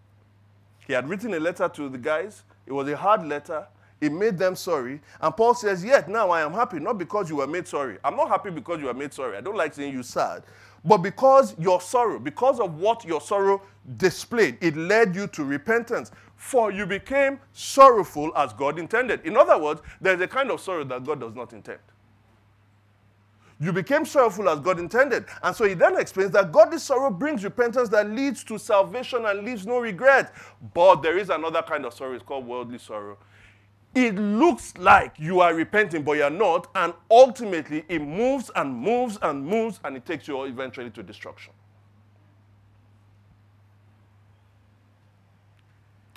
He 0.87 0.93
had 0.93 1.09
written 1.09 1.35
a 1.35 1.41
letter 1.41 1.69
to 1.69 1.89
the 1.89 1.99
guys. 1.99 2.45
It 2.67 2.73
was 2.73 2.89
a 2.89 2.97
hard 2.97 3.27
letter. 3.27 3.67
It 4.01 4.13
made 4.13 4.39
them 4.39 4.57
sorry. 4.57 5.01
And 5.21 5.37
Paul 5.37 5.55
says, 5.55 5.85
Yet 5.85 6.09
now 6.09 6.31
I 6.31 6.43
am 6.43 6.53
happy, 6.53 6.81
not 6.81 6.99
because 6.99 7.31
you 7.31 7.37
were 7.37 7.47
made 7.47 7.69
sorry. 7.69 7.99
I'm 8.05 8.17
not 8.17 8.29
happy 8.29 8.51
because 8.51 8.81
you 8.81 8.87
were 8.87 8.95
made 8.95 9.15
sorry. 9.15 9.37
I 9.37 9.41
don't 9.41 9.57
like 9.57 9.75
seeing 9.75 9.93
you 9.93 10.03
sad. 10.03 10.43
But 10.85 10.99
because 10.99 11.57
your 11.59 11.81
sorrow, 11.81 12.19
because 12.19 12.59
of 12.61 12.79
what 12.79 13.05
your 13.05 13.21
sorrow 13.21 13.63
displayed, 13.97 14.59
it 14.61 14.77
led 14.77 15.15
you 15.15 15.27
to 15.29 15.45
repentance 15.45 16.11
for 16.37 16.73
you 16.73 16.87
became 16.87 17.39
sorrowful 17.53 18.33
as 18.37 18.53
God 18.53 18.79
intended. 18.79 19.25
In 19.25 19.37
other 19.37 19.57
words, 19.59 19.81
there's 20.01 20.21
a 20.21 20.27
kind 20.27 20.51
of 20.51 20.61
sorrow 20.61 20.83
that 20.85 21.05
God 21.05 21.21
does 21.21 21.35
not 21.37 21.53
intend. 21.53 21.79
You 23.61 23.73
became 23.73 24.05
sorrowful 24.05 24.49
as 24.49 24.59
God 24.59 24.81
intended. 24.81 25.25
And 25.41 25.55
so 25.55 25.65
he 25.69 25.75
then 25.75 25.97
explains 25.97 26.33
that 26.33 26.51
godly 26.51 26.79
sorrow 26.79 27.11
brings 27.11 27.45
repentance 27.45 27.89
that 27.91 28.11
leads 28.11 28.43
to 28.45 28.59
salvation 28.59 29.25
and 29.25 29.45
leaves 29.45 29.65
no 29.69 29.79
regret. 29.79 30.35
But 30.75 30.97
there 31.03 31.17
is 31.17 31.31
another 31.31 31.63
kind 31.63 31.87
of 31.87 31.95
sorrow, 31.95 32.15
it's 32.15 32.25
called 32.25 32.45
worldly 32.45 32.79
sorrow. 32.79 33.19
It 33.95 34.15
looks 34.15 34.73
like 34.79 35.15
you 35.19 35.41
are 35.41 35.55
repenting, 35.55 36.03
but 36.03 36.13
you're 36.13 36.31
not. 36.31 36.69
And 36.75 36.95
ultimately, 37.11 37.85
it 37.89 38.01
moves 38.01 38.51
and 38.57 38.75
moves 38.75 39.19
and 39.21 39.45
moves, 39.45 39.81
and 39.85 39.97
it 39.97 40.07
takes 40.07 40.27
you 40.27 40.43
eventually 40.45 40.91
to 40.91 41.03
destruction. 41.03 41.53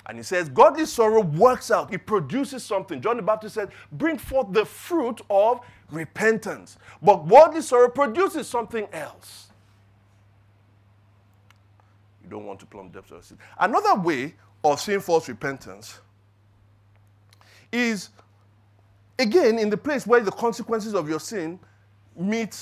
And 0.08 0.16
he 0.16 0.22
says, 0.22 0.48
godly 0.48 0.86
sorrow 0.86 1.20
works 1.20 1.70
out, 1.70 1.92
it 1.92 2.06
produces 2.06 2.62
something. 2.64 3.00
John 3.00 3.16
the 3.16 3.22
Baptist 3.22 3.56
said, 3.56 3.70
bring 3.90 4.18
forth 4.18 4.52
the 4.52 4.64
fruit 4.64 5.20
of 5.28 5.60
repentance. 5.90 6.78
But 7.02 7.26
worldly 7.26 7.60
sorrow 7.60 7.88
produces 7.88 8.48
something 8.48 8.86
else. 8.92 9.48
You 12.22 12.30
don't 12.30 12.46
want 12.46 12.60
to 12.60 12.66
plumb 12.66 12.88
depths 12.90 13.10
of 13.10 13.24
sin. 13.24 13.38
Another 13.58 13.96
way 13.96 14.34
of 14.62 14.80
seeing 14.80 15.00
false 15.00 15.28
repentance 15.28 16.00
is, 17.76 18.10
again, 19.18 19.58
in 19.58 19.70
the 19.70 19.76
place 19.76 20.06
where 20.06 20.20
the 20.20 20.32
consequences 20.32 20.94
of 20.94 21.08
your 21.08 21.20
sin 21.20 21.58
meet 22.16 22.56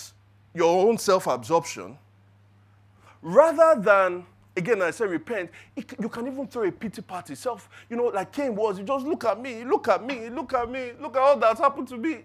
your 0.55 0.89
own 0.89 0.99
self 0.99 1.27
absorption, 1.27 1.97
rather 3.23 3.81
than 3.81 4.27
Again, 4.57 4.83
I 4.83 4.93
say 4.93 5.07
repent. 5.07 5.51
It, 5.75 5.95
you 6.01 6.09
can 6.09 6.27
even 6.29 6.47
throw 6.47 6.63
a 6.63 6.71
pity 6.71 7.03
party. 7.03 7.35
Self, 7.35 7.69
you 7.91 7.97
know, 7.97 8.05
like 8.05 8.31
Cain 8.33 8.55
was. 8.55 8.79
You 8.79 8.85
just 8.85 9.05
look 9.05 9.25
at 9.25 9.41
me, 9.41 9.65
look 9.65 9.89
at 9.89 10.05
me, 10.05 10.29
look 10.29 10.53
at 10.55 10.71
me, 10.71 10.93
look 11.01 11.17
at 11.17 11.23
all 11.23 11.37
that's 11.37 11.59
happened 11.59 11.89
to 11.89 11.97
me. 11.97 12.19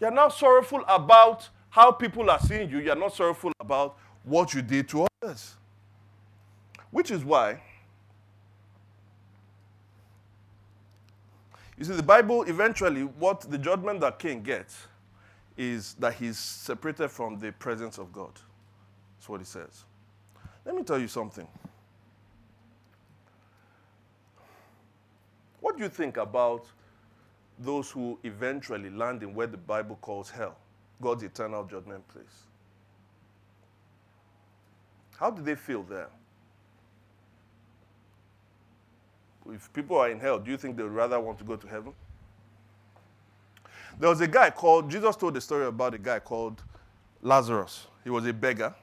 You're 0.00 0.12
not 0.12 0.32
sorrowful 0.32 0.84
about 0.86 1.48
how 1.70 1.90
people 1.90 2.30
are 2.30 2.38
seeing 2.38 2.70
you. 2.70 2.78
You're 2.78 2.94
not 2.94 3.14
sorrowful 3.14 3.52
about 3.58 3.96
what 4.22 4.54
you 4.54 4.62
did 4.62 4.88
to 4.90 5.06
others. 5.22 5.54
Which 6.90 7.10
is 7.10 7.24
why, 7.24 7.60
you 11.78 11.84
see, 11.84 11.92
the 11.94 12.02
Bible 12.02 12.42
eventually, 12.44 13.02
what 13.02 13.40
the 13.42 13.58
judgment 13.58 14.00
that 14.00 14.18
Cain 14.18 14.42
gets 14.42 14.86
is 15.56 15.94
that 15.94 16.14
he's 16.14 16.38
separated 16.38 17.08
from 17.08 17.38
the 17.38 17.52
presence 17.52 17.98
of 17.98 18.12
God. 18.12 18.32
That's 19.16 19.28
what 19.28 19.40
he 19.40 19.46
says. 19.46 19.84
Let 20.64 20.74
me 20.74 20.82
tell 20.82 20.98
you 20.98 21.08
something. 21.08 21.46
What 25.60 25.76
do 25.76 25.82
you 25.82 25.88
think 25.88 26.16
about 26.16 26.66
those 27.58 27.90
who 27.90 28.18
eventually 28.24 28.90
land 28.90 29.22
in 29.22 29.34
where 29.34 29.46
the 29.46 29.56
Bible 29.56 29.98
calls 30.00 30.30
hell, 30.30 30.56
God's 31.00 31.22
eternal 31.22 31.64
judgment 31.64 32.06
place? 32.08 32.44
How 35.16 35.30
do 35.30 35.42
they 35.42 35.54
feel 35.54 35.82
there? 35.82 36.08
If 39.50 39.72
people 39.72 39.96
are 39.98 40.10
in 40.10 40.20
hell, 40.20 40.38
do 40.38 40.50
you 40.50 40.56
think 40.56 40.76
they 40.76 40.82
would 40.82 40.92
rather 40.92 41.20
want 41.20 41.38
to 41.38 41.44
go 41.44 41.56
to 41.56 41.66
heaven? 41.66 41.92
There 43.98 44.08
was 44.08 44.20
a 44.20 44.26
guy 44.26 44.50
called, 44.50 44.90
Jesus 44.90 45.16
told 45.16 45.36
a 45.36 45.40
story 45.40 45.66
about 45.66 45.94
a 45.94 45.98
guy 45.98 46.18
called 46.18 46.62
Lazarus. 47.22 47.86
He 48.02 48.10
was 48.10 48.26
a 48.26 48.32
beggar 48.32 48.74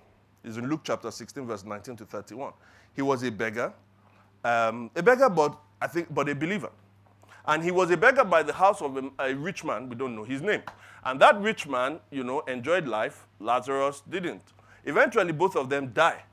is 0.43 0.58
in 0.58 0.69
Luke 0.69 0.82
chapter 0.84 1.12
16, 1.12 1.45
verse 1.45 1.63
19 1.63 1.95
to 1.97 2.06
31. 2.06 2.54
He 2.95 3.02
was 3.02 3.24
a 3.24 3.32
beggar, 3.32 3.74
um, 4.43 4.89
a 4.95 5.04
beggar, 5.04 5.30
but 5.30 5.58
I 5.82 5.88
think, 5.88 6.13
but 6.13 6.28
a 6.30 6.36
believer. 6.36 6.69
And 7.45 7.63
he 7.63 7.71
was 7.71 7.89
a 7.91 7.97
beggar 7.97 8.24
by 8.24 8.43
the 8.43 8.54
house 8.54 8.82
of 8.82 8.97
a, 8.97 9.10
a, 9.19 9.34
rich 9.34 9.63
man, 9.63 9.89
we 9.89 9.95
don't 9.95 10.15
know 10.15 10.24
his 10.24 10.41
name. 10.41 10.62
And 11.04 11.19
that 11.21 11.39
rich 11.41 11.67
man, 11.67 12.00
you 12.12 12.24
know, 12.24 12.41
enjoyed 12.41 12.88
life. 12.88 13.26
Lazarus 13.39 14.04
didn't. 14.10 14.43
Eventually, 14.86 15.32
both 15.32 15.56
of 15.56 15.69
them 15.69 15.91
die. 15.93 16.24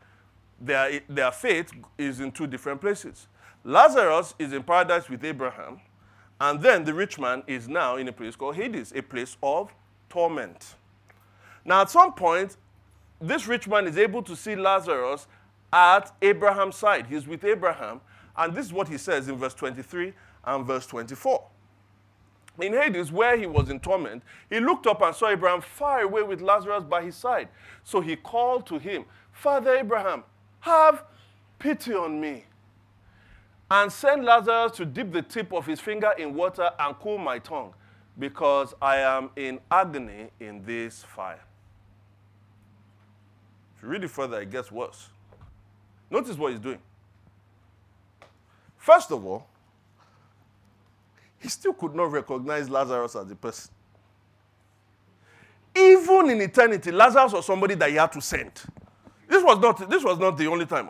Their, 0.61 1.01
their 1.09 1.33
fate 1.33 1.71
is 1.97 2.21
in 2.21 2.33
two 2.33 2.47
different 2.47 2.81
places. 2.81 3.29
Lazarus 3.69 4.35
is 4.39 4.55
in 4.55 4.63
paradise 4.63 5.11
with 5.11 5.23
Abraham, 5.23 5.79
and 6.41 6.63
then 6.63 6.85
the 6.85 6.95
rich 6.95 7.19
man 7.19 7.43
is 7.47 7.69
now 7.69 7.97
in 7.97 8.09
a 8.09 8.13
place 8.13 8.35
called 8.35 8.57
Hades, 8.57 8.95
a 8.97 9.03
place 9.03 9.37
of 9.43 9.75
torment. 10.09 10.75
Now, 11.67 11.83
at 11.83 11.91
some 11.91 12.15
point, 12.15 12.57
this 13.21 13.47
rich 13.47 13.69
man 13.69 13.87
is 13.87 13.99
able 13.99 14.23
to 14.23 14.35
see 14.35 14.57
Lazarus 14.57 15.27
at 15.71 16.11
Abraham's 16.23 16.77
side. 16.77 17.09
He's 17.09 17.27
with 17.27 17.45
Abraham. 17.45 18.01
And 18.39 18.55
this 18.55 18.65
is 18.65 18.73
what 18.73 18.89
he 18.89 18.97
says 18.97 19.29
in 19.29 19.37
verse 19.37 19.53
23 19.53 20.15
and 20.47 20.67
verse 20.67 20.87
24. 20.87 21.45
In 22.61 22.73
Hades, 22.73 23.13
where 23.13 23.37
he 23.37 23.45
was 23.45 23.69
in 23.69 23.81
torment, 23.81 24.23
he 24.49 24.61
looked 24.61 24.87
up 24.87 25.03
and 25.03 25.15
saw 25.15 25.29
Abraham 25.29 25.61
far 25.61 26.01
away 26.01 26.23
with 26.23 26.41
Lazarus 26.41 26.85
by 26.85 27.03
his 27.03 27.17
side. 27.17 27.51
So 27.85 28.01
he 28.01 28.17
called 28.17 28.67
to 28.69 28.79
him, 28.79 29.05
Father 29.31 29.77
Abraham, 29.77 30.25
have 30.61 31.05
pity 31.59 31.93
on 31.93 32.19
me. 32.19 32.45
And 33.71 33.93
send 33.93 34.25
Lazarus 34.25 34.73
to 34.79 34.87
dip 34.87 35.13
the 35.13 35.23
tip 35.23 35.53
of 35.53 35.67
his 35.67 35.79
finger 35.79 36.13
in 36.17 36.35
water 36.35 36.71
and 36.79 36.99
cool 37.01 37.19
my 37.19 37.39
tongue, 37.39 37.75
because 38.19 38.75
I 38.81 38.97
am 38.99 39.31
in 39.37 39.61
agony 39.71 40.31
in 40.41 40.65
this 40.65 41.03
fire. 41.03 41.41
If 43.77 43.83
you 43.83 43.89
read 43.89 44.05
it 44.05 44.11
further, 44.11 44.41
it 44.41 44.51
gets 44.51 44.73
worse. 44.73 45.09
Notice 46.11 46.37
what 46.37 46.53
he's 46.53 46.61
doing. 46.61 46.79
First 48.77 49.13
of 49.13 49.25
all, 49.25 49.47
he 51.39 51.49
still 51.49 51.75
could 51.75 51.95
not 51.95 52.11
recognize 52.11 52.71
Lazarus 52.71 53.15
as 53.15 53.31
a 53.31 53.37
person. 53.37 53.71
Even 55.77 56.31
in 56.31 56.41
eternity, 56.41 56.91
Lazarus 56.91 57.33
was 57.35 57.47
somebody 57.47 57.75
that 57.75 57.91
he 57.91 57.97
had 57.97 58.11
to 58.13 58.21
send. 58.21 58.51
This 59.29 59.45
was 59.45 59.59
not, 59.59 59.89
this 59.91 60.03
was 60.03 60.19
not 60.19 60.39
the 60.39 60.47
only 60.47 60.65
time. 60.65 60.89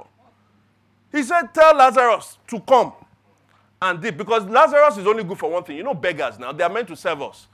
He 1.11 1.23
said, 1.23 1.55
Tell 1.55 1.75
Lazarus 1.75 2.39
to 2.49 2.61
come 2.61 2.93
and 3.81 4.01
dip, 4.01 4.17
because 4.17 4.45
Lazarus 4.45 4.99
is 4.99 5.07
only 5.07 5.25
good 5.25 5.39
for 5.39 5.51
one 5.51 5.65
thing. 5.65 5.77
You 5.77 5.83
know, 5.83 5.95
beggars 5.95 6.39
now, 6.39 6.53
they 6.53 6.65
are 6.65 6.71
meant 6.71 6.89
to 6.89 6.97
serve 6.97 7.23
us. 7.23 7.47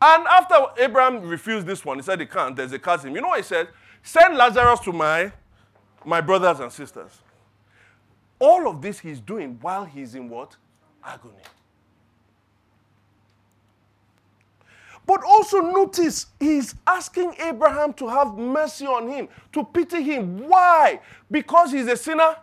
And 0.00 0.26
after 0.26 0.54
Abraham 0.78 1.22
refused 1.22 1.66
this 1.66 1.84
one, 1.84 1.98
he 1.98 2.02
said 2.02 2.20
he 2.20 2.26
can't, 2.26 2.54
there's 2.54 2.72
a 2.72 2.78
chasm. 2.78 3.14
You 3.14 3.20
know 3.20 3.28
what 3.28 3.38
he 3.38 3.44
said? 3.44 3.68
Send 4.02 4.36
Lazarus 4.36 4.80
to 4.80 4.92
my, 4.92 5.32
my 6.04 6.20
brothers 6.20 6.60
and 6.60 6.70
sisters. 6.70 7.20
All 8.38 8.68
of 8.68 8.82
this 8.82 8.98
he's 8.98 9.20
doing 9.20 9.58
while 9.60 9.84
he's 9.84 10.14
in 10.14 10.28
what? 10.28 10.56
Agony. 11.04 11.34
But 15.06 15.22
also 15.24 15.60
notice 15.60 16.26
he's 16.40 16.74
asking 16.86 17.34
Abraham 17.38 17.92
to 17.94 18.08
have 18.08 18.34
mercy 18.36 18.86
on 18.86 19.08
him, 19.08 19.28
to 19.52 19.64
pity 19.64 20.02
him. 20.02 20.48
Why? 20.48 21.00
Because 21.30 21.70
he's 21.70 21.86
a 21.86 21.96
sinner? 21.96 22.36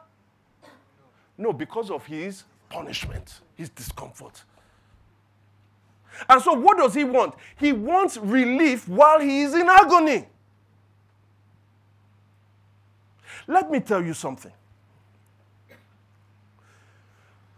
No, 1.37 1.51
because 1.53 1.89
of 1.89 2.05
his 2.05 2.43
punishment, 2.69 3.41
his 3.55 3.69
discomfort. 3.69 4.43
And 6.29 6.41
so, 6.41 6.53
what 6.53 6.77
does 6.77 6.93
he 6.93 7.03
want? 7.03 7.35
He 7.57 7.73
wants 7.73 8.17
relief 8.17 8.87
while 8.87 9.19
he 9.19 9.41
is 9.41 9.53
in 9.53 9.67
agony. 9.67 10.27
Let 13.47 13.71
me 13.71 13.79
tell 13.79 14.03
you 14.03 14.13
something. 14.13 14.51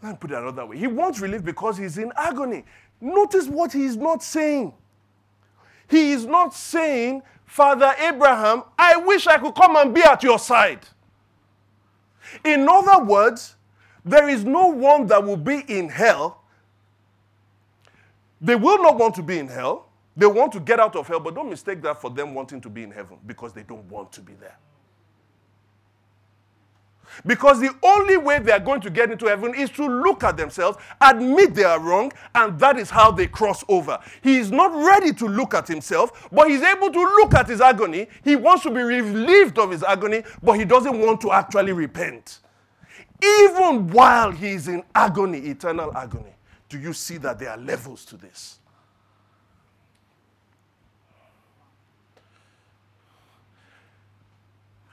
Let 0.01 0.11
me 0.11 0.17
put 0.19 0.31
it 0.31 0.37
another 0.37 0.65
way. 0.65 0.77
He 0.77 0.87
wants 0.87 1.19
relief 1.19 1.43
because 1.43 1.77
he's 1.77 1.97
in 1.97 2.11
agony. 2.15 2.63
Notice 3.01 3.47
what 3.47 3.73
he 3.73 3.85
is 3.85 3.97
not 3.97 4.23
saying. 4.23 4.73
He 5.89 6.11
is 6.11 6.25
not 6.25 6.53
saying, 6.53 7.21
Father 7.45 7.93
Abraham, 7.99 8.63
I 8.77 8.97
wish 8.97 9.27
I 9.27 9.37
could 9.37 9.53
come 9.53 9.75
and 9.75 9.93
be 9.93 10.01
at 10.01 10.23
your 10.23 10.39
side. 10.39 10.79
In 12.43 12.67
other 12.67 13.03
words, 13.03 13.54
there 14.05 14.29
is 14.29 14.45
no 14.45 14.67
one 14.67 15.07
that 15.07 15.23
will 15.23 15.35
be 15.37 15.63
in 15.67 15.89
hell. 15.89 16.43
They 18.39 18.55
will 18.55 18.81
not 18.81 18.97
want 18.97 19.15
to 19.15 19.23
be 19.23 19.39
in 19.39 19.47
hell. 19.47 19.89
They 20.15 20.27
want 20.27 20.53
to 20.53 20.59
get 20.59 20.79
out 20.79 20.95
of 20.95 21.07
hell, 21.07 21.19
but 21.19 21.35
don't 21.35 21.49
mistake 21.49 21.81
that 21.81 21.99
for 21.99 22.09
them 22.11 22.33
wanting 22.33 22.61
to 22.61 22.69
be 22.69 22.83
in 22.83 22.91
heaven 22.91 23.17
because 23.25 23.51
they 23.51 23.63
don't 23.63 23.83
want 23.89 24.11
to 24.13 24.21
be 24.21 24.33
there. 24.39 24.57
Because 27.25 27.59
the 27.59 27.73
only 27.81 28.17
way 28.17 28.39
they 28.39 28.51
are 28.51 28.59
going 28.59 28.81
to 28.81 28.89
get 28.89 29.11
into 29.11 29.25
heaven 29.25 29.55
is 29.55 29.69
to 29.71 29.85
look 29.85 30.23
at 30.23 30.37
themselves, 30.37 30.77
admit 30.99 31.55
they 31.55 31.63
are 31.63 31.79
wrong, 31.79 32.11
and 32.33 32.59
that 32.59 32.77
is 32.77 32.89
how 32.89 33.11
they 33.11 33.27
cross 33.27 33.63
over. 33.69 33.97
He 34.21 34.37
is 34.37 34.51
not 34.51 34.73
ready 34.73 35.13
to 35.13 35.25
look 35.25 35.53
at 35.53 35.67
himself, 35.67 36.27
but 36.31 36.49
he's 36.49 36.61
able 36.61 36.91
to 36.91 36.99
look 36.99 37.33
at 37.33 37.47
his 37.47 37.61
agony. 37.61 38.07
He 38.23 38.35
wants 38.35 38.63
to 38.63 38.69
be 38.69 38.81
relieved 38.81 39.57
of 39.57 39.71
his 39.71 39.83
agony, 39.83 40.23
but 40.43 40.53
he 40.53 40.65
doesn't 40.65 40.99
want 40.99 41.21
to 41.21 41.31
actually 41.31 41.71
repent. 41.71 42.39
Even 43.23 43.87
while 43.89 44.31
he 44.31 44.49
is 44.49 44.67
in 44.67 44.83
agony, 44.93 45.39
eternal 45.39 45.95
agony, 45.95 46.35
do 46.69 46.79
you 46.79 46.93
see 46.93 47.17
that 47.17 47.39
there 47.39 47.51
are 47.51 47.57
levels 47.57 48.05
to 48.05 48.17
this? 48.17 48.59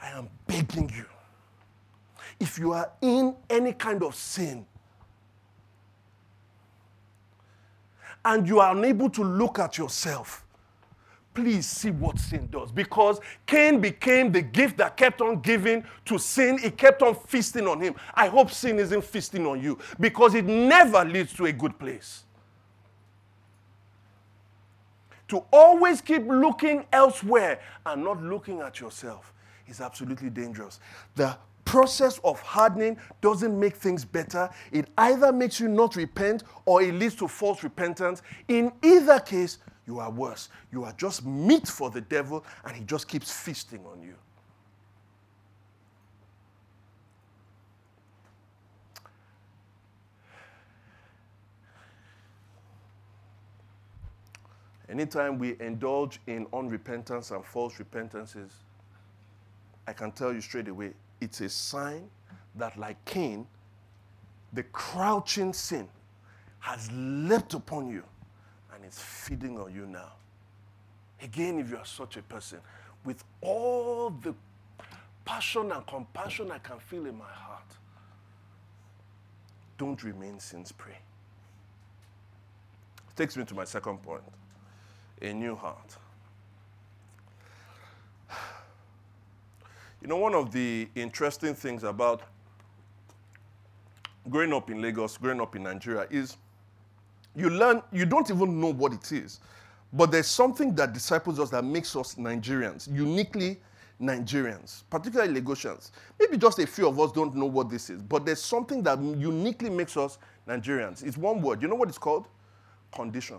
I 0.01 0.11
am 0.11 0.29
begging 0.47 0.91
you 0.95 1.07
if 2.41 2.59
you 2.59 2.73
are 2.73 2.91
in 3.01 3.37
any 3.49 3.73
kind 3.73 4.03
of 4.03 4.14
sin 4.16 4.66
and 8.25 8.47
you 8.47 8.61
are 8.61 8.77
unable 8.77 9.11
to 9.11 9.23
look 9.23 9.59
at 9.59 9.79
yourself, 9.79 10.45
please 11.35 11.66
see 11.66 11.91
what 11.91 12.18
sin 12.18 12.49
does. 12.51 12.70
Because 12.70 13.20
Cain 13.47 13.80
became 13.80 14.33
the 14.33 14.43
gift 14.43 14.76
that 14.78 14.97
kept 14.97 15.20
on 15.20 15.41
giving 15.41 15.85
to 16.07 16.18
sin, 16.18 16.59
it 16.62 16.76
kept 16.76 17.03
on 17.03 17.14
feasting 17.14 17.66
on 17.66 17.80
him. 17.80 17.95
I 18.14 18.28
hope 18.28 18.51
sin 18.51 18.78
isn't 18.78 19.05
feasting 19.05 19.47
on 19.47 19.62
you 19.62 19.78
because 20.01 20.35
it 20.35 20.45
never 20.45 21.05
leads 21.05 21.33
to 21.35 21.47
a 21.47 21.53
good 21.53 21.78
place. 21.78 22.24
To 25.28 25.45
always 25.51 26.03
keep 26.03 26.26
looking 26.26 26.85
elsewhere 26.93 27.61
and 27.87 28.05
not 28.05 28.22
looking 28.22 28.61
at 28.61 28.80
yourself 28.80 29.33
is 29.66 29.80
absolutely 29.80 30.28
dangerous. 30.28 30.78
The 31.14 31.37
process 31.64 32.20
of 32.22 32.39
hardening 32.41 32.99
doesn't 33.22 33.59
make 33.59 33.76
things 33.76 34.05
better. 34.05 34.51
It 34.72 34.89
either 34.99 35.33
makes 35.33 35.59
you 35.59 35.68
not 35.68 35.97
repent 35.97 36.43
or 36.66 36.83
it 36.83 36.93
leads 36.95 37.14
to 37.14 37.28
false 37.28 37.62
repentance. 37.62 38.20
In 38.49 38.72
either 38.83 39.20
case, 39.20 39.59
you 39.87 39.99
are 39.99 40.11
worse. 40.11 40.49
You 40.72 40.85
are 40.85 40.93
just 40.93 41.24
meat 41.24 41.66
for 41.66 41.91
the 41.91 42.01
devil 42.01 42.45
and 42.64 42.76
he 42.76 42.85
just 42.85 43.09
keeps 43.09 43.33
feasting 43.33 43.85
on 43.87 44.03
you. 44.03 44.14
Anytime 54.89 55.39
we 55.39 55.57
indulge 55.59 56.20
in 56.26 56.45
unrepentance 56.47 57.35
and 57.35 57.43
false 57.45 57.78
repentances, 57.78 58.51
I 59.87 59.95
can 59.95 60.12
tell 60.12 60.35
you 60.35 60.43
straight 60.43 60.68
away, 60.68 60.93
it's 61.20 61.41
a 61.41 61.49
sign 61.49 62.11
that, 62.57 62.76
like 62.78 63.03
Cain, 63.07 63.47
the 64.53 64.62
crouching 64.64 65.55
sin 65.55 65.89
has 66.59 66.91
leapt 66.93 67.55
upon 67.55 67.89
you 67.89 68.05
and 68.83 68.93
is 68.93 68.99
feeding 68.99 69.59
on 69.59 69.72
you 69.72 69.87
now. 69.87 70.12
Again, 71.22 71.59
if 71.59 71.70
you 71.70 71.76
are 71.76 71.85
such 71.85 72.16
a 72.16 72.22
person, 72.22 72.59
with 73.05 73.22
all 73.41 74.11
the 74.11 74.35
passion 75.24 75.70
and 75.70 75.87
compassion 75.87 76.51
I 76.51 76.59
can 76.59 76.78
feel 76.78 77.07
in 77.07 77.16
my 77.16 77.30
heart, 77.30 77.62
don't 79.78 80.03
remain 80.03 80.39
sin's 80.41 80.72
prey. 80.72 80.99
Takes 83.14 83.37
me 83.37 83.45
to 83.45 83.55
my 83.55 83.64
second 83.64 84.03
point 84.03 84.22
a 85.20 85.33
new 85.33 85.55
heart. 85.55 85.97
You 90.01 90.09
know, 90.09 90.16
one 90.16 90.35
of 90.35 90.51
the 90.51 90.89
interesting 90.97 91.55
things 91.55 91.85
about 91.85 92.22
growing 94.28 94.53
up 94.53 94.68
in 94.68 94.83
Lagos, 94.83 95.16
growing 95.16 95.41
up 95.41 95.55
in 95.55 95.62
Nigeria, 95.62 96.09
is 96.11 96.37
you 97.35 97.51
learn, 97.51 97.83
you 97.93 98.05
don't 98.07 98.30
even 98.30 98.61
know 98.61 98.72
what 98.72 98.93
it 98.93 99.12
is. 99.12 99.41
But 99.93 100.11
there's 100.11 100.26
something 100.26 100.74
that 100.76 100.93
disciples 100.93 101.39
us 101.39 101.51
that 101.51 101.64
makes 101.64 101.95
us 101.97 102.14
Nigerians, 102.14 102.93
uniquely 102.95 103.59
Nigerians, 104.01 104.83
particularly 104.91 105.41
Lagosians. 105.41 105.91
Maybe 106.18 106.37
just 106.39 106.59
a 106.59 106.66
few 106.66 106.89
of 106.89 106.99
us 106.99 107.12
don't 107.12 107.35
know 107.35 107.47
what 107.47 107.68
this 107.70 107.91
is, 107.91 108.03
but 108.03 108.24
there's 108.24 108.43
something 108.43 108.83
that 108.83 109.01
uniquely 109.01 109.70
makes 109.70 109.97
us 109.97 110.18
Nigerians. 110.49 111.05
It's 111.05 111.16
one 111.16 111.41
word. 111.43 111.62
You 111.62 111.68
know 111.68 111.74
what 111.74 111.89
it's 111.89 111.99
called? 111.99 112.26
Condition. 112.93 113.39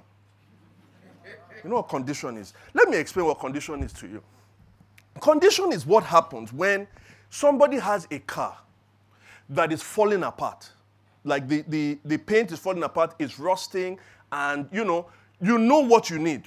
You 1.64 1.70
know 1.70 1.78
what 1.78 1.90
condition 1.90 2.38
is? 2.38 2.54
Let 2.74 2.90
me 2.90 2.98
explain 2.98 3.26
what 3.26 3.40
condition 3.40 3.82
is 3.84 3.94
to 3.94 4.08
you. 4.08 4.22
Condition 5.22 5.72
is 5.72 5.86
what 5.86 6.04
happens 6.04 6.52
when 6.52 6.88
somebody 7.30 7.78
has 7.78 8.08
a 8.12 8.20
car 8.20 8.58
that 9.50 9.72
is 9.72 9.82
falling 9.82 10.24
apart. 10.24 10.70
Like 11.24 11.48
the, 11.48 11.64
the, 11.68 12.00
the 12.04 12.18
paint 12.18 12.52
is 12.52 12.60
falling 12.60 12.84
apart, 12.84 13.16
it's 13.20 13.40
rusting, 13.40 13.98
and 14.32 14.68
you 14.72 14.84
know, 14.84 15.08
you 15.42 15.58
know 15.58 15.80
what 15.80 16.10
you 16.10 16.20
need, 16.20 16.44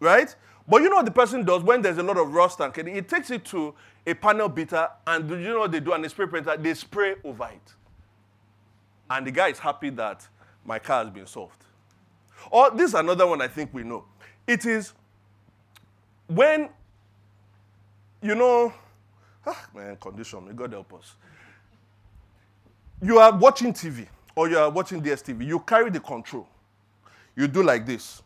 right? 0.00 0.34
But 0.68 0.82
you 0.82 0.90
know 0.90 0.96
what 0.96 1.06
the 1.06 1.12
person 1.12 1.44
does 1.44 1.62
when 1.62 1.82
there's 1.82 1.98
a 1.98 2.02
lot 2.02 2.16
of 2.16 2.32
rust 2.32 2.60
and 2.60 2.76
it 2.76 3.08
takes 3.08 3.30
it 3.30 3.44
to 3.46 3.74
a 4.06 4.14
panel 4.14 4.48
beater, 4.48 4.88
and 5.06 5.28
you 5.30 5.48
know 5.48 5.60
what 5.60 5.72
they 5.72 5.80
do? 5.80 5.92
And 5.92 6.04
the 6.04 6.08
spray 6.08 6.26
painter, 6.26 6.56
they 6.56 6.74
spray 6.74 7.14
over 7.24 7.48
it. 7.52 7.74
And 9.08 9.26
the 9.26 9.30
guy 9.30 9.48
is 9.48 9.58
happy 9.58 9.90
that 9.90 10.26
my 10.64 10.78
car 10.78 11.04
has 11.04 11.12
been 11.12 11.26
solved. 11.26 11.64
Or 12.50 12.70
this 12.70 12.90
is 12.90 12.94
another 12.94 13.26
one 13.26 13.40
I 13.40 13.48
think 13.48 13.72
we 13.72 13.82
know. 13.82 14.04
It 14.46 14.66
is 14.66 14.92
when, 16.26 16.70
you 18.20 18.34
know, 18.34 18.72
ah, 19.46 19.68
man, 19.74 19.96
condition, 19.96 20.46
may 20.46 20.52
God 20.52 20.72
help 20.72 20.94
us. 20.94 21.14
You 23.02 23.18
are 23.18 23.36
watching 23.36 23.72
TV 23.72 24.06
or 24.36 24.48
you 24.48 24.58
are 24.58 24.70
watching 24.70 25.02
DSTV, 25.02 25.46
you 25.46 25.58
carry 25.60 25.90
the 25.90 26.00
control. 26.00 26.46
You 27.36 27.48
do 27.48 27.62
like 27.62 27.84
this, 27.84 28.22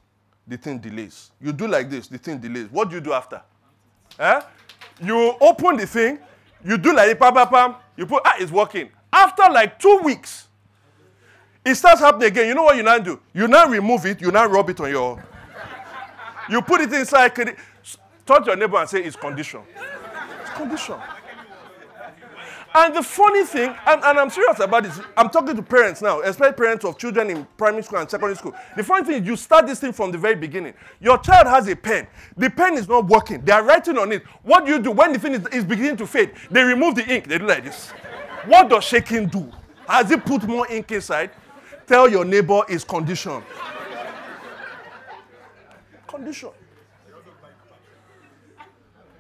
the 0.47 0.57
thing 0.59 0.79
delays. 0.79 1.31
You 1.41 1.53
do 1.53 1.67
like 1.67 1.89
this, 1.89 2.09
the 2.09 2.19
thing 2.19 2.39
delays. 2.39 2.69
What 2.71 2.91
do 2.91 2.97
you 2.97 3.01
do 3.01 3.13
after? 3.13 3.41
Eh? 4.19 4.41
You 5.03 5.35
open 5.41 5.77
the 5.79 5.87
thing, 5.87 6.19
you 6.65 6.77
do 6.79 6.95
like 6.95 7.19
pam 7.19 7.35
pam 7.35 7.49
pam, 7.49 7.75
you 7.97 8.07
put 8.07 8.23
ah, 8.25 8.37
it's 8.39 8.53
working. 8.53 8.91
After 9.13 9.45
like 9.51 9.79
two 9.79 10.01
weeks, 10.05 10.49
it 11.65 11.75
starts 11.75 12.01
happening 12.01 12.29
again. 12.29 12.49
You 12.49 12.55
know 12.55 12.65
what 12.65 12.77
you 12.77 12.83
now 12.83 12.99
do? 12.99 13.21
You 13.33 13.49
now 13.49 13.67
remove 13.67 14.05
it, 14.07 14.21
you 14.21 14.31
now 14.31 14.47
rub 14.47 14.69
it 14.71 14.79
on 14.81 14.91
your 14.91 15.23
you 16.49 16.63
put 16.63 16.81
it 16.81 16.93
inside. 16.93 17.35
Talk 18.25 18.45
to 18.45 18.51
your 18.51 18.57
neighbor 18.57 18.77
and 18.79 18.89
say 18.89 19.03
it's 19.03 19.17
condition. 19.17 19.61
It's 20.43 20.51
condition. 20.51 20.97
And 22.79 22.95
the 22.95 23.03
funny 23.03 23.45
thing, 23.45 23.75
and, 23.87 24.05
and, 24.05 24.19
I'm 24.19 24.29
serious 24.29 24.61
about 24.61 24.83
this, 24.83 25.01
I'm 25.17 25.31
talking 25.31 25.57
to 25.57 25.63
parents 25.63 26.03
now, 26.03 26.21
especially 26.21 26.53
parents 26.53 26.85
of 26.85 26.99
children 26.99 27.31
in 27.31 27.47
primary 27.57 27.83
school 27.83 28.01
and 28.01 28.11
secondary 28.11 28.37
school. 28.37 28.55
The 28.77 28.85
funny 28.85 29.07
thing 29.07 29.23
is, 29.23 29.27
you 29.27 29.35
start 29.37 29.67
this 29.67 29.81
thing 29.81 29.93
from 29.95 30.13
the 30.13 30.19
very 30.19 30.35
beginning. 30.35 30.75
Your 31.01 31.17
child 31.17 31.47
has 31.47 31.69
a 31.69 31.75
pen. 31.75 32.07
The 32.37 32.51
pen 32.51 32.75
is 32.75 32.87
not 32.87 33.07
working. 33.07 33.41
They 33.43 33.53
are 33.53 33.63
writing 33.65 33.97
on 33.97 34.13
it. 34.13 34.25
What 34.43 34.67
do 34.67 34.73
you 34.73 34.79
do 34.79 34.91
when 34.91 35.15
the 35.15 35.19
thing 35.19 35.33
is, 35.33 35.47
is 35.47 35.65
beginning 35.65 35.97
to 35.97 36.07
fade? 36.07 36.33
They 36.51 36.63
remove 36.63 36.97
the 36.97 37.07
ink. 37.07 37.29
They 37.29 37.39
do 37.39 37.47
like 37.47 37.65
this. 37.65 37.93
What 38.45 38.69
does 38.69 38.85
shaking 38.85 39.29
do? 39.29 39.51
Has 39.89 40.11
it 40.11 40.23
put 40.27 40.43
more 40.45 40.71
ink 40.71 40.93
inside? 40.93 41.31
Tell 41.87 42.11
your 42.11 42.27
neighbor 42.27 42.61
it's 42.69 42.85
condition 42.85 43.43
condition. 46.17 46.51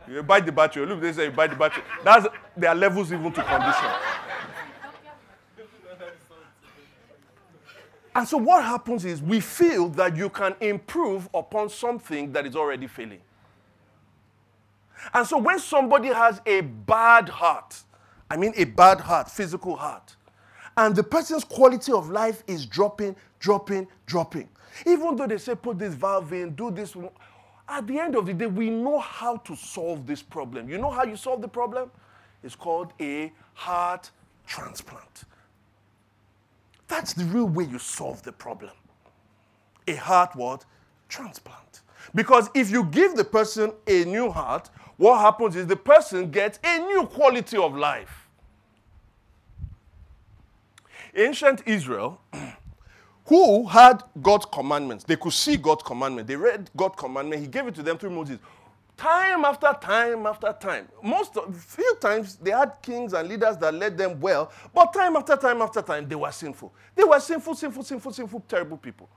You 0.08 0.22
buy 0.22 0.40
the 0.40 0.52
battery. 0.52 0.86
Look, 0.86 1.00
they 1.00 1.12
say 1.12 1.24
you 1.24 1.30
buy 1.30 1.46
the 1.48 1.56
battery. 1.56 1.82
That's 2.04 2.26
there 2.56 2.70
are 2.70 2.76
levels 2.76 3.12
even 3.12 3.32
to 3.32 3.42
condition. 3.42 3.90
And 8.14 8.26
so 8.26 8.38
what 8.38 8.64
happens 8.64 9.04
is 9.04 9.20
we 9.20 9.40
feel 9.40 9.90
that 9.90 10.16
you 10.16 10.30
can 10.30 10.54
improve 10.60 11.28
upon 11.34 11.68
something 11.68 12.32
that 12.32 12.46
is 12.46 12.56
already 12.56 12.86
failing. 12.86 13.20
And 15.12 15.26
so 15.26 15.36
when 15.36 15.58
somebody 15.58 16.08
has 16.08 16.40
a 16.46 16.62
bad 16.62 17.28
heart, 17.28 17.76
I 18.30 18.38
mean 18.38 18.54
a 18.56 18.64
bad 18.64 19.00
heart, 19.00 19.30
physical 19.30 19.76
heart, 19.76 20.16
and 20.78 20.96
the 20.96 21.02
person's 21.02 21.44
quality 21.44 21.92
of 21.92 22.08
life 22.08 22.42
is 22.46 22.64
dropping, 22.64 23.16
dropping, 23.38 23.86
dropping, 24.06 24.48
even 24.86 25.14
though 25.16 25.26
they 25.26 25.38
say 25.38 25.54
put 25.54 25.78
this 25.78 25.92
valve 25.94 26.32
in, 26.32 26.54
do 26.54 26.70
this, 26.70 26.96
at 27.68 27.86
the 27.86 27.98
end 27.98 28.14
of 28.14 28.26
the 28.26 28.34
day, 28.34 28.46
we 28.46 28.70
know 28.70 28.98
how 28.98 29.36
to 29.38 29.56
solve 29.56 30.06
this 30.06 30.22
problem. 30.22 30.68
You 30.68 30.78
know 30.78 30.90
how 30.90 31.04
you 31.04 31.16
solve 31.16 31.42
the 31.42 31.48
problem? 31.48 31.90
It's 32.42 32.54
called 32.54 32.92
a 33.00 33.32
heart 33.54 34.10
transplant. 34.46 35.24
That's 36.88 37.12
the 37.12 37.24
real 37.24 37.46
way 37.48 37.64
you 37.64 37.78
solve 37.78 38.22
the 38.22 38.32
problem. 38.32 38.70
A 39.88 39.96
heart 39.96 40.36
what? 40.36 40.64
Transplant. 41.08 41.80
Because 42.14 42.48
if 42.54 42.70
you 42.70 42.84
give 42.84 43.16
the 43.16 43.24
person 43.24 43.72
a 43.86 44.04
new 44.04 44.30
heart, 44.30 44.70
what 44.96 45.20
happens 45.20 45.56
is 45.56 45.66
the 45.66 45.76
person 45.76 46.30
gets 46.30 46.58
a 46.62 46.78
new 46.78 47.06
quality 47.06 47.56
of 47.56 47.76
life. 47.76 48.28
Ancient 51.14 51.62
Israel 51.66 52.20
who 53.26 53.66
had 53.66 54.02
God's 54.22 54.46
commandments. 54.46 55.04
They 55.04 55.16
could 55.16 55.32
see 55.32 55.56
God's 55.56 55.82
commandment. 55.82 56.28
They 56.28 56.36
read 56.36 56.70
God's 56.76 56.96
commandment. 56.96 57.42
He 57.42 57.48
gave 57.48 57.66
it 57.66 57.74
to 57.74 57.82
them 57.82 57.98
through 57.98 58.10
Moses. 58.10 58.38
Time 58.96 59.44
after 59.44 59.76
time 59.80 60.26
after 60.26 60.56
time. 60.58 60.88
Most 61.02 61.36
of, 61.36 61.54
few 61.56 61.96
times 62.00 62.36
they 62.36 62.52
had 62.52 62.72
kings 62.80 63.12
and 63.12 63.28
leaders 63.28 63.56
that 63.58 63.74
led 63.74 63.98
them 63.98 64.18
well, 64.20 64.50
but 64.72 64.92
time 64.92 65.16
after 65.16 65.36
time 65.36 65.60
after 65.60 65.82
time 65.82 66.08
they 66.08 66.14
were 66.14 66.32
sinful. 66.32 66.72
They 66.94 67.04
were 67.04 67.20
sinful, 67.20 67.54
sinful, 67.56 67.82
sinful, 67.82 68.12
sinful, 68.12 68.44
terrible 68.48 68.78
people. 68.78 69.10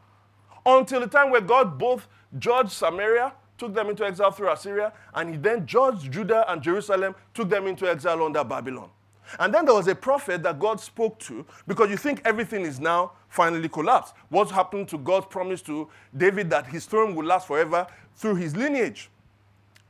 Until 0.65 0.99
the 0.99 1.07
time 1.07 1.31
where 1.31 1.39
God 1.39 1.77
both 1.77 2.07
judged 2.37 2.71
Samaria, 2.71 3.31
took 3.57 3.73
them 3.73 3.89
into 3.89 4.05
exile 4.05 4.31
through 4.31 4.51
Assyria, 4.51 4.91
and 5.13 5.29
he 5.29 5.37
then 5.37 5.65
judged 5.65 6.11
Judah 6.11 6.51
and 6.51 6.61
Jerusalem, 6.61 7.13
took 7.33 7.49
them 7.49 7.67
into 7.67 7.89
exile 7.89 8.23
under 8.23 8.43
Babylon. 8.43 8.89
And 9.37 9.53
then 9.53 9.65
there 9.65 9.75
was 9.75 9.87
a 9.87 9.95
prophet 9.95 10.41
that 10.43 10.59
God 10.59 10.79
spoke 10.79 11.19
to 11.19 11.45
because 11.67 11.89
you 11.89 11.97
think 11.97 12.21
everything 12.25 12.61
is 12.61 12.79
now 12.79 13.11
finally 13.29 13.69
collapsed. 13.69 14.13
What 14.29 14.51
happened 14.51 14.87
to 14.89 14.97
God's 14.97 15.27
promise 15.27 15.61
to 15.63 15.87
David 16.15 16.49
that 16.49 16.67
his 16.67 16.85
throne 16.85 17.15
would 17.15 17.25
last 17.25 17.47
forever 17.47 17.87
through 18.15 18.35
his 18.35 18.55
lineage? 18.55 19.09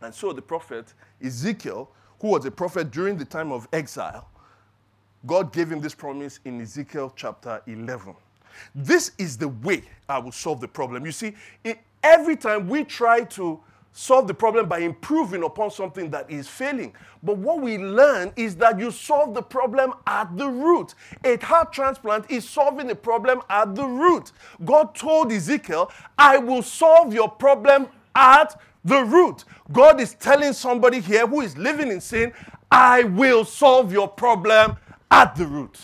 And 0.02 0.14
so 0.14 0.32
the 0.32 0.42
prophet 0.42 0.94
Ezekiel, 1.24 1.90
who 2.20 2.30
was 2.30 2.46
a 2.46 2.52
prophet 2.52 2.92
during 2.92 3.18
the 3.18 3.26
time 3.26 3.52
of 3.52 3.68
exile, 3.74 4.30
God 5.26 5.52
gave 5.52 5.70
him 5.70 5.82
this 5.82 5.96
promise 5.96 6.40
in 6.46 6.62
Ezekiel 6.62 7.12
chapter 7.16 7.62
11. 7.68 8.16
This 8.76 9.12
is 9.18 9.38
the 9.38 9.50
way 9.50 9.84
I 10.08 10.20
will 10.20 10.32
solve 10.32 10.62
the 10.62 10.68
problem. 10.68 11.06
You 11.06 11.12
see, 11.12 11.36
every 12.04 12.36
time 12.36 12.68
we 12.68 12.84
try 12.84 13.24
to 13.24 13.60
solve 13.92 14.28
the 14.28 14.34
problem 14.34 14.68
by 14.68 14.80
improving 14.80 15.44
upon 15.44 15.72
something 15.72 16.10
that 16.12 16.30
is 16.30 16.48
failing. 16.48 16.94
But 17.24 17.38
what 17.38 17.62
we 17.62 17.78
learn 17.78 18.32
is 18.36 18.56
that 18.58 18.80
you 18.80 18.92
solve 18.92 19.34
the 19.34 19.42
problem 19.42 19.94
at 20.08 20.38
the 20.38 20.48
root. 20.48 20.96
A 21.24 21.38
heart 21.38 21.74
transplant 21.74 22.30
is 22.30 22.48
solving 22.48 22.88
the 22.88 22.96
problem 22.96 23.42
at 23.50 23.76
the 23.76 23.86
root. 23.86 24.32
God 24.64 24.96
told 24.96 25.32
Ezekiel, 25.32 25.92
I 26.18 26.38
will 26.38 26.62
solve 26.62 27.14
your 27.14 27.30
problem 27.30 27.88
at 28.16 28.60
the 28.86 29.04
root. 29.04 29.44
God 29.72 30.00
is 30.00 30.14
telling 30.16 30.54
somebody 30.54 31.00
here 31.00 31.28
who 31.28 31.42
is 31.42 31.58
living 31.58 31.92
in 31.92 32.02
sin, 32.02 32.32
I 32.72 33.04
will 33.04 33.44
solve 33.44 33.92
your 33.92 34.08
problem 34.08 34.78
at 35.12 35.36
the 35.36 35.46
root. 35.46 35.78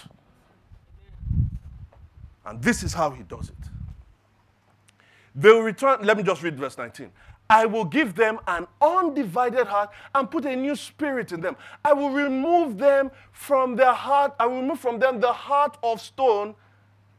And 2.45 2.61
this 2.61 2.83
is 2.83 2.93
how 2.93 3.09
he 3.09 3.23
does 3.23 3.49
it. 3.49 3.55
They 5.33 5.49
will 5.49 5.63
return. 5.63 6.03
Let 6.03 6.15
me 6.15 6.23
just 6.23 6.43
read 6.43 6.57
verse 6.57 6.77
19. 6.77 7.11
I 7.49 7.65
will 7.65 7.85
give 7.85 8.15
them 8.15 8.39
an 8.47 8.67
undivided 8.81 9.67
heart 9.67 9.91
and 10.13 10.29
put 10.29 10.45
a 10.45 10.55
new 10.55 10.75
spirit 10.75 11.31
in 11.31 11.41
them. 11.41 11.55
I 11.83 11.93
will 11.93 12.09
remove 12.09 12.77
them 12.77 13.11
from 13.31 13.75
their 13.75 13.93
heart. 13.93 14.33
I 14.39 14.47
will 14.47 14.61
remove 14.61 14.79
from 14.79 14.99
them 14.99 15.19
the 15.19 15.31
heart 15.31 15.77
of 15.83 16.01
stone 16.01 16.55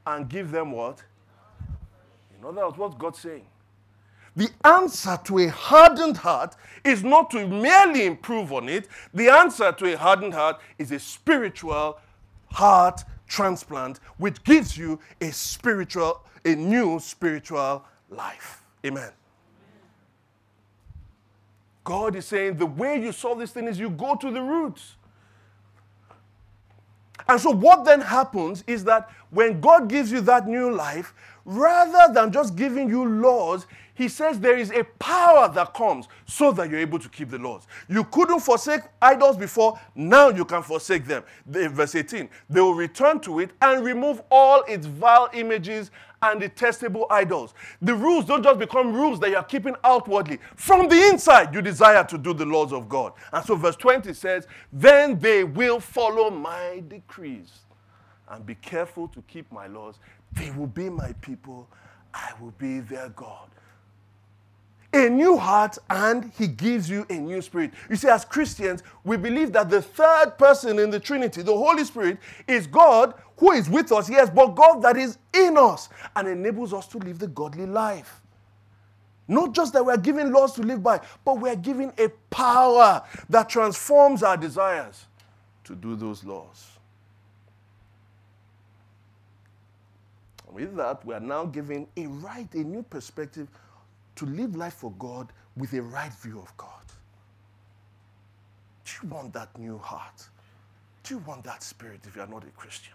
and 0.07 0.29
give 0.29 0.51
them 0.51 0.73
what? 0.73 1.03
In 2.39 2.45
other 2.45 2.65
words, 2.67 2.79
what's 2.79 2.95
God 2.97 3.17
saying? 3.17 3.47
The 4.35 4.51
answer 4.65 5.19
to 5.25 5.39
a 5.39 5.49
hardened 5.49 6.19
heart 6.19 6.57
is 6.85 7.03
not 7.03 7.31
to 7.31 7.47
merely 7.47 8.05
improve 8.05 8.53
on 8.53 8.69
it. 8.69 8.87
The 9.15 9.31
answer 9.31 9.73
to 9.73 9.95
a 9.95 9.97
hardened 9.97 10.35
heart 10.35 10.61
is 10.79 10.93
a 10.93 10.99
spiritual 10.99 11.99
heart 12.53 13.03
transplant, 13.27 13.99
which 14.19 14.43
gives 14.45 14.77
you 14.77 15.01
a 15.21 15.33
spiritual, 15.33 16.23
a 16.45 16.55
new 16.55 16.99
spiritual 17.01 17.85
life. 18.11 18.63
Amen. 18.85 19.11
God 21.87 22.17
is 22.17 22.27
saying 22.27 22.57
the 22.57 22.67
way 22.67 23.01
you 23.01 23.13
solve 23.13 23.39
this 23.39 23.53
thing 23.53 23.69
is 23.69 23.79
you 23.79 23.91
go 23.91 24.17
to 24.17 24.33
the 24.33 24.43
roots. 24.43 24.97
And 27.29 27.41
so, 27.41 27.51
what 27.51 27.85
then 27.85 28.01
happens 28.01 28.65
is 28.67 28.83
that 28.85 29.09
when 29.31 29.61
God 29.61 29.89
gives 29.89 30.11
you 30.11 30.21
that 30.23 30.49
new 30.49 30.75
life, 30.75 31.15
rather 31.45 32.13
than 32.13 32.33
just 32.33 32.57
giving 32.57 32.89
you 32.89 33.05
laws, 33.05 33.67
he 33.95 34.09
says 34.09 34.41
there 34.41 34.59
is 34.59 34.73
a 34.73 34.83
power 34.99 35.49
that 35.55 35.75
comes 35.75 36.09
so 36.27 36.51
that 36.53 36.69
you're 36.69 36.81
able 36.81 36.99
to 36.99 37.09
keep 37.09 37.31
the 37.31 37.39
laws. 37.39 37.69
You 37.89 38.03
couldn't 38.03 38.41
forsake 38.41 38.83
idols 39.01 39.37
before, 39.37 39.79
now 39.95 40.29
you 40.29 40.45
can 40.45 40.63
forsake 40.65 41.07
them. 41.07 41.23
verse 41.47 41.95
18, 41.95 42.29
they 42.51 42.61
will 42.61 42.75
return 42.75 43.21
to 43.21 43.39
it 43.39 43.51
and 43.63 43.85
remove 43.85 44.23
all 44.29 44.63
its 44.65 44.87
vile 44.87 45.31
images 45.33 45.93
and 46.23 46.41
detestable 46.41 47.07
idols. 47.11 47.55
The 47.83 47.95
rules 47.95 48.25
don't 48.25 48.43
just 48.43 48.59
become 48.59 48.93
rules 48.93 49.21
that 49.21 49.31
you're 49.31 49.43
keeping 49.43 49.75
outwardly. 49.85 50.39
From 50.57 50.89
the 50.89 50.97
inside, 51.09 51.55
you 51.55 51.63
desire 51.63 52.05
to 52.05 52.19
do 52.19 52.33
the 52.33 52.47
laws 52.47 52.73
of 52.73 52.89
God. 52.89 53.13
And 53.33 53.45
so, 53.45 53.55
verse 53.55 53.77
20 53.77 54.13
says, 54.15 54.47
Then 54.73 55.19
they 55.19 55.45
will 55.45 55.81
follow 55.81 56.31
my 56.31 56.83
decrees 56.89 57.61
and 58.29 58.45
be 58.45 58.57
careful 58.57 59.09
to 59.09 59.23
keep 59.23 59.51
my 59.53 59.67
laws. 59.67 59.97
They 60.33 60.51
will 60.51 60.67
be 60.67 60.89
my 60.91 61.13
people, 61.21 61.69
I 62.13 62.33
will 62.41 62.55
be 62.59 62.81
their 62.81 63.11
God 63.11 63.49
a 64.97 65.11
new 65.11 65.37
heart 65.37 65.79
and 65.91 66.33
he 66.39 66.47
gives 66.47 66.89
you 66.89 67.07
a 67.11 67.15
new 67.15 67.43
spirit. 67.43 67.73
You 67.91 67.97
see, 67.97 68.09
as 68.09 68.25
Christians, 68.25 68.83
we 69.05 69.17
believe 69.17 69.53
that 69.53 69.69
the 69.69 69.83
third 69.83 70.39
person 70.39 70.79
in 70.79 70.91
the 70.91 71.01
Trinity, 71.01 71.43
the 71.43 71.57
Holy 71.57 71.85
Spirit, 71.85 72.19
is 72.49 72.67
God 72.67 73.15
who 73.39 73.53
is 73.53 73.69
with 73.69 73.93
us, 73.93 74.09
yes, 74.09 74.31
but 74.31 74.55
God 74.55 74.83
that 74.83 74.97
is 74.97 75.19
in 75.35 75.59
us 75.59 75.89
and 76.15 76.27
enables 76.27 76.73
us 76.73 76.87
to 76.89 76.99
live 76.99 77.19
the 77.19 77.29
godly 77.29 77.67
life. 77.67 78.23
Not 79.29 79.53
just 79.53 79.73
that 79.75 79.85
we're 79.85 79.97
given 79.97 80.33
laws 80.33 80.55
to 80.55 80.63
live 80.63 80.83
by, 80.83 81.01
but 81.25 81.41
we're 81.41 81.57
given 81.57 81.93
a 81.99 82.09
power 82.31 83.03
that 83.29 83.49
transforms 83.49 84.23
our 84.23 84.37
desires 84.37 85.07
to 85.65 85.75
do 85.75 85.97
those 85.97 86.25
laws. 86.25 86.77
with 90.57 90.75
that, 90.77 91.05
we 91.05 91.13
are 91.13 91.21
now 91.21 91.45
given 91.45 91.87
a 91.99 92.07
right, 92.07 92.53
a 92.55 92.65
new 92.65 92.83
perspective 92.83 93.47
to 94.17 94.27
live 94.27 94.57
life 94.57 94.75
for 94.75 94.91
God 94.93 95.33
with 95.57 95.73
a 95.75 95.83
right 95.83 96.13
view 96.13 96.39
of 96.41 96.55
God. 96.57 96.71
Do 98.85 98.93
you 99.03 99.09
want 99.09 99.33
that 99.35 99.57
new 99.59 99.79
heart? 99.79 100.29
Do 101.03 101.15
you 101.15 101.21
want 101.27 101.45
that 101.45 101.63
spirit 101.63 102.01
if 102.07 102.17
you 102.17 102.23
are 102.23 102.27
not 102.27 102.45
a 102.45 102.51
Christian? 102.51 102.95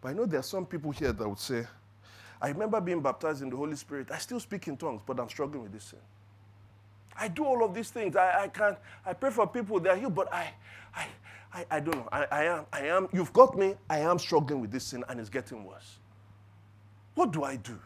But 0.00 0.08
I 0.08 0.12
know 0.14 0.26
there 0.26 0.40
are 0.40 0.44
some 0.44 0.66
people 0.66 0.90
here 0.90 1.12
that 1.12 1.28
would 1.28 1.38
say, 1.38 1.64
I 2.40 2.48
remember 2.48 2.80
being 2.80 3.00
baptized 3.00 3.42
in 3.42 3.50
the 3.50 3.56
Holy 3.56 3.76
Spirit. 3.76 4.10
I 4.10 4.18
still 4.18 4.40
speak 4.40 4.66
in 4.66 4.76
tongues, 4.76 5.00
but 5.06 5.20
I'm 5.20 5.28
struggling 5.28 5.62
with 5.62 5.72
this 5.72 5.84
sin. 5.84 6.00
I 7.16 7.28
do 7.28 7.44
all 7.44 7.64
of 7.64 7.74
these 7.74 7.90
things. 7.90 8.16
I, 8.16 8.42
I 8.44 8.48
can't, 8.48 8.76
I 9.06 9.12
pray 9.12 9.30
for 9.30 9.46
people, 9.46 9.78
they're 9.78 9.96
healed, 9.96 10.14
but 10.14 10.32
I, 10.32 10.52
I, 10.94 11.06
I, 11.54 11.66
I 11.70 11.80
don't 11.80 11.96
know. 11.96 12.08
I, 12.10 12.26
I 12.32 12.44
am, 12.44 12.66
I 12.72 12.80
am, 12.86 13.08
you've 13.12 13.32
got 13.32 13.56
me. 13.56 13.74
I 13.88 13.98
am 14.00 14.18
struggling 14.18 14.60
with 14.60 14.72
this 14.72 14.84
sin 14.84 15.04
and 15.08 15.20
it's 15.20 15.28
getting 15.28 15.64
worse. 15.64 15.98
What 17.14 17.30
do 17.32 17.44
I 17.44 17.56
do? 17.56 17.78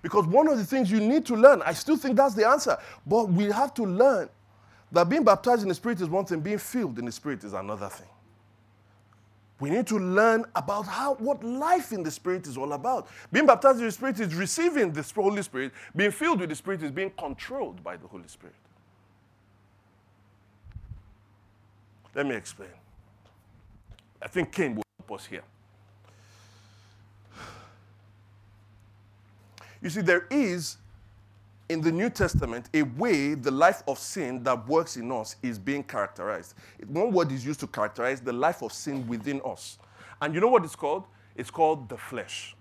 Because 0.00 0.26
one 0.26 0.48
of 0.48 0.58
the 0.58 0.64
things 0.64 0.90
you 0.90 1.00
need 1.00 1.26
to 1.26 1.34
learn, 1.34 1.62
I 1.62 1.72
still 1.72 1.96
think 1.96 2.16
that's 2.16 2.34
the 2.34 2.46
answer, 2.48 2.78
but 3.06 3.28
we 3.28 3.44
have 3.44 3.74
to 3.74 3.84
learn 3.84 4.28
that 4.92 5.08
being 5.08 5.24
baptized 5.24 5.62
in 5.62 5.68
the 5.68 5.74
Spirit 5.74 6.00
is 6.00 6.08
one 6.08 6.24
thing, 6.24 6.40
being 6.40 6.58
filled 6.58 6.98
in 6.98 7.06
the 7.06 7.12
Spirit 7.12 7.44
is 7.44 7.52
another 7.52 7.88
thing. 7.88 8.08
We 9.60 9.70
need 9.70 9.86
to 9.86 9.98
learn 9.98 10.44
about 10.56 10.86
how 10.86 11.14
what 11.14 11.44
life 11.44 11.92
in 11.92 12.02
the 12.02 12.10
Spirit 12.10 12.48
is 12.48 12.58
all 12.58 12.72
about. 12.72 13.08
Being 13.30 13.46
baptized 13.46 13.78
in 13.78 13.84
the 13.84 13.92
Spirit 13.92 14.18
is 14.18 14.34
receiving 14.34 14.92
the 14.92 15.02
Holy 15.14 15.42
Spirit. 15.42 15.72
Being 15.94 16.10
filled 16.10 16.40
with 16.40 16.48
the 16.48 16.56
Spirit 16.56 16.82
is 16.82 16.90
being 16.90 17.12
controlled 17.16 17.82
by 17.84 17.96
the 17.96 18.08
Holy 18.08 18.26
Spirit. 18.26 18.56
Let 22.14 22.26
me 22.26 22.34
explain. 22.34 22.70
I 24.20 24.28
think 24.28 24.52
Cain 24.52 24.74
will 24.74 24.82
help 24.98 25.20
us 25.20 25.26
here. 25.26 25.44
You 29.82 29.90
see, 29.90 30.00
there 30.00 30.26
is 30.30 30.78
in 31.68 31.80
the 31.80 31.90
New 31.90 32.10
Testament 32.10 32.68
a 32.74 32.82
way 32.82 33.34
the 33.34 33.50
life 33.50 33.82
of 33.88 33.98
sin 33.98 34.42
that 34.44 34.66
works 34.68 34.96
in 34.96 35.10
us 35.10 35.36
is 35.42 35.58
being 35.58 35.82
characterized. 35.82 36.54
One 36.86 37.10
word 37.12 37.32
is 37.32 37.44
used 37.44 37.60
to 37.60 37.66
characterize 37.66 38.20
the 38.20 38.32
life 38.32 38.62
of 38.62 38.72
sin 38.72 39.06
within 39.08 39.40
us. 39.44 39.78
And 40.20 40.34
you 40.34 40.40
know 40.40 40.48
what 40.48 40.64
it's 40.64 40.76
called? 40.76 41.04
It's 41.34 41.50
called 41.50 41.88
the 41.88 41.96
flesh. 41.96 42.54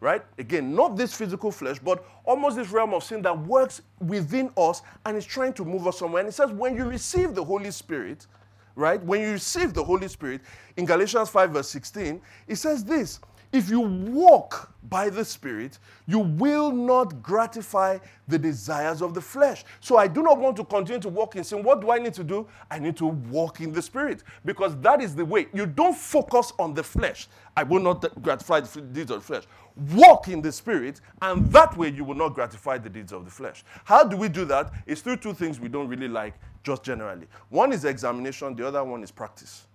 Right? 0.00 0.22
Again, 0.38 0.74
not 0.74 0.96
this 0.96 1.14
physical 1.14 1.50
flesh, 1.50 1.78
but 1.78 2.04
almost 2.24 2.56
this 2.56 2.70
realm 2.70 2.92
of 2.92 3.04
sin 3.04 3.22
that 3.22 3.38
works 3.46 3.80
within 4.00 4.50
us 4.56 4.82
and 5.06 5.16
is 5.16 5.24
trying 5.24 5.52
to 5.54 5.64
move 5.64 5.86
us 5.86 5.98
somewhere. 5.98 6.20
And 6.20 6.28
it 6.28 6.32
says, 6.32 6.50
when 6.50 6.76
you 6.76 6.84
receive 6.84 7.34
the 7.34 7.44
Holy 7.44 7.70
Spirit, 7.70 8.26
right? 8.74 9.02
When 9.02 9.20
you 9.20 9.32
receive 9.32 9.72
the 9.72 9.84
Holy 9.84 10.08
Spirit, 10.08 10.42
in 10.76 10.84
Galatians 10.84 11.30
5, 11.30 11.50
verse 11.50 11.68
16, 11.70 12.20
it 12.48 12.56
says 12.56 12.84
this 12.84 13.20
if 13.54 13.70
you 13.70 13.80
walk 13.80 14.72
by 14.88 15.08
the 15.08 15.24
Spirit, 15.24 15.78
you 16.06 16.18
will 16.18 16.72
not 16.72 17.22
gratify 17.22 17.98
the 18.26 18.36
desires 18.36 19.00
of 19.00 19.14
the 19.14 19.20
flesh. 19.20 19.64
So 19.80 19.96
I 19.96 20.08
do 20.08 20.24
not 20.24 20.38
want 20.40 20.56
to 20.56 20.64
continue 20.64 21.00
to 21.00 21.08
walk 21.08 21.36
in 21.36 21.44
sin. 21.44 21.62
What 21.62 21.80
do 21.80 21.92
I 21.92 22.00
need 22.00 22.14
to 22.14 22.24
do? 22.24 22.48
I 22.68 22.80
need 22.80 22.96
to 22.96 23.06
walk 23.06 23.60
in 23.60 23.72
the 23.72 23.80
Spirit 23.80 24.24
because 24.44 24.76
that 24.78 25.00
is 25.00 25.14
the 25.14 25.24
way. 25.24 25.46
You 25.54 25.66
don't 25.66 25.96
focus 25.96 26.52
on 26.58 26.74
the 26.74 26.82
flesh. 26.82 27.28
I 27.56 27.62
will 27.62 27.78
not 27.78 28.20
gratify 28.22 28.60
the 28.60 28.80
deeds 28.80 29.12
of 29.12 29.20
the 29.20 29.26
flesh. 29.26 29.44
Walk 29.92 30.26
in 30.26 30.42
the 30.42 30.50
Spirit, 30.50 31.00
and 31.22 31.46
that 31.52 31.76
way 31.76 31.90
you 31.90 32.02
will 32.02 32.16
not 32.16 32.34
gratify 32.34 32.78
the 32.78 32.90
deeds 32.90 33.12
of 33.12 33.24
the 33.24 33.30
flesh. 33.30 33.62
How 33.84 34.02
do 34.02 34.16
we 34.16 34.28
do 34.28 34.44
that? 34.46 34.72
It's 34.84 35.00
through 35.00 35.18
two 35.18 35.32
things 35.32 35.60
we 35.60 35.68
don't 35.68 35.86
really 35.86 36.08
like, 36.08 36.34
just 36.64 36.82
generally. 36.82 37.28
One 37.50 37.72
is 37.72 37.84
examination, 37.84 38.56
the 38.56 38.66
other 38.66 38.82
one 38.82 39.04
is 39.04 39.12
practice. 39.12 39.68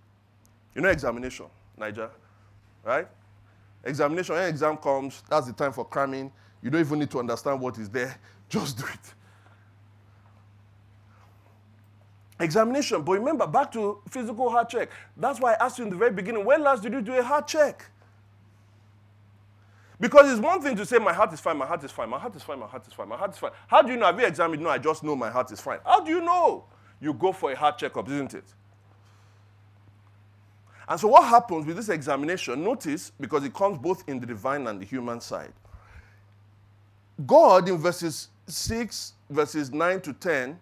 You 0.75 0.81
know 0.81 0.89
examination, 0.89 1.45
Naija, 1.79 2.09
right? 2.83 3.07
Examination, 3.83 4.35
when 4.35 4.49
exam 4.49 4.77
comes, 4.77 5.23
that's 5.29 5.47
the 5.47 5.53
time 5.53 5.71
for 5.71 5.85
cramming. 5.85 6.31
You 6.61 6.69
don't 6.69 6.81
even 6.81 6.99
need 6.99 7.11
to 7.11 7.19
understand 7.19 7.59
what 7.61 7.77
is 7.77 7.89
there. 7.89 8.17
Just 8.49 8.77
do 8.77 8.85
it. 8.85 9.13
Examination, 12.41 13.01
but 13.01 13.13
remember, 13.13 13.45
back 13.45 13.71
to 13.73 14.01
physical 14.09 14.49
heart 14.49 14.69
check. 14.69 14.89
That's 15.17 15.41
why 15.41 15.53
I 15.53 15.65
asked 15.65 15.77
you 15.77 15.83
in 15.83 15.89
the 15.89 15.97
very 15.97 16.11
beginning, 16.11 16.45
when 16.45 16.63
last 16.63 16.81
did 16.81 16.93
you 16.93 17.01
do 17.01 17.13
a 17.13 17.23
heart 17.23 17.47
check? 17.47 17.85
Because 19.99 20.31
it's 20.31 20.39
one 20.39 20.61
thing 20.61 20.77
to 20.77 20.85
say, 20.85 20.97
my 20.97 21.11
heart 21.11 21.33
is 21.33 21.41
fine, 21.41 21.57
my 21.57 21.65
heart 21.65 21.83
is 21.83 21.91
fine, 21.91 22.09
my 22.09 22.17
heart 22.17 22.33
is 22.33 22.41
fine, 22.41 22.57
my 22.57 22.65
heart 22.67 22.87
is 22.87 22.93
fine, 22.93 23.09
my 23.09 23.17
heart 23.17 23.31
is 23.31 23.37
fine. 23.37 23.51
How 23.67 23.81
do 23.81 23.91
you 23.91 23.97
know? 23.97 24.05
Have 24.05 24.17
you 24.17 24.25
examined? 24.25 24.63
No, 24.63 24.69
I 24.69 24.77
just 24.77 25.03
know 25.03 25.15
my 25.15 25.29
heart 25.29 25.51
is 25.51 25.59
fine. 25.59 25.79
How 25.85 25.99
do 25.99 26.09
you 26.09 26.21
know? 26.21 26.63
You 27.01 27.13
go 27.13 27.33
for 27.33 27.51
a 27.51 27.55
heart 27.55 27.77
checkup, 27.77 28.07
isn't 28.07 28.33
it? 28.33 28.45
And 30.89 30.99
so, 30.99 31.07
what 31.07 31.25
happens 31.25 31.67
with 31.67 31.75
this 31.75 31.89
examination? 31.89 32.63
Notice, 32.63 33.11
because 33.19 33.43
it 33.45 33.53
comes 33.53 33.77
both 33.77 34.03
in 34.09 34.19
the 34.19 34.25
divine 34.25 34.65
and 34.65 34.81
the 34.81 34.85
human 34.85 35.21
side. 35.21 35.53
God, 37.27 37.69
in 37.69 37.77
verses 37.77 38.29
6, 38.47 39.13
verses 39.29 39.71
9 39.71 40.01
to 40.01 40.13
10, 40.13 40.59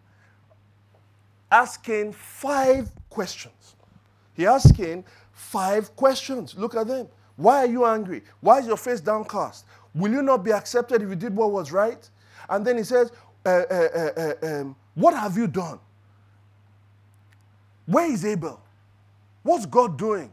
asking 1.50 2.12
five 2.12 2.92
questions. 3.10 3.76
He 4.34 4.46
asking 4.46 5.06
five 5.32 5.96
questions. 5.96 6.56
Look 6.58 6.76
at 6.76 6.88
them. 6.88 7.08
Why 7.38 7.60
are 7.60 7.68
you 7.68 7.86
angry? 7.86 8.24
Why 8.42 8.60
is 8.60 8.68
your 8.68 8.78
face 8.78 9.00
downcast? 9.00 9.66
Will 9.96 10.12
you 10.12 10.22
not 10.22 10.44
be 10.44 10.52
accepted 10.52 11.02
if 11.02 11.10
you 11.10 11.16
did 11.16 11.34
what 11.34 11.52
was 11.52 11.72
right? 11.72 12.08
And 12.50 12.68
then 12.68 12.78
he 12.78 12.84
says, 12.84 13.12
uh, 13.46 13.50
uh, 13.50 13.74
uh, 13.74 14.34
uh 14.44 14.62
um, 14.62 14.76
What 14.96 15.14
have 15.14 15.38
you 15.38 15.48
done? 15.48 15.80
Where 17.86 18.12
is 18.12 18.26
Abel? 18.26 18.62
What's 19.48 19.66
God 19.66 19.98
doing? 19.98 20.30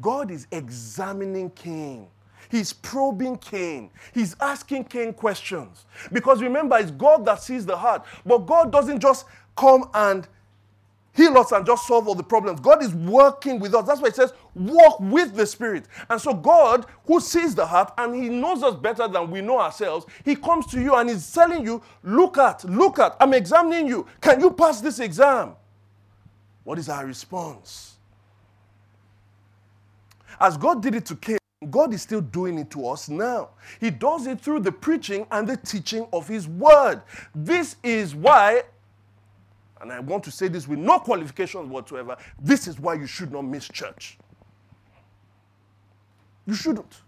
God 0.00 0.30
is 0.30 0.46
examining 0.52 1.50
Cain. 1.50 2.06
He's 2.50 2.72
probing 2.72 3.36
Cain. 3.36 3.90
He's 4.14 4.34
asking 4.40 4.84
Cain 4.84 5.12
questions. 5.12 5.84
Because 6.10 6.40
remember, 6.40 6.78
it's 6.78 6.90
God 6.90 7.26
that 7.26 7.42
sees 7.42 7.66
the 7.66 7.76
heart. 7.76 8.06
But 8.24 8.38
God 8.46 8.72
doesn't 8.72 9.00
just 9.00 9.26
come 9.54 9.90
and 9.92 10.26
heal 11.12 11.36
us 11.36 11.52
and 11.52 11.66
just 11.66 11.86
solve 11.86 12.08
all 12.08 12.14
the 12.14 12.22
problems. 12.22 12.60
God 12.60 12.82
is 12.82 12.94
working 12.94 13.60
with 13.60 13.74
us. 13.74 13.86
That's 13.86 14.00
why 14.00 14.08
it 14.08 14.16
says, 14.16 14.32
walk 14.54 14.98
with 14.98 15.34
the 15.34 15.44
Spirit. 15.44 15.84
And 16.08 16.18
so, 16.18 16.32
God, 16.32 16.86
who 17.06 17.20
sees 17.20 17.54
the 17.54 17.66
heart 17.66 17.92
and 17.98 18.14
He 18.14 18.30
knows 18.30 18.62
us 18.62 18.76
better 18.76 19.06
than 19.08 19.30
we 19.30 19.42
know 19.42 19.60
ourselves, 19.60 20.06
He 20.24 20.34
comes 20.34 20.64
to 20.68 20.80
you 20.80 20.94
and 20.94 21.10
He's 21.10 21.30
telling 21.30 21.66
you, 21.66 21.82
look 22.02 22.38
at, 22.38 22.64
look 22.64 22.98
at, 22.98 23.14
I'm 23.20 23.34
examining 23.34 23.88
you. 23.88 24.06
Can 24.22 24.40
you 24.40 24.52
pass 24.52 24.80
this 24.80 25.00
exam? 25.00 25.54
What 26.64 26.78
is 26.78 26.88
our 26.88 27.04
response? 27.04 27.97
As 30.40 30.56
God 30.56 30.82
did 30.82 30.94
it 30.94 31.06
to 31.06 31.16
Cain, 31.16 31.38
God 31.70 31.92
is 31.92 32.02
still 32.02 32.20
doing 32.20 32.58
it 32.58 32.70
to 32.70 32.86
us 32.86 33.08
now. 33.08 33.50
He 33.80 33.90
does 33.90 34.26
it 34.26 34.40
through 34.40 34.60
the 34.60 34.72
preaching 34.72 35.26
and 35.30 35.48
the 35.48 35.56
teaching 35.56 36.06
of 36.12 36.28
His 36.28 36.46
word. 36.46 37.02
This 37.34 37.76
is 37.82 38.14
why 38.14 38.62
and 39.80 39.92
I 39.92 40.00
want 40.00 40.24
to 40.24 40.30
say 40.30 40.48
this 40.48 40.66
with 40.66 40.78
no 40.78 40.98
qualifications 40.98 41.68
whatsoever, 41.68 42.16
this 42.40 42.66
is 42.66 42.80
why 42.80 42.94
you 42.94 43.06
should 43.06 43.32
not 43.32 43.42
miss 43.42 43.68
church. 43.68 44.18
You 46.46 46.54
shouldn't. 46.54 47.02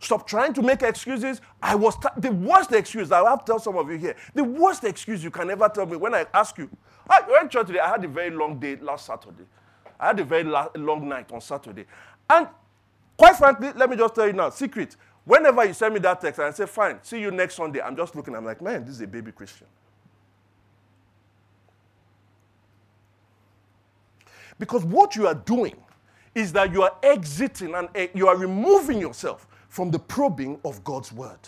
Stop 0.00 0.26
trying 0.26 0.52
to 0.54 0.62
make 0.62 0.82
excuses. 0.82 1.40
I 1.62 1.74
was 1.74 1.96
t- 1.96 2.08
the 2.18 2.32
worst 2.32 2.72
excuse 2.72 3.10
I 3.10 3.28
have 3.28 3.44
to 3.44 3.52
tell 3.52 3.58
some 3.58 3.76
of 3.76 3.90
you 3.90 3.96
here. 3.96 4.16
The 4.34 4.44
worst 4.44 4.84
excuse 4.84 5.22
you 5.24 5.30
can 5.30 5.50
ever 5.50 5.68
tell 5.68 5.86
me 5.86 5.96
when 5.96 6.14
I 6.14 6.26
ask 6.34 6.58
you. 6.58 6.68
I 7.08 7.22
went 7.30 7.50
church 7.50 7.68
today. 7.68 7.80
I 7.80 7.88
had 7.88 8.04
a 8.04 8.08
very 8.08 8.30
long 8.30 8.58
day 8.58 8.76
last 8.76 9.06
Saturday. 9.06 9.44
I 9.98 10.08
had 10.08 10.20
a 10.20 10.24
very 10.24 10.44
la- 10.44 10.68
long 10.74 11.08
night 11.08 11.32
on 11.32 11.40
Saturday, 11.40 11.86
and 12.30 12.48
quite 13.16 13.36
frankly, 13.36 13.72
let 13.76 13.90
me 13.90 13.96
just 13.96 14.14
tell 14.14 14.26
you 14.26 14.32
now, 14.32 14.50
secret. 14.50 14.96
Whenever 15.24 15.64
you 15.64 15.74
send 15.74 15.94
me 15.94 16.00
that 16.00 16.20
text 16.20 16.38
and 16.38 16.48
I 16.48 16.50
say, 16.52 16.66
"Fine, 16.66 17.00
see 17.02 17.20
you 17.20 17.30
next 17.30 17.56
Sunday," 17.56 17.80
I'm 17.80 17.96
just 17.96 18.14
looking. 18.16 18.34
I'm 18.36 18.44
like, 18.44 18.62
"Man, 18.62 18.84
this 18.84 18.94
is 18.96 19.00
a 19.00 19.06
baby 19.06 19.32
Christian." 19.32 19.66
Because 24.58 24.84
what 24.84 25.16
you 25.16 25.26
are 25.26 25.34
doing 25.34 25.76
is 26.34 26.52
that 26.52 26.72
you 26.72 26.82
are 26.82 26.94
exiting 27.02 27.74
and 27.74 27.88
eh, 27.94 28.08
you 28.14 28.28
are 28.28 28.36
removing 28.36 29.00
yourself 29.00 29.46
from 29.68 29.90
the 29.90 29.98
probing 29.98 30.58
of 30.64 30.82
God's 30.84 31.12
word. 31.12 31.38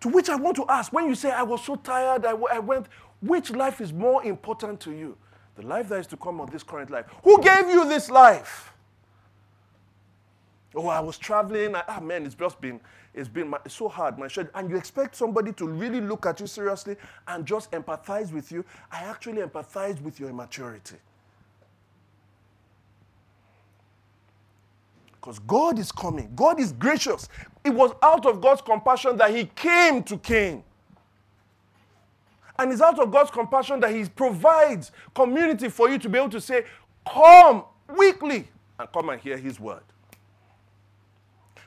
To 0.00 0.08
which 0.08 0.28
I 0.28 0.36
want 0.36 0.56
to 0.56 0.66
ask 0.68 0.92
when 0.92 1.06
you 1.08 1.14
say, 1.14 1.30
I 1.30 1.42
was 1.42 1.64
so 1.64 1.76
tired, 1.76 2.24
I, 2.26 2.30
w- 2.32 2.48
I 2.50 2.58
went, 2.58 2.86
which 3.20 3.50
life 3.50 3.80
is 3.80 3.92
more 3.92 4.24
important 4.24 4.80
to 4.80 4.92
you? 4.92 5.16
The 5.56 5.66
life 5.66 5.88
that 5.88 6.00
is 6.00 6.06
to 6.08 6.16
come 6.16 6.40
or 6.40 6.46
this 6.46 6.62
current 6.62 6.90
life? 6.90 7.06
Who 7.24 7.42
gave 7.42 7.68
you 7.68 7.88
this 7.88 8.10
life? 8.10 8.72
Oh, 10.74 10.88
I 10.88 11.00
was 11.00 11.16
traveling. 11.16 11.74
ah, 11.74 12.00
man, 12.00 12.26
it's 12.26 12.34
just 12.34 12.60
been 12.60 12.80
it's 13.16 13.28
been 13.28 13.48
my, 13.48 13.58
it's 13.64 13.74
so 13.74 13.88
hard, 13.88 14.18
my 14.18 14.28
shirt. 14.28 14.50
And 14.54 14.68
you 14.68 14.76
expect 14.76 15.16
somebody 15.16 15.50
to 15.54 15.66
really 15.66 16.02
look 16.02 16.26
at 16.26 16.38
you 16.38 16.46
seriously 16.46 16.96
and 17.26 17.46
just 17.46 17.70
empathize 17.72 18.30
with 18.30 18.52
you. 18.52 18.62
I 18.92 19.04
actually 19.04 19.40
empathize 19.40 20.00
with 20.02 20.20
your 20.20 20.28
immaturity. 20.28 20.96
Because 25.14 25.38
God 25.40 25.78
is 25.78 25.90
coming, 25.90 26.30
God 26.36 26.60
is 26.60 26.72
gracious. 26.72 27.28
It 27.64 27.70
was 27.70 27.92
out 28.02 28.26
of 28.26 28.42
God's 28.42 28.60
compassion 28.60 29.16
that 29.16 29.34
He 29.34 29.46
came 29.46 30.02
to 30.04 30.18
Cain. 30.18 30.62
And 32.58 32.72
it's 32.72 32.80
out 32.80 32.98
of 32.98 33.10
God's 33.10 33.30
compassion 33.30 33.80
that 33.80 33.90
He 33.92 34.04
provides 34.06 34.92
community 35.14 35.68
for 35.68 35.88
you 35.88 35.98
to 35.98 36.08
be 36.08 36.18
able 36.18 36.30
to 36.30 36.40
say, 36.40 36.64
Come 37.06 37.64
weekly 37.96 38.48
and 38.78 38.92
come 38.92 39.10
and 39.10 39.20
hear 39.20 39.36
His 39.36 39.60
word. 39.60 39.82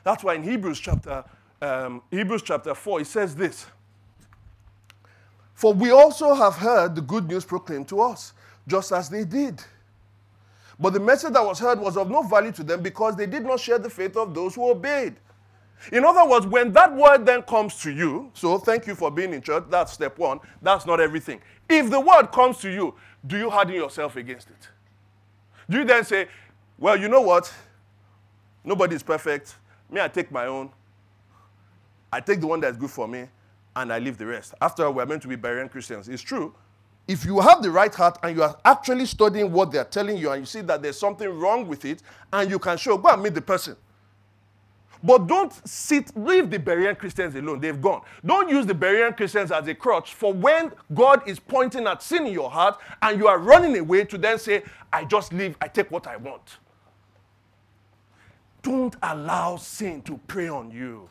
That's 0.02 0.24
why 0.24 0.34
in 0.34 0.42
Hebrews 0.42 0.80
chapter 0.80 1.24
um, 1.62 2.02
Hebrews 2.10 2.42
chapter 2.42 2.74
4, 2.74 3.02
it 3.02 3.06
says 3.06 3.34
this 3.34 3.66
For 5.54 5.72
we 5.72 5.90
also 5.90 6.34
have 6.34 6.54
heard 6.54 6.94
the 6.94 7.02
good 7.02 7.28
news 7.28 7.44
proclaimed 7.44 7.88
to 7.88 8.00
us, 8.00 8.32
just 8.66 8.92
as 8.92 9.08
they 9.10 9.24
did. 9.24 9.62
But 10.78 10.94
the 10.94 11.00
message 11.00 11.34
that 11.34 11.44
was 11.44 11.58
heard 11.58 11.78
was 11.78 11.98
of 11.98 12.10
no 12.10 12.22
value 12.22 12.52
to 12.52 12.64
them 12.64 12.82
because 12.82 13.14
they 13.14 13.26
did 13.26 13.44
not 13.44 13.60
share 13.60 13.78
the 13.78 13.90
faith 13.90 14.16
of 14.16 14.34
those 14.34 14.54
who 14.54 14.70
obeyed. 14.70 15.16
In 15.92 16.04
other 16.04 16.28
words, 16.28 16.46
when 16.46 16.72
that 16.72 16.94
word 16.94 17.24
then 17.24 17.42
comes 17.42 17.80
to 17.82 17.90
you, 17.90 18.30
so 18.34 18.58
thank 18.58 18.86
you 18.86 18.94
for 18.94 19.10
being 19.10 19.32
in 19.32 19.40
church, 19.40 19.64
that's 19.70 19.92
step 19.92 20.18
one, 20.18 20.40
that's 20.60 20.86
not 20.86 21.00
everything. 21.00 21.40
If 21.68 21.90
the 21.90 22.00
word 22.00 22.30
comes 22.32 22.58
to 22.58 22.70
you, 22.70 22.94
do 23.26 23.38
you 23.38 23.50
harden 23.50 23.74
yourself 23.74 24.16
against 24.16 24.50
it? 24.50 24.68
Do 25.68 25.78
you 25.78 25.84
then 25.84 26.04
say, 26.04 26.28
well, 26.78 26.96
you 26.96 27.08
know 27.08 27.20
what? 27.20 27.52
Nobody's 28.64 29.02
perfect. 29.02 29.56
Me, 29.90 30.00
I 30.00 30.08
take 30.08 30.30
my 30.30 30.46
own. 30.46 30.70
I 32.12 32.20
take 32.20 32.40
the 32.40 32.46
one 32.46 32.60
that's 32.60 32.76
good 32.76 32.90
for 32.90 33.06
me 33.06 33.26
and 33.76 33.92
I 33.92 33.98
leave 33.98 34.18
the 34.18 34.26
rest. 34.26 34.54
After 34.60 34.84
all, 34.84 34.92
we're 34.92 35.06
meant 35.06 35.22
to 35.22 35.28
be 35.28 35.36
Berean 35.36 35.70
Christians. 35.70 36.08
It's 36.08 36.22
true. 36.22 36.54
If 37.06 37.24
you 37.24 37.40
have 37.40 37.62
the 37.62 37.70
right 37.70 37.94
heart 37.94 38.18
and 38.22 38.36
you 38.36 38.42
are 38.42 38.56
actually 38.64 39.06
studying 39.06 39.50
what 39.52 39.72
they're 39.72 39.84
telling 39.84 40.16
you 40.16 40.30
and 40.30 40.42
you 40.42 40.46
see 40.46 40.60
that 40.62 40.82
there's 40.82 40.98
something 40.98 41.28
wrong 41.28 41.66
with 41.66 41.84
it 41.84 42.02
and 42.32 42.50
you 42.50 42.58
can 42.58 42.76
show, 42.76 42.98
go 42.98 43.08
and 43.08 43.22
meet 43.22 43.34
the 43.34 43.40
person. 43.40 43.76
But 45.02 45.26
don't 45.26 45.52
sit, 45.66 46.14
leave 46.16 46.50
the 46.50 46.58
Berean 46.58 46.98
Christians 46.98 47.34
alone. 47.34 47.60
They've 47.60 47.80
gone. 47.80 48.02
Don't 48.24 48.50
use 48.50 48.66
the 48.66 48.74
Berean 48.74 49.16
Christians 49.16 49.50
as 49.50 49.66
a 49.66 49.74
crutch 49.74 50.14
for 50.14 50.32
when 50.32 50.72
God 50.92 51.26
is 51.26 51.40
pointing 51.40 51.86
at 51.86 52.02
sin 52.02 52.26
in 52.26 52.32
your 52.32 52.50
heart 52.50 52.78
and 53.00 53.18
you 53.18 53.26
are 53.26 53.38
running 53.38 53.78
away 53.78 54.04
to 54.04 54.18
then 54.18 54.38
say, 54.38 54.62
I 54.92 55.04
just 55.04 55.32
leave, 55.32 55.56
I 55.60 55.68
take 55.68 55.90
what 55.90 56.06
I 56.06 56.16
want. 56.16 56.58
Don't 58.62 58.94
allow 59.02 59.56
sin 59.56 60.02
to 60.02 60.18
prey 60.26 60.48
on 60.48 60.70
you. 60.70 61.08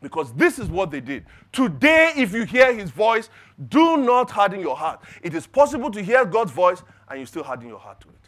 Because 0.00 0.32
this 0.32 0.58
is 0.58 0.68
what 0.68 0.90
they 0.90 1.00
did. 1.00 1.26
Today, 1.52 2.12
if 2.16 2.32
you 2.32 2.44
hear 2.44 2.72
his 2.72 2.90
voice, 2.90 3.30
do 3.68 3.96
not 3.96 4.30
harden 4.30 4.60
your 4.60 4.76
heart. 4.76 5.02
It 5.22 5.34
is 5.34 5.46
possible 5.46 5.90
to 5.90 6.02
hear 6.02 6.24
God's 6.24 6.52
voice 6.52 6.82
and 7.08 7.20
you 7.20 7.26
still 7.26 7.42
harden 7.42 7.68
your 7.68 7.78
heart 7.78 8.00
to 8.00 8.08
it. 8.08 8.27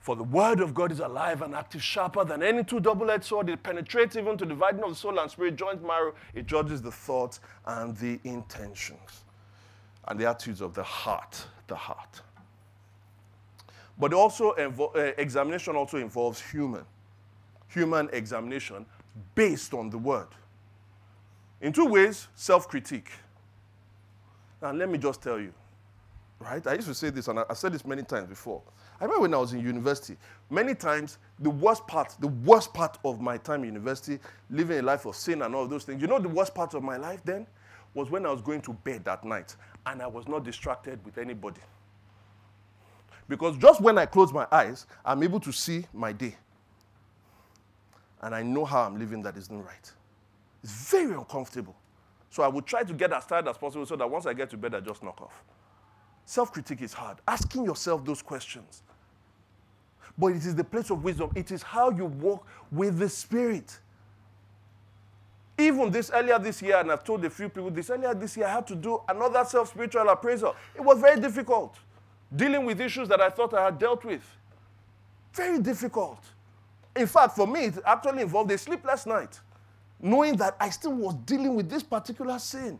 For 0.00 0.16
the 0.16 0.24
word 0.24 0.60
of 0.60 0.74
God 0.74 0.92
is 0.92 1.00
alive 1.00 1.42
and 1.42 1.54
active, 1.54 1.82
sharper 1.82 2.24
than 2.24 2.42
any 2.42 2.64
two 2.64 2.80
double 2.80 3.10
edged 3.10 3.24
sword. 3.24 3.50
It 3.50 3.62
penetrates 3.62 4.16
even 4.16 4.38
to 4.38 4.46
dividing 4.46 4.82
of 4.82 4.90
the 4.90 4.96
soul 4.96 5.18
and 5.18 5.30
spirit, 5.30 5.56
joint 5.56 5.84
marrow. 5.84 6.14
It 6.34 6.46
judges 6.46 6.80
the 6.80 6.92
thoughts 6.92 7.40
and 7.66 7.96
the 7.96 8.20
intentions 8.24 9.24
and 10.06 10.18
the 10.18 10.26
attitudes 10.26 10.60
of 10.60 10.74
the 10.74 10.82
heart. 10.82 11.44
The 11.66 11.76
heart. 11.76 12.22
But 13.98 14.14
also, 14.14 14.52
uh, 14.52 15.12
examination 15.18 15.74
also 15.74 15.98
involves 15.98 16.40
human. 16.40 16.84
Human 17.68 18.08
examination 18.12 18.86
based 19.34 19.74
on 19.74 19.90
the 19.90 19.98
word. 19.98 20.28
In 21.60 21.72
two 21.72 21.86
ways, 21.86 22.28
self 22.34 22.68
critique. 22.68 23.10
And 24.62 24.78
let 24.78 24.88
me 24.88 24.98
just 24.98 25.22
tell 25.22 25.38
you, 25.38 25.52
right? 26.38 26.64
I 26.66 26.74
used 26.74 26.88
to 26.88 26.94
say 26.94 27.10
this, 27.10 27.28
and 27.28 27.40
I've 27.40 27.58
said 27.58 27.72
this 27.72 27.84
many 27.84 28.02
times 28.02 28.28
before. 28.28 28.62
I 29.00 29.04
remember 29.04 29.22
when 29.22 29.34
I 29.34 29.38
was 29.38 29.52
in 29.52 29.60
university, 29.60 30.16
many 30.50 30.74
times 30.74 31.18
the 31.38 31.50
worst 31.50 31.86
part, 31.86 32.16
the 32.18 32.28
worst 32.28 32.74
part 32.74 32.98
of 33.04 33.20
my 33.20 33.38
time 33.38 33.62
in 33.62 33.66
university, 33.66 34.18
living 34.50 34.78
a 34.78 34.82
life 34.82 35.06
of 35.06 35.14
sin 35.14 35.42
and 35.42 35.54
all 35.54 35.68
those 35.68 35.84
things, 35.84 36.02
you 36.02 36.08
know, 36.08 36.18
the 36.18 36.28
worst 36.28 36.54
part 36.54 36.74
of 36.74 36.82
my 36.82 36.96
life 36.96 37.20
then 37.24 37.46
was 37.94 38.10
when 38.10 38.26
I 38.26 38.30
was 38.30 38.42
going 38.42 38.60
to 38.62 38.72
bed 38.72 39.04
that 39.04 39.24
night 39.24 39.54
and 39.86 40.02
I 40.02 40.06
was 40.08 40.26
not 40.26 40.44
distracted 40.44 41.04
with 41.04 41.18
anybody. 41.18 41.60
Because 43.28 43.56
just 43.58 43.80
when 43.80 43.98
I 43.98 44.06
close 44.06 44.32
my 44.32 44.46
eyes, 44.50 44.86
I'm 45.04 45.22
able 45.22 45.40
to 45.40 45.52
see 45.52 45.86
my 45.92 46.12
day 46.12 46.34
and 48.22 48.34
I 48.34 48.42
know 48.42 48.64
how 48.64 48.82
I'm 48.82 48.98
living 48.98 49.22
that 49.22 49.36
isn't 49.36 49.64
right. 49.64 49.92
It's 50.62 50.90
very 50.90 51.14
uncomfortable. 51.14 51.76
So 52.30 52.42
I 52.42 52.48
would 52.48 52.66
try 52.66 52.82
to 52.82 52.92
get 52.92 53.12
as 53.12 53.26
tired 53.26 53.48
as 53.48 53.56
possible 53.56 53.86
so 53.86 53.96
that 53.96 54.10
once 54.10 54.26
I 54.26 54.34
get 54.34 54.50
to 54.50 54.56
bed, 54.56 54.74
I 54.74 54.80
just 54.80 55.02
knock 55.02 55.20
off. 55.20 55.42
Self 56.24 56.52
critique 56.52 56.82
is 56.82 56.92
hard. 56.92 57.18
Asking 57.26 57.64
yourself 57.64 58.04
those 58.04 58.20
questions. 58.22 58.82
But 60.18 60.28
it 60.28 60.44
is 60.44 60.54
the 60.56 60.64
place 60.64 60.90
of 60.90 61.04
wisdom, 61.04 61.30
it 61.36 61.52
is 61.52 61.62
how 61.62 61.90
you 61.90 62.06
walk 62.06 62.44
with 62.72 62.98
the 62.98 63.08
Spirit. 63.08 63.78
Even 65.56 65.90
this 65.90 66.10
earlier 66.12 66.38
this 66.38 66.60
year, 66.60 66.78
and 66.78 66.90
I've 66.90 67.04
told 67.04 67.24
a 67.24 67.30
few 67.30 67.48
people 67.48 67.70
this 67.70 67.90
earlier 67.90 68.14
this 68.14 68.36
year, 68.36 68.46
I 68.46 68.52
had 68.54 68.66
to 68.68 68.74
do 68.74 69.00
another 69.08 69.44
self 69.44 69.70
spiritual 69.70 70.08
appraisal. 70.08 70.54
It 70.74 70.82
was 70.82 71.00
very 71.00 71.20
difficult. 71.20 71.76
Dealing 72.34 72.64
with 72.64 72.80
issues 72.80 73.08
that 73.08 73.20
I 73.20 73.30
thought 73.30 73.54
I 73.54 73.64
had 73.64 73.78
dealt 73.78 74.04
with. 74.04 74.22
Very 75.32 75.60
difficult. 75.60 76.20
In 76.94 77.06
fact, 77.06 77.36
for 77.36 77.46
me, 77.46 77.66
it 77.66 77.78
actually 77.86 78.22
involved 78.22 78.50
a 78.50 78.58
sleepless 78.58 79.06
night, 79.06 79.40
knowing 80.00 80.36
that 80.36 80.56
I 80.60 80.70
still 80.70 80.94
was 80.94 81.14
dealing 81.14 81.54
with 81.54 81.70
this 81.70 81.82
particular 81.82 82.38
sin. 82.38 82.78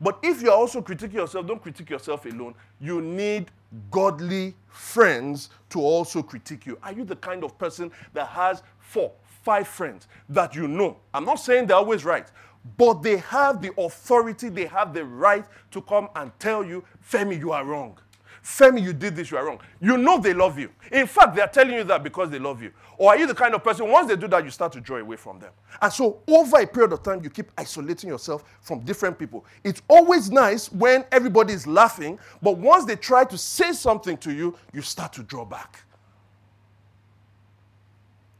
But 0.00 0.18
if 0.22 0.42
you're 0.42 0.52
also 0.52 0.80
critiquing 0.80 1.14
yourself, 1.14 1.46
don't 1.46 1.60
critique 1.60 1.90
yourself 1.90 2.24
alone. 2.24 2.54
You 2.80 3.00
need 3.00 3.50
godly 3.90 4.54
friends 4.68 5.50
to 5.70 5.80
also 5.80 6.22
critique 6.22 6.66
you. 6.66 6.78
Are 6.82 6.92
you 6.92 7.04
the 7.04 7.16
kind 7.16 7.44
of 7.44 7.58
person 7.58 7.90
that 8.12 8.28
has 8.28 8.62
four, 8.78 9.12
five 9.42 9.68
friends 9.68 10.08
that 10.28 10.54
you 10.54 10.68
know? 10.68 10.98
I'm 11.12 11.24
not 11.24 11.36
saying 11.36 11.66
they're 11.66 11.76
always 11.76 12.04
right, 12.04 12.28
but 12.76 13.02
they 13.02 13.18
have 13.18 13.60
the 13.60 13.72
authority, 13.78 14.48
they 14.48 14.66
have 14.66 14.94
the 14.94 15.04
right 15.04 15.44
to 15.70 15.82
come 15.82 16.08
and 16.16 16.32
tell 16.38 16.64
you, 16.64 16.84
Femi, 17.10 17.38
you 17.38 17.52
are 17.52 17.64
wrong. 17.64 17.98
Femi, 18.42 18.82
you 18.82 18.92
did 18.92 19.16
this, 19.16 19.30
you 19.30 19.36
are 19.36 19.44
wrong. 19.44 19.60
You 19.80 19.96
know 19.96 20.18
they 20.18 20.34
love 20.34 20.58
you. 20.58 20.70
In 20.92 21.06
fact, 21.06 21.34
they 21.34 21.42
are 21.42 21.48
telling 21.48 21.74
you 21.74 21.84
that 21.84 22.02
because 22.02 22.30
they 22.30 22.38
love 22.38 22.62
you. 22.62 22.72
Or 22.96 23.10
are 23.10 23.18
you 23.18 23.26
the 23.26 23.34
kind 23.34 23.54
of 23.54 23.62
person, 23.62 23.88
once 23.88 24.08
they 24.08 24.16
do 24.16 24.28
that, 24.28 24.44
you 24.44 24.50
start 24.50 24.72
to 24.72 24.80
draw 24.80 24.98
away 24.98 25.16
from 25.16 25.38
them? 25.38 25.52
And 25.80 25.92
so, 25.92 26.20
over 26.26 26.58
a 26.58 26.66
period 26.66 26.92
of 26.92 27.02
time, 27.02 27.22
you 27.22 27.30
keep 27.30 27.50
isolating 27.56 28.08
yourself 28.08 28.44
from 28.60 28.80
different 28.80 29.18
people. 29.18 29.44
It's 29.64 29.82
always 29.88 30.30
nice 30.30 30.70
when 30.72 31.04
everybody 31.12 31.52
is 31.52 31.66
laughing, 31.66 32.18
but 32.42 32.56
once 32.58 32.84
they 32.84 32.96
try 32.96 33.24
to 33.24 33.38
say 33.38 33.72
something 33.72 34.16
to 34.18 34.32
you, 34.32 34.56
you 34.72 34.82
start 34.82 35.12
to 35.14 35.22
draw 35.22 35.44
back. 35.44 35.84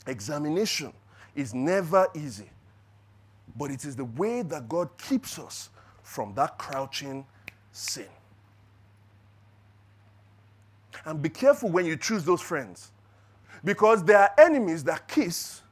Examination 0.06 0.92
is 1.36 1.54
never 1.54 2.08
easy, 2.14 2.48
but 3.56 3.70
it 3.70 3.84
is 3.84 3.94
the 3.94 4.06
way 4.06 4.42
that 4.42 4.68
God 4.68 4.88
keeps 4.96 5.38
us 5.38 5.70
from 6.02 6.32
that 6.34 6.56
crouching 6.56 7.26
sin. 7.72 8.06
And 11.04 11.22
be 11.22 11.28
careful 11.28 11.70
when 11.70 11.86
you 11.86 11.96
choose 11.96 12.24
those 12.24 12.40
friends. 12.40 12.92
Because 13.64 14.04
there 14.04 14.18
are 14.18 14.30
enemies 14.38 14.84
that 14.84 15.08
kiss, 15.08 15.62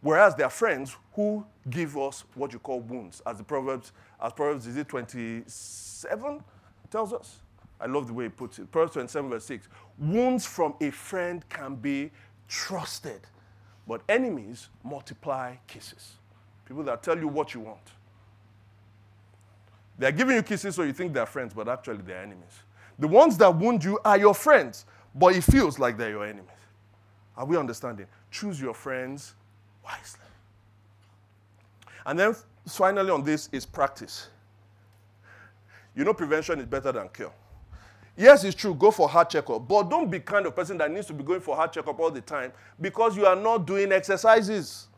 whereas 0.00 0.34
there 0.34 0.46
are 0.46 0.50
friends 0.50 0.96
who 1.14 1.44
give 1.70 1.96
us 1.96 2.24
what 2.34 2.52
you 2.52 2.58
call 2.58 2.80
wounds. 2.80 3.22
As 3.26 3.38
the 3.38 3.44
Proverbs, 3.44 3.92
as 4.20 4.32
Proverbs, 4.32 4.66
is 4.66 4.76
it 4.76 4.88
27 4.88 6.42
tells 6.90 7.12
us? 7.12 7.38
I 7.80 7.86
love 7.86 8.06
the 8.06 8.12
way 8.12 8.24
he 8.24 8.30
puts 8.30 8.58
it. 8.58 8.70
Proverbs 8.70 8.94
27, 8.94 9.30
verse 9.30 9.44
6. 9.44 9.68
Wounds 9.98 10.46
from 10.46 10.74
a 10.80 10.90
friend 10.90 11.46
can 11.48 11.76
be 11.76 12.10
trusted, 12.48 13.20
but 13.86 14.00
enemies 14.08 14.68
multiply 14.82 15.54
kisses. 15.66 16.14
People 16.64 16.82
that 16.84 17.02
tell 17.02 17.18
you 17.18 17.28
what 17.28 17.54
you 17.54 17.60
want. 17.60 17.92
They're 19.98 20.12
giving 20.12 20.36
you 20.36 20.42
kisses 20.42 20.74
so 20.74 20.82
you 20.82 20.92
think 20.92 21.12
they're 21.12 21.26
friends, 21.26 21.54
but 21.54 21.68
actually 21.68 21.98
they're 21.98 22.22
enemies. 22.22 22.62
The 22.98 23.08
ones 23.08 23.36
that 23.38 23.54
wound 23.54 23.84
you 23.84 23.98
are 24.04 24.18
your 24.18 24.34
friends, 24.34 24.86
but 25.14 25.34
it 25.34 25.44
feels 25.44 25.78
like 25.78 25.96
they're 25.96 26.10
your 26.10 26.24
enemies. 26.24 26.50
Are 27.36 27.44
we 27.44 27.56
understanding? 27.56 28.06
Choose 28.30 28.60
your 28.60 28.74
friends 28.74 29.34
wisely. 29.84 30.20
And 32.06 32.18
then 32.18 32.34
finally, 32.66 33.10
on 33.10 33.22
this 33.22 33.48
is 33.52 33.66
practice. 33.66 34.28
You 35.94 36.04
know, 36.04 36.14
prevention 36.14 36.60
is 36.60 36.66
better 36.66 36.92
than 36.92 37.08
cure. 37.08 37.32
Yes, 38.16 38.44
it's 38.44 38.54
true, 38.54 38.74
go 38.74 38.90
for 38.90 39.08
heart 39.08 39.28
checkup, 39.28 39.68
but 39.68 39.90
don't 39.90 40.10
be 40.10 40.20
kind 40.20 40.46
of 40.46 40.56
person 40.56 40.78
that 40.78 40.90
needs 40.90 41.06
to 41.06 41.12
be 41.12 41.22
going 41.22 41.40
for 41.40 41.54
heart 41.54 41.74
checkup 41.74 42.00
all 42.00 42.10
the 42.10 42.22
time 42.22 42.50
because 42.80 43.14
you 43.14 43.26
are 43.26 43.36
not 43.36 43.66
doing 43.66 43.92
exercises. 43.92 44.88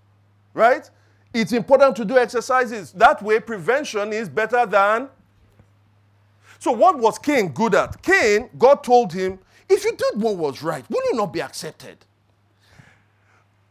Right? 0.54 0.88
It's 1.34 1.52
important 1.52 1.96
to 1.96 2.04
do 2.04 2.16
exercises. 2.16 2.92
That 2.92 3.20
way, 3.22 3.40
prevention 3.40 4.12
is 4.12 4.28
better 4.28 4.64
than 4.66 5.08
so, 6.58 6.72
what 6.72 6.98
was 6.98 7.18
Cain 7.18 7.48
good 7.48 7.74
at? 7.74 8.02
Cain, 8.02 8.50
God 8.58 8.82
told 8.82 9.12
him, 9.12 9.38
if 9.68 9.84
you 9.84 9.94
did 9.94 10.20
what 10.20 10.36
was 10.36 10.62
right, 10.62 10.84
will 10.90 11.02
you 11.04 11.14
not 11.14 11.32
be 11.32 11.40
accepted? 11.40 11.98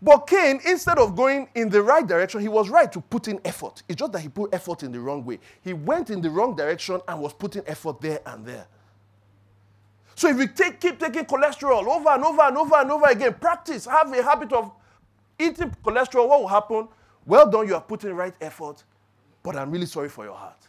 But 0.02 0.28
Cain, 0.28 0.62
instead 0.66 1.00
of 1.00 1.16
going 1.16 1.50
in 1.56 1.70
the 1.70 1.82
right 1.82 2.06
direction, 2.06 2.40
he 2.40 2.48
was 2.48 2.70
right 2.70 2.92
to 2.92 3.02
put 3.02 3.28
in 3.28 3.42
effort. 3.44 3.82
It's 3.90 3.98
just 4.00 4.12
that 4.12 4.20
he 4.22 4.30
put 4.30 4.54
effort 4.54 4.84
in 4.84 4.92
the 4.92 5.00
wrong 5.00 5.26
way. 5.26 5.40
He 5.64 5.74
went 5.74 6.12
in 6.12 6.22
the 6.22 6.30
wrong 6.30 6.56
direction 6.56 7.02
and 7.08 7.20
was 7.20 7.34
putting 7.34 7.64
effort 7.66 8.00
there 8.00 8.20
and 8.28 8.46
there. 8.46 8.68
So 10.16 10.30
if 10.30 10.38
you 10.38 10.48
take, 10.48 10.80
keep 10.80 11.00
taking 11.00 11.26
cholesterol 11.26 11.88
over 11.88 12.10
and 12.10 12.24
over 12.24 12.42
and 12.44 12.58
over 12.58 12.76
and 12.76 12.92
over 12.92 13.08
again, 13.08 13.34
practice, 13.36 13.86
have 13.86 14.12
a 14.14 14.24
habit 14.24 14.54
of 14.54 14.72
eating 15.40 15.76
cholesterol, 15.84 16.28
what 16.28 16.42
will 16.42 16.48
happen? 16.48 16.88
Well 17.26 17.50
done, 17.50 17.68
you 17.68 17.76
are 17.76 17.82
putting 17.82 18.14
right 18.14 18.34
effort, 18.40 18.84
but 19.44 19.56
I'm 19.56 19.72
really 19.72 19.86
sorry 19.86 20.10
for 20.10 20.26
your 20.26 20.36
heart. 20.36 20.68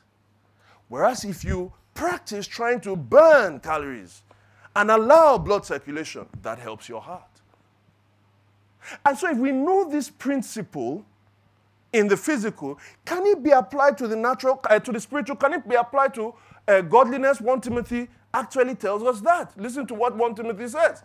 Whereas 0.88 1.24
if 1.24 1.44
you 1.44 1.72
practice 1.98 2.46
trying 2.46 2.80
to 2.80 2.94
burn 2.94 3.58
calories 3.58 4.22
and 4.76 4.88
allow 4.88 5.36
blood 5.36 5.66
circulation. 5.66 6.26
That 6.42 6.60
helps 6.60 6.88
your 6.88 7.00
heart. 7.00 7.24
And 9.04 9.18
so, 9.18 9.28
if 9.28 9.36
we 9.36 9.50
know 9.50 9.90
this 9.90 10.08
principle 10.08 11.04
in 11.92 12.06
the 12.06 12.16
physical, 12.16 12.78
can 13.04 13.26
it 13.26 13.42
be 13.42 13.50
applied 13.50 13.98
to 13.98 14.06
the 14.06 14.14
natural, 14.14 14.60
uh, 14.70 14.78
to 14.78 14.92
the 14.92 15.00
spiritual? 15.00 15.34
Can 15.34 15.54
it 15.54 15.68
be 15.68 15.74
applied 15.74 16.14
to 16.14 16.34
uh, 16.68 16.82
godliness? 16.82 17.40
1 17.40 17.60
Timothy 17.62 18.08
actually 18.32 18.76
tells 18.76 19.02
us 19.02 19.20
that. 19.22 19.52
Listen 19.60 19.84
to 19.88 19.94
what 19.94 20.16
1 20.16 20.36
Timothy 20.36 20.68
says. 20.68 21.02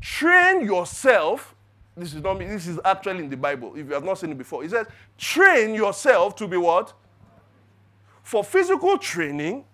Train 0.00 0.64
yourself. 0.64 1.56
This 1.96 2.14
is 2.14 2.22
not 2.22 2.38
me, 2.38 2.46
this 2.46 2.68
is 2.68 2.78
actually 2.84 3.24
in 3.24 3.28
the 3.28 3.36
Bible. 3.36 3.74
If 3.74 3.88
you 3.88 3.94
have 3.94 4.04
not 4.04 4.18
seen 4.18 4.30
it 4.30 4.38
before, 4.38 4.62
it 4.64 4.70
says, 4.70 4.86
train 5.18 5.74
yourself 5.74 6.36
to 6.36 6.46
be 6.46 6.56
what? 6.56 6.92
For 8.22 8.44
physical 8.44 8.96
training, 8.96 9.64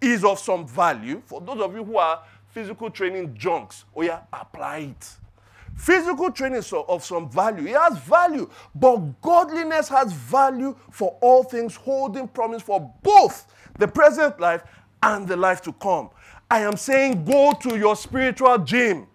is 0.00 0.24
of 0.24 0.38
some 0.38 0.66
value, 0.66 1.22
for 1.24 1.40
those 1.40 1.60
of 1.60 1.74
you 1.74 1.84
who 1.84 1.98
are 1.98 2.22
physical 2.50 2.90
training 2.90 3.34
junks, 3.36 3.84
oh 3.94 4.02
yeah, 4.02 4.20
apply 4.32 4.78
it. 4.78 5.10
Physical 5.76 6.32
training 6.32 6.58
is 6.58 6.72
of 6.72 7.04
some 7.04 7.30
value. 7.30 7.68
It 7.68 7.76
has 7.76 7.98
value, 7.98 8.50
but 8.74 8.96
godliness 9.22 9.88
has 9.88 10.12
value 10.12 10.76
for 10.90 11.16
all 11.20 11.44
things, 11.44 11.76
holding 11.76 12.26
promise 12.26 12.62
for 12.62 12.92
both 13.02 13.52
the 13.78 13.86
present 13.86 14.40
life 14.40 14.64
and 15.02 15.26
the 15.26 15.36
life 15.36 15.62
to 15.62 15.72
come. 15.74 16.10
I 16.50 16.60
am 16.60 16.76
saying 16.76 17.24
go 17.24 17.52
to 17.62 17.78
your 17.78 17.94
spiritual 17.94 18.58
gym. 18.58 19.06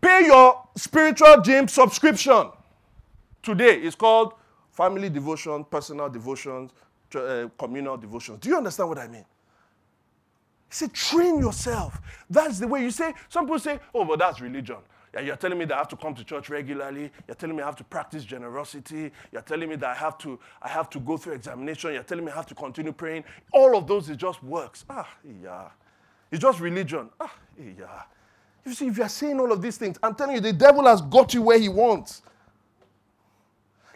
Pay 0.00 0.26
your 0.26 0.66
spiritual 0.76 1.42
gym 1.42 1.68
subscription. 1.68 2.50
Today 3.42 3.76
it's 3.80 3.96
called 3.96 4.34
family 4.72 5.08
devotion, 5.08 5.64
personal 5.64 6.08
devotions, 6.08 6.72
uh, 7.14 7.48
communal 7.58 7.96
devotions. 7.96 8.38
Do 8.40 8.48
you 8.48 8.56
understand 8.56 8.88
what 8.88 8.98
I 8.98 9.06
mean? 9.06 9.24
He 10.68 10.74
said, 10.74 10.92
train 10.92 11.38
yourself. 11.38 12.00
That's 12.28 12.58
the 12.58 12.66
way 12.66 12.82
you 12.82 12.90
say. 12.90 13.12
Some 13.28 13.44
people 13.44 13.58
say, 13.58 13.78
oh, 13.94 14.04
but 14.04 14.18
that's 14.18 14.40
religion. 14.40 14.78
You're 15.22 15.36
telling 15.36 15.58
me 15.58 15.66
that 15.66 15.74
I 15.74 15.78
have 15.78 15.88
to 15.88 15.96
come 15.96 16.14
to 16.14 16.24
church 16.24 16.48
regularly. 16.48 17.10
You're 17.28 17.34
telling 17.34 17.54
me 17.54 17.62
I 17.62 17.66
have 17.66 17.76
to 17.76 17.84
practice 17.84 18.24
generosity. 18.24 19.12
You're 19.30 19.42
telling 19.42 19.68
me 19.68 19.76
that 19.76 19.90
I 19.90 19.94
have 19.94 20.16
to, 20.18 20.40
I 20.62 20.68
have 20.68 20.88
to 20.88 20.98
go 21.00 21.18
through 21.18 21.34
examination. 21.34 21.92
You're 21.92 22.02
telling 22.02 22.24
me 22.24 22.32
I 22.32 22.36
have 22.36 22.46
to 22.46 22.54
continue 22.54 22.92
praying. 22.92 23.24
All 23.52 23.76
of 23.76 23.86
those 23.86 24.08
is 24.08 24.16
just 24.16 24.42
works. 24.42 24.86
Ah, 24.88 25.06
yeah. 25.42 25.68
It's 26.30 26.40
just 26.40 26.60
religion. 26.60 27.10
Ah, 27.20 27.34
yeah. 27.58 28.04
You 28.64 28.72
see, 28.72 28.86
if 28.86 28.96
you're 28.96 29.08
saying 29.10 29.38
all 29.38 29.52
of 29.52 29.60
these 29.60 29.76
things, 29.76 29.98
I'm 30.02 30.14
telling 30.14 30.36
you, 30.36 30.40
the 30.40 30.54
devil 30.54 30.86
has 30.86 31.02
got 31.02 31.34
you 31.34 31.42
where 31.42 31.58
he 31.58 31.68
wants. 31.68 32.22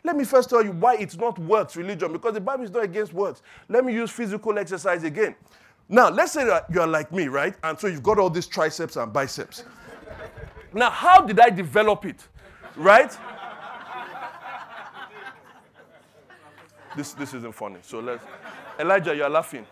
Let 0.06 0.16
me 0.16 0.22
first 0.22 0.48
tell 0.48 0.64
you 0.64 0.70
why 0.70 0.94
it's 0.94 1.16
not 1.16 1.36
works 1.36 1.74
religion, 1.74 2.12
because 2.12 2.32
the 2.32 2.40
Bible 2.40 2.62
is 2.62 2.70
not 2.70 2.84
against 2.84 3.12
works. 3.12 3.42
Let 3.68 3.84
me 3.84 3.92
use 3.92 4.08
physical 4.08 4.56
exercise 4.56 5.02
again. 5.02 5.34
Now, 5.88 6.10
let's 6.10 6.30
say 6.30 6.44
that 6.44 6.66
you're 6.72 6.86
like 6.86 7.10
me, 7.10 7.26
right? 7.26 7.56
And 7.64 7.76
so 7.76 7.88
you've 7.88 8.04
got 8.04 8.16
all 8.20 8.30
these 8.30 8.46
triceps 8.46 8.94
and 8.94 9.12
biceps. 9.12 9.64
now, 10.72 10.90
how 10.90 11.22
did 11.22 11.40
I 11.40 11.50
develop 11.50 12.04
it? 12.04 12.24
Right? 12.76 13.18
this, 16.96 17.12
this 17.14 17.34
isn't 17.34 17.56
funny. 17.56 17.78
So 17.82 17.98
let's. 17.98 18.22
Elijah, 18.78 19.12
you're 19.12 19.28
laughing. 19.28 19.66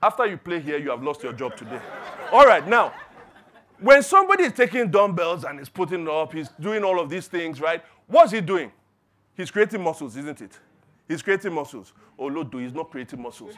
After 0.00 0.24
you 0.24 0.36
play 0.36 0.60
here, 0.60 0.78
you 0.78 0.90
have 0.90 1.02
lost 1.02 1.24
your 1.24 1.32
job 1.32 1.56
today. 1.56 1.80
All 2.30 2.46
right, 2.46 2.64
now, 2.68 2.92
when 3.80 4.04
somebody 4.04 4.44
is 4.44 4.52
taking 4.52 4.88
dumbbells 4.88 5.42
and 5.42 5.58
is 5.58 5.68
putting 5.68 6.08
up, 6.08 6.32
he's 6.32 6.50
doing 6.60 6.84
all 6.84 7.00
of 7.00 7.10
these 7.10 7.26
things, 7.26 7.60
right? 7.60 7.82
What's 8.06 8.30
he 8.30 8.40
doing? 8.40 8.70
He's 9.38 9.52
creating 9.52 9.80
muscles, 9.82 10.16
isn't 10.16 10.40
it? 10.42 10.58
He's 11.06 11.22
creating 11.22 11.54
muscles. 11.54 11.92
Oh, 12.18 12.26
Lord, 12.26 12.50
do 12.50 12.58
he's 12.58 12.74
not 12.74 12.90
creating 12.90 13.22
muscles. 13.22 13.54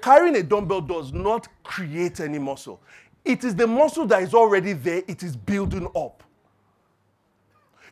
Carrying 0.00 0.36
a 0.36 0.44
dumbbell 0.44 0.80
does 0.80 1.12
not 1.12 1.48
create 1.64 2.20
any 2.20 2.38
muscle. 2.38 2.80
It 3.24 3.42
is 3.42 3.56
the 3.56 3.66
muscle 3.66 4.06
that 4.06 4.22
is 4.22 4.32
already 4.32 4.74
there, 4.74 5.02
it 5.08 5.24
is 5.24 5.36
building 5.36 5.88
up. 5.96 6.22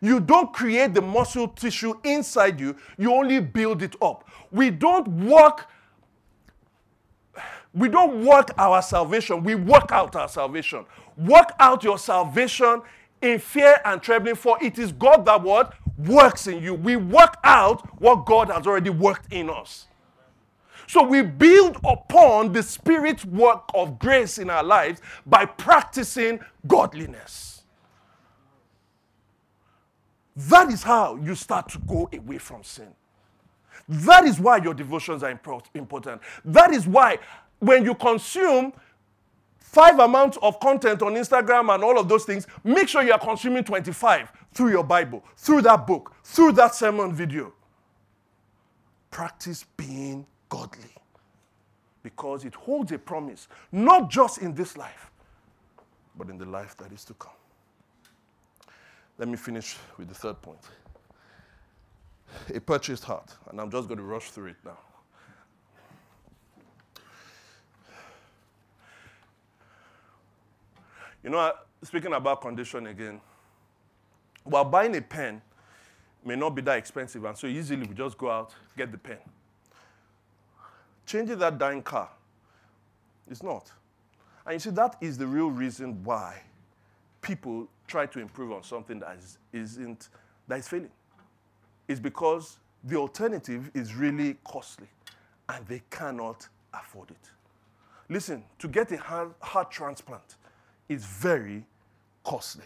You 0.00 0.20
don't 0.20 0.52
create 0.52 0.94
the 0.94 1.02
muscle 1.02 1.48
tissue 1.48 1.94
inside 2.04 2.60
you, 2.60 2.76
you 2.96 3.12
only 3.12 3.40
build 3.40 3.82
it 3.82 3.96
up. 4.00 4.28
We 4.52 4.70
don't 4.70 5.08
work 5.26 5.66
we 7.74 7.88
don't 7.88 8.24
work 8.24 8.50
our 8.58 8.82
salvation, 8.82 9.42
we 9.42 9.54
work 9.56 9.90
out 9.90 10.14
our 10.14 10.28
salvation. 10.28 10.84
Work 11.16 11.52
out 11.58 11.82
your 11.82 11.98
salvation 11.98 12.82
in 13.22 13.38
fear 13.38 13.80
and 13.86 14.02
trembling, 14.02 14.34
for 14.34 14.62
it 14.62 14.78
is 14.78 14.92
God 14.92 15.24
that 15.24 15.42
what? 15.42 15.72
Works 15.98 16.46
in 16.46 16.62
you. 16.62 16.74
We 16.74 16.96
work 16.96 17.36
out 17.44 18.00
what 18.00 18.26
God 18.26 18.50
has 18.50 18.66
already 18.66 18.90
worked 18.90 19.32
in 19.32 19.50
us. 19.50 19.86
So 20.86 21.02
we 21.02 21.22
build 21.22 21.78
upon 21.84 22.52
the 22.52 22.62
Spirit's 22.62 23.24
work 23.24 23.64
of 23.74 23.98
grace 23.98 24.38
in 24.38 24.50
our 24.50 24.64
lives 24.64 25.00
by 25.24 25.46
practicing 25.46 26.40
godliness. 26.66 27.62
That 30.36 30.70
is 30.70 30.82
how 30.82 31.16
you 31.16 31.34
start 31.34 31.68
to 31.70 31.78
go 31.78 32.08
away 32.12 32.38
from 32.38 32.62
sin. 32.62 32.88
That 33.88 34.24
is 34.24 34.40
why 34.40 34.58
your 34.58 34.74
devotions 34.74 35.22
are 35.22 35.30
important. 35.74 36.20
That 36.44 36.72
is 36.72 36.86
why 36.86 37.18
when 37.58 37.84
you 37.84 37.94
consume 37.94 38.72
five 39.72 39.98
amounts 39.98 40.38
of 40.42 40.60
content 40.60 41.02
on 41.02 41.14
Instagram 41.14 41.74
and 41.74 41.82
all 41.82 41.98
of 41.98 42.08
those 42.08 42.24
things, 42.24 42.46
make 42.62 42.88
sure 42.88 43.02
you 43.02 43.12
are 43.12 43.18
consuming 43.18 43.64
25 43.64 44.30
through 44.52 44.70
your 44.70 44.84
Bible, 44.84 45.24
through 45.36 45.62
that 45.62 45.86
book, 45.86 46.14
through 46.22 46.52
that 46.52 46.74
sermon 46.74 47.12
video. 47.12 47.52
Practice 49.10 49.64
being 49.76 50.26
godly 50.48 50.94
because 52.02 52.44
it 52.44 52.54
holds 52.54 52.92
a 52.92 52.98
promise, 52.98 53.48
not 53.70 54.10
just 54.10 54.38
in 54.38 54.54
this 54.54 54.76
life, 54.76 55.10
but 56.16 56.28
in 56.28 56.36
the 56.36 56.44
life 56.44 56.76
that 56.76 56.92
is 56.92 57.04
to 57.06 57.14
come. 57.14 57.32
Let 59.18 59.28
me 59.28 59.36
finish 59.36 59.76
with 59.96 60.08
the 60.08 60.14
third 60.14 60.40
point 60.42 60.60
a 62.54 62.60
purchased 62.60 63.04
heart, 63.04 63.34
and 63.50 63.60
I'm 63.60 63.70
just 63.70 63.88
going 63.88 63.98
to 63.98 64.04
rush 64.04 64.30
through 64.30 64.48
it 64.48 64.56
now. 64.64 64.78
You 71.22 71.30
know, 71.30 71.52
speaking 71.82 72.12
about 72.12 72.40
condition 72.40 72.86
again, 72.88 73.20
while 74.44 74.64
buying 74.64 74.96
a 74.96 75.00
pen 75.00 75.40
may 76.24 76.36
not 76.36 76.50
be 76.50 76.62
that 76.62 76.78
expensive, 76.78 77.24
and 77.24 77.36
so 77.36 77.46
easily 77.46 77.86
we 77.86 77.94
just 77.94 78.18
go 78.18 78.30
out, 78.30 78.54
get 78.76 78.90
the 78.90 78.98
pen. 78.98 79.18
Changing 81.06 81.38
that 81.38 81.58
dying 81.58 81.82
car 81.82 82.08
is 83.30 83.42
not. 83.42 83.70
And 84.44 84.54
you 84.54 84.58
see, 84.58 84.70
that 84.70 84.96
is 85.00 85.16
the 85.16 85.26
real 85.26 85.50
reason 85.50 86.02
why 86.02 86.42
people 87.20 87.68
try 87.86 88.06
to 88.06 88.18
improve 88.18 88.52
on 88.52 88.64
something 88.64 88.98
that 89.00 89.16
is, 89.16 89.38
isn't, 89.52 90.08
that 90.48 90.58
is 90.58 90.68
failing. 90.68 90.90
It's 91.86 92.00
because 92.00 92.58
the 92.84 92.96
alternative 92.96 93.70
is 93.74 93.94
really 93.94 94.36
costly 94.44 94.88
and 95.48 95.64
they 95.66 95.82
cannot 95.90 96.48
afford 96.74 97.10
it. 97.10 97.30
Listen, 98.08 98.42
to 98.58 98.68
get 98.68 98.90
a 98.92 98.96
heart, 98.96 99.34
heart 99.40 99.70
transplant 99.70 100.36
is 100.88 101.04
very 101.04 101.64
costly. 102.24 102.64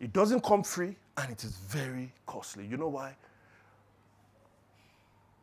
It 0.00 0.12
doesn't 0.12 0.42
come 0.42 0.62
free 0.62 0.96
and 1.16 1.30
it 1.30 1.44
is 1.44 1.52
very 1.52 2.12
costly. 2.26 2.66
You 2.66 2.76
know 2.76 2.88
why? 2.88 3.16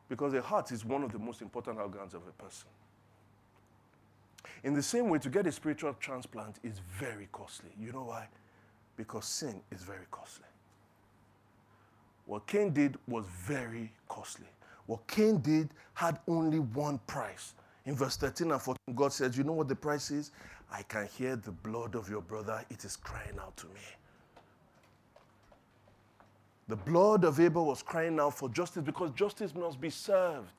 Because 0.10 0.34
the 0.34 0.42
heart 0.42 0.72
is 0.72 0.84
one 0.84 1.04
of 1.04 1.12
the 1.12 1.20
most 1.20 1.42
important 1.42 1.78
organs 1.78 2.14
of 2.14 2.22
a 2.28 2.44
person. 2.44 2.68
In 4.64 4.74
the 4.74 4.84
same 4.84 5.08
way, 5.10 5.20
to 5.20 5.30
get 5.30 5.48
a 5.48 5.52
spiritual 5.52 5.94
transplant 5.94 6.58
is 6.64 6.82
very 7.00 7.30
costly. 7.32 7.70
You 7.80 7.94
know 7.94 8.04
why? 8.04 8.28
Because 8.98 9.26
sin 9.26 9.62
is 9.72 9.84
very 9.84 10.06
costly. 10.12 10.46
What 12.26 12.46
Cain 12.46 12.74
did 12.74 12.98
was 13.08 13.26
very 13.28 13.92
costly. 14.08 14.48
What 14.86 15.08
Cain 15.08 15.40
did 15.40 15.70
had 15.94 16.20
only 16.28 16.60
one 16.60 17.00
price. 17.08 17.54
In 17.90 17.96
verse 17.96 18.18
13 18.18 18.52
and 18.52 18.62
14, 18.62 18.78
God 18.96 19.12
says, 19.12 19.36
You 19.36 19.44
know 19.44 19.54
what 19.54 19.68
the 19.68 19.76
price 19.76 20.12
is? 20.12 20.30
I 20.72 20.84
can 20.84 21.08
hear 21.08 21.36
the 21.36 21.50
blood 21.50 21.96
of 21.96 22.08
your 22.08 22.22
brother. 22.22 22.64
It 22.70 22.86
is 22.86 22.96
crying 22.96 23.40
out 23.42 23.58
to 23.58 23.66
me. 23.66 23.82
The 26.68 26.76
blood 26.76 27.24
of 27.24 27.40
Abel 27.40 27.66
was 27.66 27.82
crying 27.82 28.20
out 28.20 28.36
for 28.36 28.48
justice 28.48 28.84
because 28.84 29.10
justice 29.16 29.56
must 29.56 29.82
be 29.82 29.90
served. 29.90 30.52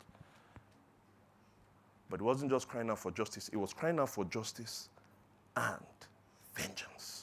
But 2.10 2.18
it 2.18 2.24
wasn't 2.24 2.50
just 2.50 2.66
crying 2.66 2.90
out 2.90 2.98
for 2.98 3.12
justice, 3.12 3.48
it 3.52 3.56
was 3.56 3.72
crying 3.72 4.00
out 4.00 4.08
for 4.08 4.24
justice 4.24 4.88
and 5.56 5.86
vengeance. 6.56 7.19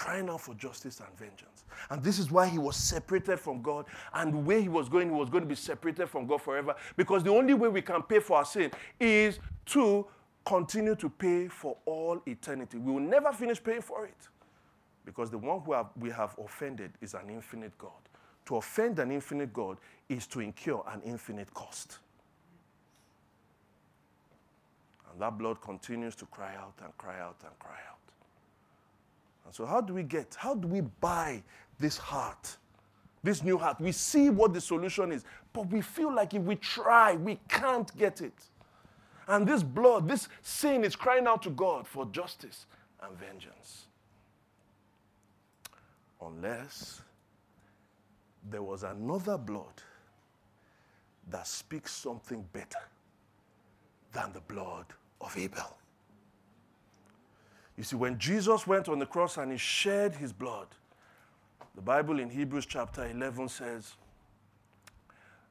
Crying 0.00 0.30
out 0.30 0.40
for 0.40 0.54
justice 0.54 1.00
and 1.00 1.18
vengeance. 1.18 1.64
And 1.90 2.02
this 2.02 2.18
is 2.18 2.30
why 2.30 2.48
he 2.48 2.56
was 2.56 2.74
separated 2.74 3.38
from 3.38 3.60
God. 3.60 3.84
And 4.14 4.46
way 4.46 4.62
he 4.62 4.68
was 4.70 4.88
going, 4.88 5.10
he 5.10 5.14
was 5.14 5.28
going 5.28 5.42
to 5.42 5.48
be 5.48 5.54
separated 5.54 6.08
from 6.08 6.26
God 6.26 6.40
forever. 6.40 6.74
Because 6.96 7.22
the 7.22 7.30
only 7.30 7.52
way 7.52 7.68
we 7.68 7.82
can 7.82 8.02
pay 8.04 8.18
for 8.18 8.38
our 8.38 8.46
sin 8.46 8.70
is 8.98 9.40
to 9.66 10.06
continue 10.46 10.94
to 10.94 11.10
pay 11.10 11.48
for 11.48 11.76
all 11.84 12.18
eternity. 12.26 12.78
We 12.78 12.92
will 12.92 13.00
never 13.00 13.30
finish 13.30 13.62
paying 13.62 13.82
for 13.82 14.06
it. 14.06 14.16
Because 15.04 15.30
the 15.30 15.36
one 15.36 15.60
who 15.60 15.74
have, 15.74 15.90
we 16.00 16.08
have 16.08 16.34
offended 16.42 16.92
is 17.02 17.12
an 17.12 17.28
infinite 17.28 17.76
God. 17.76 17.90
To 18.46 18.56
offend 18.56 19.00
an 19.00 19.10
infinite 19.10 19.52
God 19.52 19.76
is 20.08 20.26
to 20.28 20.40
incur 20.40 20.80
an 20.88 21.02
infinite 21.04 21.52
cost. 21.52 21.98
And 25.12 25.20
that 25.20 25.36
blood 25.36 25.60
continues 25.60 26.16
to 26.16 26.24
cry 26.24 26.54
out 26.56 26.78
and 26.82 26.96
cry 26.96 27.20
out 27.20 27.36
and 27.44 27.58
cry 27.58 27.76
out. 27.90 27.99
And 29.50 29.56
so, 29.56 29.66
how 29.66 29.80
do 29.80 29.92
we 29.92 30.04
get, 30.04 30.36
how 30.38 30.54
do 30.54 30.68
we 30.68 30.80
buy 30.80 31.42
this 31.80 31.96
heart? 31.96 32.56
This 33.24 33.42
new 33.42 33.58
heart. 33.58 33.80
We 33.80 33.90
see 33.90 34.30
what 34.30 34.54
the 34.54 34.60
solution 34.60 35.10
is, 35.10 35.24
but 35.52 35.68
we 35.72 35.80
feel 35.80 36.14
like 36.14 36.34
if 36.34 36.42
we 36.42 36.54
try, 36.54 37.16
we 37.16 37.40
can't 37.48 37.90
get 37.98 38.20
it. 38.20 38.44
And 39.26 39.44
this 39.44 39.64
blood, 39.64 40.06
this 40.06 40.28
sin 40.42 40.84
is 40.84 40.94
crying 40.94 41.26
out 41.26 41.42
to 41.42 41.50
God 41.50 41.88
for 41.88 42.06
justice 42.12 42.66
and 43.02 43.18
vengeance. 43.18 43.86
Unless 46.24 47.02
there 48.48 48.62
was 48.62 48.84
another 48.84 49.36
blood 49.36 49.82
that 51.28 51.48
speaks 51.48 51.92
something 51.92 52.44
better 52.52 52.86
than 54.12 54.32
the 54.32 54.42
blood 54.42 54.86
of 55.20 55.36
Abel. 55.36 55.76
You 57.80 57.84
see, 57.84 57.96
when 57.96 58.18
Jesus 58.18 58.66
went 58.66 58.90
on 58.90 58.98
the 58.98 59.06
cross 59.06 59.38
and 59.38 59.50
he 59.50 59.56
shed 59.56 60.14
his 60.14 60.34
blood, 60.34 60.66
the 61.74 61.80
Bible 61.80 62.20
in 62.20 62.28
Hebrews 62.28 62.66
chapter 62.66 63.06
11 63.08 63.48
says, 63.48 63.94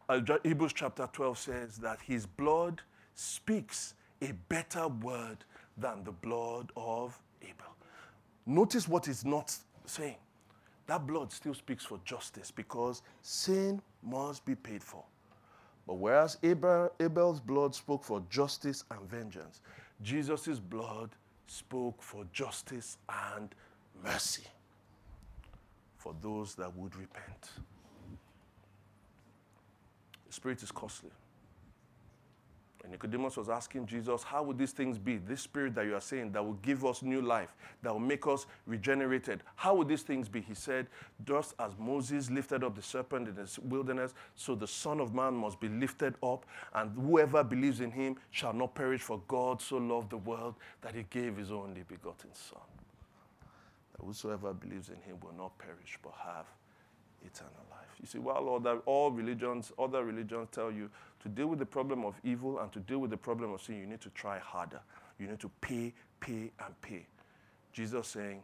uh, 0.07 0.21
Hebrews 0.43 0.73
chapter 0.73 1.09
12 1.11 1.37
says 1.39 1.77
that 1.77 1.97
his 2.01 2.27
blood 2.27 2.83
speaks 3.15 3.95
a 4.21 4.33
better 4.47 4.87
word 4.87 5.37
than 5.75 6.03
the 6.03 6.11
blood 6.11 6.71
of 6.77 7.17
Abel. 7.41 7.73
Notice 8.45 8.87
what 8.87 9.07
it's 9.07 9.25
not 9.25 9.51
saying. 9.87 10.17
That 10.85 11.07
blood 11.07 11.31
still 11.31 11.55
speaks 11.55 11.83
for 11.83 11.99
justice 12.05 12.51
because 12.51 13.01
sin 13.23 13.81
must 14.03 14.45
be 14.45 14.53
paid 14.53 14.83
for. 14.83 15.03
But 15.87 15.95
whereas 15.95 16.37
Abel, 16.43 16.91
Abel's 16.99 17.39
blood 17.39 17.73
spoke 17.73 18.03
for 18.03 18.21
justice 18.29 18.83
and 18.91 19.01
vengeance, 19.09 19.61
Jesus' 20.03 20.59
blood 20.59 21.09
spoke 21.49 22.01
for 22.01 22.25
justice 22.31 22.97
and 23.33 23.49
mercy 24.03 24.43
for 25.97 26.13
those 26.21 26.53
that 26.55 26.75
would 26.75 26.95
repent. 26.95 27.49
The 30.27 30.33
Spirit 30.33 30.61
is 30.61 30.71
costly. 30.71 31.09
And 32.83 32.91
Nicodemus 32.91 33.35
was 33.35 33.49
asking 33.49 33.87
Jesus, 33.87 34.23
How 34.23 34.41
would 34.43 34.57
these 34.57 34.71
things 34.71 34.97
be? 34.97 35.17
This 35.17 35.41
spirit 35.41 35.75
that 35.75 35.85
you 35.85 35.95
are 35.95 36.01
saying 36.01 36.31
that 36.31 36.43
will 36.43 36.53
give 36.53 36.85
us 36.85 37.01
new 37.01 37.21
life, 37.21 37.53
that 37.81 37.91
will 37.91 37.99
make 37.99 38.25
us 38.25 38.45
regenerated. 38.65 39.43
How 39.55 39.75
would 39.75 39.87
these 39.87 40.03
things 40.03 40.29
be? 40.29 40.41
He 40.41 40.53
said, 40.53 40.87
Just 41.25 41.55
as 41.59 41.73
Moses 41.77 42.29
lifted 42.29 42.63
up 42.63 42.75
the 42.75 42.81
serpent 42.81 43.27
in 43.27 43.35
the 43.35 43.59
wilderness, 43.63 44.13
so 44.35 44.55
the 44.55 44.67
Son 44.67 44.99
of 44.99 45.13
Man 45.13 45.35
must 45.35 45.59
be 45.59 45.67
lifted 45.67 46.15
up, 46.23 46.45
and 46.73 46.91
whoever 46.95 47.43
believes 47.43 47.81
in 47.81 47.91
him 47.91 48.15
shall 48.31 48.53
not 48.53 48.75
perish, 48.75 49.01
for 49.01 49.21
God 49.27 49.61
so 49.61 49.77
loved 49.77 50.11
the 50.11 50.17
world 50.17 50.55
that 50.81 50.95
he 50.95 51.03
gave 51.09 51.37
his 51.37 51.51
only 51.51 51.83
begotten 51.87 52.33
Son. 52.33 52.59
That 53.93 54.05
whosoever 54.05 54.53
believes 54.53 54.89
in 54.89 54.95
him 55.01 55.17
will 55.21 55.33
not 55.37 55.57
perish, 55.57 55.99
but 56.01 56.13
have 56.23 56.45
eternal 57.25 57.65
life. 57.69 57.79
You 57.99 58.07
see, 58.07 58.19
while 58.19 58.49
other, 58.55 58.79
all 58.85 59.11
religions, 59.11 59.71
other 59.77 60.03
religions 60.03 60.47
tell 60.51 60.71
you 60.71 60.89
to 61.21 61.29
deal 61.29 61.47
with 61.47 61.59
the 61.59 61.65
problem 61.65 62.05
of 62.05 62.15
evil 62.23 62.59
and 62.59 62.71
to 62.71 62.79
deal 62.79 62.99
with 62.99 63.11
the 63.11 63.17
problem 63.17 63.51
of 63.51 63.61
sin, 63.61 63.77
you 63.77 63.85
need 63.85 64.01
to 64.01 64.09
try 64.09 64.39
harder. 64.39 64.79
You 65.19 65.27
need 65.27 65.39
to 65.39 65.49
pay, 65.61 65.93
pay, 66.19 66.51
and 66.65 66.81
pay. 66.81 67.05
Jesus 67.73 68.07
saying, 68.07 68.41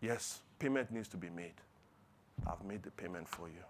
yes, 0.00 0.42
payment 0.58 0.90
needs 0.90 1.08
to 1.08 1.16
be 1.16 1.30
made. 1.30 1.54
I've 2.46 2.62
made 2.64 2.82
the 2.82 2.90
payment 2.90 3.28
for 3.28 3.48
you. 3.48 3.62